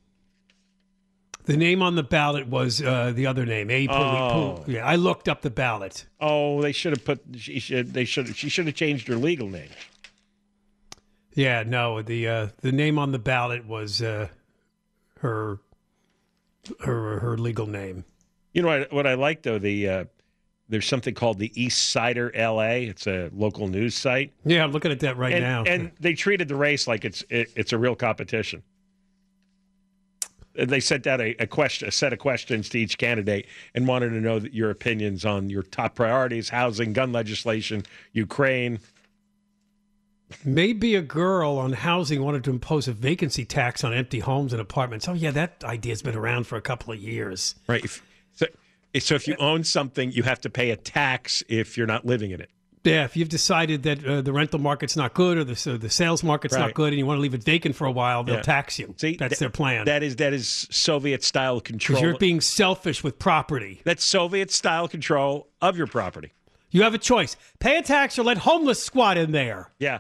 The 1.46 1.58
name 1.58 1.82
on 1.82 1.96
the 1.96 2.04
ballot 2.04 2.48
was 2.48 2.82
uh, 2.82 3.12
the 3.14 3.28
other 3.28 3.46
name. 3.46 3.70
A. 3.70 3.88
Oh. 3.90 4.64
Yeah, 4.66 4.86
I 4.86 4.96
looked 4.96 5.28
up 5.28 5.42
the 5.42 5.50
ballot. 5.50 6.06
Oh, 6.22 6.62
they 6.62 6.72
should 6.72 6.94
have 6.94 7.04
put. 7.04 7.22
She 7.36 7.60
should. 7.60 7.94
They 7.94 8.06
should. 8.06 8.36
She 8.36 8.50
should 8.50 8.66
have 8.66 8.76
changed 8.76 9.08
her 9.10 9.16
legal 9.16 9.50
name. 9.50 9.70
Yeah, 11.36 11.64
no, 11.64 12.02
the 12.02 12.28
uh, 12.28 12.48
the 12.62 12.72
name 12.72 13.00
on 13.00 13.12
the 13.12 13.20
ballot 13.20 13.66
was 13.66 14.02
uh, 14.02 14.28
her 15.20 15.60
her 16.82 17.20
her 17.20 17.38
legal 17.38 17.68
name. 17.68 18.06
You 18.54 18.62
know 18.62 18.68
what? 18.68 18.94
What 18.94 19.08
I 19.08 19.16
like 19.16 19.42
though 19.42 19.60
the 19.60 19.90
uh, 19.90 20.06
there's 20.70 20.88
something 20.88 21.14
called 21.14 21.40
the 21.40 21.50
Eastsider 21.50 22.32
LA. 22.36 22.90
It's 22.90 23.08
a 23.08 23.30
local 23.34 23.68
news 23.68 23.96
site. 23.96 24.32
Yeah, 24.46 24.64
I'm 24.64 24.72
looking 24.72 24.92
at 24.92 25.00
that 25.02 25.18
right 25.18 25.34
and, 25.34 25.44
now. 25.44 25.64
And 25.64 25.92
they 26.00 26.14
treated 26.14 26.48
the 26.48 26.56
race 26.56 26.88
like 26.88 27.06
it's 27.06 27.24
it, 27.30 27.52
it's 27.56 27.74
a 27.74 27.78
real 27.78 27.96
competition. 27.96 28.64
They 30.56 30.80
sent 30.80 31.08
out 31.08 31.20
a, 31.20 31.36
a 31.42 31.48
question, 31.48 31.88
a 31.88 31.92
set 31.92 32.14
of 32.14 32.20
questions 32.20 32.70
to 32.70 32.80
each 32.80 33.00
candidate, 33.00 33.48
and 33.74 33.88
wanted 33.88 34.10
to 34.10 34.22
know 34.22 34.38
your 34.52 34.70
opinions 34.70 35.26
on 35.26 35.50
your 35.50 35.64
top 35.64 35.96
priorities: 35.96 36.50
housing, 36.50 36.94
gun 36.94 37.12
legislation, 37.12 37.84
Ukraine. 38.14 38.80
Maybe 40.46 40.96
a 40.96 41.02
girl 41.02 41.58
on 41.58 41.74
housing 41.74 42.22
wanted 42.24 42.44
to 42.46 42.50
impose 42.52 42.88
a 42.88 42.94
vacancy 42.94 43.46
tax 43.46 43.84
on 43.84 43.94
empty 43.94 44.20
homes 44.20 44.54
and 44.54 44.62
apartments. 44.62 45.08
Oh, 45.08 45.14
yeah, 45.14 45.32
that 45.32 45.64
idea's 45.64 46.02
been 46.02 46.16
around 46.16 46.46
for 46.48 46.56
a 46.58 46.62
couple 46.62 46.94
of 46.94 47.00
years. 47.00 47.56
Right. 47.68 47.84
If, 47.84 48.04
so, 48.36 48.46
so 49.00 49.16
if 49.16 49.28
you 49.28 49.36
own 49.40 49.64
something, 49.64 50.12
you 50.12 50.24
have 50.24 50.42
to 50.42 50.50
pay 50.50 50.72
a 50.72 50.76
tax 50.76 51.44
if 51.50 51.78
you're 51.78 51.88
not 51.88 52.06
living 52.06 52.32
in 52.32 52.42
it. 52.42 52.50
Yeah, 52.86 53.06
if 53.06 53.16
you've 53.16 53.30
decided 53.30 53.84
that 53.84 54.06
uh, 54.06 54.22
the 54.22 54.34
rental 54.34 54.60
market's 54.60 54.98
not 54.98 55.14
good 55.14 55.38
or 55.38 55.46
the, 55.46 55.74
uh, 55.74 55.78
the 55.78 55.90
sales 55.90 56.22
market's 56.22 56.54
Right. 56.54 56.62
not 56.64 56.74
good 56.74 56.90
and 56.90 57.00
you 57.00 57.06
want 57.06 57.18
to 57.18 57.22
leave 57.22 57.34
it 57.34 57.42
vacant 57.42 57.78
for 57.78 57.86
a 57.88 57.92
while, 57.92 58.26
they'll 58.26 58.36
Yeah. 58.36 58.42
tax 58.42 58.78
you. 58.78 58.94
See, 58.98 59.16
That's 59.16 59.30
th- 59.36 59.40
their 59.40 59.50
plan. 59.50 59.86
That 59.86 60.04
is 60.04 60.18
that 60.18 60.34
is 60.34 60.68
Soviet 60.70 61.24
style 61.24 61.62
control. 61.62 61.96
Because 61.96 62.02
you're 62.10 62.18
being 62.20 62.42
selfish 62.42 63.02
with 63.02 63.20
property. 63.20 63.80
That's 63.86 64.04
Soviet 64.04 64.52
style 64.52 64.90
control 64.90 65.48
of 65.62 65.78
your 65.78 65.88
property. 65.88 66.34
You 66.72 66.82
have 66.84 66.94
a 66.94 66.98
choice 66.98 67.38
pay 67.60 67.78
a 67.78 67.82
tax 67.82 68.20
or 68.20 68.24
let 68.24 68.40
homeless 68.40 68.84
squat 68.84 69.18
in 69.18 69.32
there. 69.32 69.72
Yeah, 69.80 70.00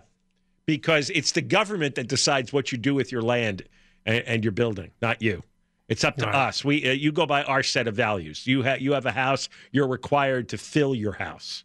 because 0.65 1.09
it's 1.11 1.31
the 1.33 1.41
government 1.41 1.95
that 1.95 2.07
decides 2.07 2.51
what 2.53 2.71
you 2.71 2.77
do 2.77 2.93
with 2.93 3.11
your 3.11 3.21
land 3.21 3.63
and, 4.05 4.23
and 4.25 4.43
your 4.43 4.51
building, 4.51 4.91
not 5.01 5.21
you. 5.21 5.43
It's 5.89 6.03
up 6.03 6.15
to 6.17 6.25
Right. 6.25 6.35
us. 6.47 6.63
We 6.63 6.89
uh, 6.89 6.93
you 6.93 7.11
go 7.11 7.25
by 7.25 7.43
our 7.43 7.61
set 7.61 7.87
of 7.87 7.95
values. 7.95 8.47
You 8.47 8.61
have 8.63 8.81
you 8.81 8.93
have 8.93 9.05
a 9.05 9.11
house. 9.11 9.49
You're 9.71 9.87
required 9.87 10.49
to 10.49 10.57
fill 10.57 10.95
your 10.95 11.11
house. 11.13 11.63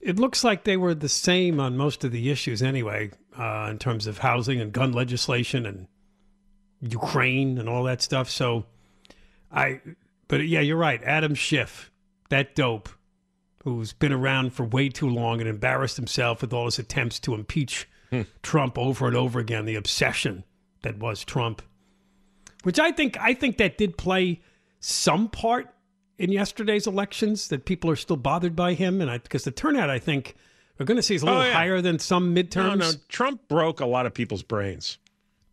It 0.00 0.18
looks 0.18 0.44
like 0.44 0.64
they 0.64 0.76
were 0.76 0.94
the 0.94 1.08
same 1.08 1.58
on 1.60 1.76
most 1.76 2.04
of 2.04 2.12
the 2.12 2.30
issues 2.30 2.62
anyway, 2.62 3.10
uh, 3.36 3.68
in 3.70 3.78
terms 3.78 4.06
of 4.06 4.18
housing 4.18 4.60
and 4.60 4.72
gun 4.72 4.92
legislation 4.92 5.64
and 5.66 5.86
Ukraine 6.80 7.58
and 7.58 7.68
all 7.68 7.84
that 7.84 8.02
stuff. 8.02 8.30
So 8.30 8.66
I, 9.50 9.80
but 10.28 10.46
yeah, 10.46 10.60
you're 10.60 10.76
right. 10.76 11.02
Adam 11.02 11.34
Schiff, 11.34 11.90
that 12.28 12.54
dope, 12.54 12.88
who's 13.76 13.92
been 13.92 14.12
around 14.12 14.52
for 14.52 14.64
way 14.64 14.88
too 14.88 15.08
long 15.08 15.40
and 15.40 15.48
embarrassed 15.48 15.96
himself 15.96 16.40
with 16.42 16.52
all 16.52 16.64
his 16.66 16.78
attempts 16.78 17.18
to 17.20 17.34
impeach 17.34 17.88
Trump 18.42 18.78
over 18.78 19.06
and 19.06 19.14
over 19.16 19.38
again, 19.38 19.64
the 19.66 19.74
obsession 19.76 20.44
that 20.82 20.98
was 20.98 21.24
Trump, 21.24 21.60
which 22.62 22.78
I 22.78 22.90
think, 22.92 23.16
I 23.20 23.34
think 23.34 23.58
that 23.58 23.76
did 23.78 23.98
play 23.98 24.40
some 24.80 25.28
part 25.28 25.66
in 26.18 26.32
yesterday's 26.32 26.86
elections 26.86 27.48
that 27.48 27.64
people 27.64 27.90
are 27.90 27.96
still 27.96 28.16
bothered 28.16 28.56
by 28.56 28.74
him, 28.74 29.00
and 29.00 29.10
I 29.10 29.18
because 29.18 29.44
the 29.44 29.50
turnout 29.50 29.90
I 29.90 29.98
think 29.98 30.34
we're 30.78 30.86
going 30.86 30.96
to 30.96 31.02
see 31.02 31.14
is 31.16 31.22
a 31.22 31.26
little 31.26 31.42
Oh, 31.42 31.44
yeah. 31.44 31.52
higher 31.52 31.80
than 31.80 31.98
some 31.98 32.34
midterms. 32.34 32.78
No, 32.78 32.90
no, 32.90 32.92
Trump 33.08 33.46
broke 33.48 33.80
a 33.80 33.86
lot 33.86 34.06
of 34.06 34.14
people's 34.14 34.42
brains, 34.42 34.98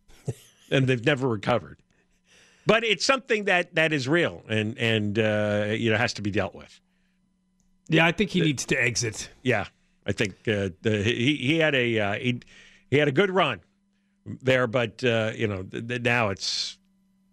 and 0.70 0.86
they've 0.86 1.04
never 1.04 1.28
recovered. 1.28 1.78
But 2.66 2.82
it's 2.84 3.04
something 3.04 3.44
that 3.44 3.74
that 3.76 3.92
is 3.92 4.08
real 4.08 4.42
and 4.48 4.76
and 4.78 5.18
uh, 5.18 5.66
you 5.76 5.90
know 5.90 5.96
has 5.98 6.14
to 6.14 6.22
be 6.22 6.30
dealt 6.30 6.54
with. 6.54 6.80
Yeah, 7.88 8.06
I 8.06 8.12
think 8.12 8.30
he 8.30 8.40
needs 8.40 8.64
to 8.66 8.82
exit. 8.82 9.30
Yeah, 9.42 9.66
I 10.06 10.12
think 10.12 10.34
uh, 10.48 10.70
the, 10.82 11.02
he 11.02 11.36
he 11.36 11.58
had 11.58 11.74
a 11.74 11.98
uh, 11.98 12.14
he 12.14 12.40
he 12.90 12.98
had 12.98 13.08
a 13.08 13.12
good 13.12 13.30
run 13.30 13.60
there, 14.24 14.66
but 14.66 15.02
uh, 15.04 15.32
you 15.34 15.46
know 15.46 15.62
th- 15.62 15.86
th- 15.86 16.02
now 16.02 16.30
it's 16.30 16.78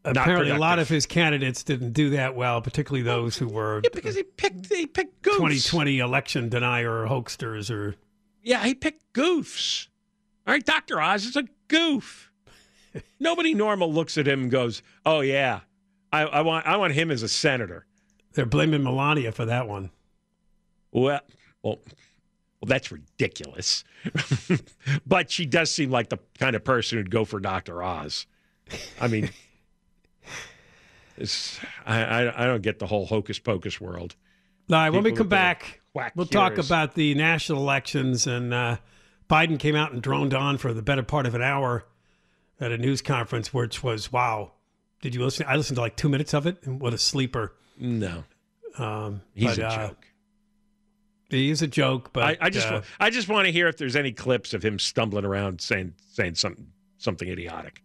Apparently, 0.05 0.49
a 0.49 0.57
lot 0.57 0.79
of 0.79 0.89
his 0.89 1.05
candidates 1.05 1.63
didn't 1.63 1.93
do 1.93 2.09
that 2.11 2.35
well, 2.35 2.61
particularly 2.61 3.03
those 3.03 3.37
who 3.37 3.47
were 3.47 3.79
yeah 3.83 3.89
because 3.93 4.15
he 4.15 4.23
picked 4.23 4.71
he 4.71 4.85
picked 4.85 5.21
goofs. 5.21 5.37
2020 5.37 5.99
election 5.99 6.49
denier 6.49 7.03
or 7.03 7.07
hoaxsters 7.07 7.71
or 7.71 7.95
Yeah, 8.41 8.63
he 8.65 8.75
picked 8.75 9.13
goofs. 9.13 9.87
All 10.45 10.53
right, 10.53 10.65
Doctor 10.65 10.99
Oz 10.99 11.25
is 11.25 11.37
a 11.37 11.45
goof. 11.69 12.31
Nobody 13.19 13.53
normal 13.53 13.91
looks 13.93 14.17
at 14.17 14.27
him 14.27 14.43
and 14.43 14.51
goes, 14.51 14.83
"Oh 15.05 15.21
yeah, 15.21 15.61
I, 16.11 16.23
I 16.23 16.41
want 16.41 16.67
I 16.67 16.75
want 16.75 16.93
him 16.93 17.09
as 17.09 17.23
a 17.23 17.29
senator." 17.29 17.85
they're 18.33 18.45
blaming 18.47 18.81
Melania 18.83 19.31
for 19.31 19.45
that 19.45 19.67
one. 19.67 19.91
Well, 20.93 21.21
well, 21.63 21.79
well, 22.61 22.67
that's 22.67 22.91
ridiculous. 22.91 23.83
but 25.05 25.29
she 25.31 25.45
does 25.45 25.69
seem 25.71 25.91
like 25.91 26.09
the 26.09 26.19
kind 26.39 26.55
of 26.55 26.63
person 26.63 26.97
who'd 26.97 27.11
go 27.11 27.25
for 27.25 27.39
Doctor 27.39 27.83
Oz. 27.83 28.25
I 29.01 29.07
mean, 29.07 29.29
it's, 31.17 31.59
I, 31.85 32.03
I 32.03 32.43
I 32.43 32.45
don't 32.45 32.61
get 32.61 32.79
the 32.79 32.87
whole 32.87 33.05
hocus 33.05 33.39
pocus 33.39 33.81
world. 33.81 34.15
All 34.69 34.77
right, 34.77 34.89
when 34.91 35.03
we 35.03 35.11
come 35.11 35.27
back, 35.27 35.81
we'll 36.15 36.25
talk 36.25 36.57
about 36.57 36.95
the 36.95 37.15
national 37.15 37.59
elections. 37.59 38.27
And 38.27 38.53
uh, 38.53 38.77
Biden 39.29 39.59
came 39.59 39.75
out 39.75 39.91
and 39.91 40.01
droned 40.01 40.33
on 40.33 40.57
for 40.57 40.73
the 40.73 40.81
better 40.81 41.03
part 41.03 41.25
of 41.25 41.35
an 41.35 41.41
hour 41.41 41.85
at 42.61 42.71
a 42.71 42.77
news 42.77 43.01
conference, 43.01 43.53
which 43.53 43.83
was 43.83 44.11
wow. 44.11 44.53
Did 45.01 45.15
you 45.15 45.23
listen? 45.23 45.45
I 45.49 45.57
listened 45.57 45.75
to 45.75 45.81
like 45.81 45.97
two 45.97 46.07
minutes 46.07 46.33
of 46.33 46.47
it, 46.47 46.59
and 46.63 46.79
what 46.79 46.93
a 46.93 46.97
sleeper! 46.97 47.53
No, 47.77 48.23
Um, 48.77 49.21
he's 49.33 49.57
but, 49.57 49.59
a 49.59 49.67
uh, 49.67 49.87
joke. 49.87 50.07
He 51.33 51.49
is 51.49 51.61
a 51.61 51.67
joke, 51.67 52.13
but 52.13 52.23
I, 52.23 52.37
I 52.41 52.49
just 52.49 52.67
uh, 52.67 52.81
I 52.99 53.09
just 53.09 53.27
want 53.27 53.45
to 53.45 53.51
hear 53.51 53.67
if 53.67 53.77
there's 53.77 53.95
any 53.95 54.11
clips 54.11 54.53
of 54.53 54.63
him 54.63 54.79
stumbling 54.79 55.25
around 55.25 55.61
saying 55.61 55.93
saying 56.11 56.35
something 56.35 56.67
something 56.97 57.27
idiotic. 57.27 57.83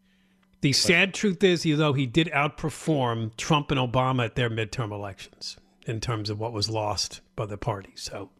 The 0.60 0.72
sad 0.72 1.14
truth 1.14 1.44
is, 1.44 1.62
though, 1.62 1.92
he 1.92 2.06
did 2.06 2.28
outperform 2.28 3.36
Trump 3.36 3.70
and 3.70 3.78
Obama 3.78 4.24
at 4.24 4.34
their 4.34 4.50
midterm 4.50 4.90
elections 4.90 5.56
in 5.86 6.00
terms 6.00 6.30
of 6.30 6.40
what 6.40 6.52
was 6.52 6.68
lost 6.68 7.20
by 7.36 7.46
the 7.46 7.56
party. 7.56 7.92
So, 7.94 8.30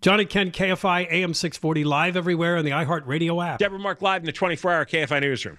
John 0.00 0.20
and 0.20 0.28
Ken, 0.28 0.50
KFI, 0.50 1.06
AM 1.10 1.34
640, 1.34 1.84
live 1.84 2.16
everywhere 2.16 2.56
on 2.56 2.64
the 2.64 2.70
iHeartRadio 2.70 3.46
app. 3.46 3.58
Deborah 3.58 3.78
Mark 3.78 4.00
live 4.00 4.22
in 4.22 4.26
the 4.26 4.32
24 4.32 4.72
hour 4.72 4.86
KFI 4.86 5.20
newsroom. 5.20 5.58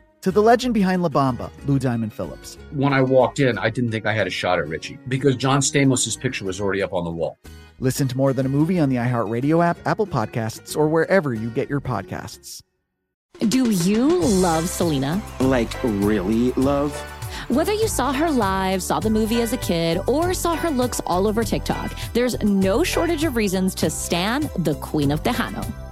To 0.21 0.31
the 0.31 0.41
legend 0.41 0.73
behind 0.73 1.01
La 1.03 1.09
Bamba, 1.09 1.49
Lou 1.65 1.79
Diamond 1.79 2.13
Phillips. 2.13 2.57
When 2.71 2.93
I 2.93 3.01
walked 3.01 3.39
in, 3.39 3.57
I 3.57 3.69
didn't 3.69 3.91
think 3.91 4.05
I 4.05 4.13
had 4.13 4.27
a 4.27 4.31
shot 4.31 4.59
at 4.59 4.67
Richie 4.67 4.97
because 5.07 5.35
John 5.35 5.59
Stamos' 5.59 6.19
picture 6.19 6.45
was 6.45 6.61
already 6.61 6.81
up 6.81 6.93
on 6.93 7.03
the 7.03 7.11
wall. 7.11 7.37
Listen 7.79 8.07
to 8.07 8.15
More 8.15 8.31
Than 8.31 8.45
a 8.45 8.49
Movie 8.49 8.79
on 8.79 8.89
the 8.89 8.97
iHeartRadio 8.97 9.65
app, 9.65 9.77
Apple 9.85 10.05
Podcasts, 10.05 10.77
or 10.77 10.87
wherever 10.87 11.33
you 11.33 11.49
get 11.49 11.67
your 11.69 11.81
podcasts. 11.81 12.61
Do 13.47 13.71
you 13.71 14.19
love 14.19 14.69
Selena? 14.69 15.19
Like, 15.39 15.71
really 15.83 16.51
love? 16.51 16.95
Whether 17.47 17.73
you 17.73 17.87
saw 17.87 18.13
her 18.13 18.29
live, 18.29 18.83
saw 18.83 18.99
the 18.99 19.09
movie 19.09 19.41
as 19.41 19.51
a 19.51 19.57
kid, 19.57 19.99
or 20.07 20.33
saw 20.35 20.55
her 20.55 20.69
looks 20.69 21.01
all 21.07 21.27
over 21.27 21.43
TikTok, 21.43 21.91
there's 22.13 22.39
no 22.43 22.83
shortage 22.83 23.23
of 23.23 23.35
reasons 23.35 23.73
to 23.75 23.89
stan 23.89 24.47
the 24.59 24.75
Queen 24.75 25.11
of 25.11 25.23
Tejano. 25.23 25.65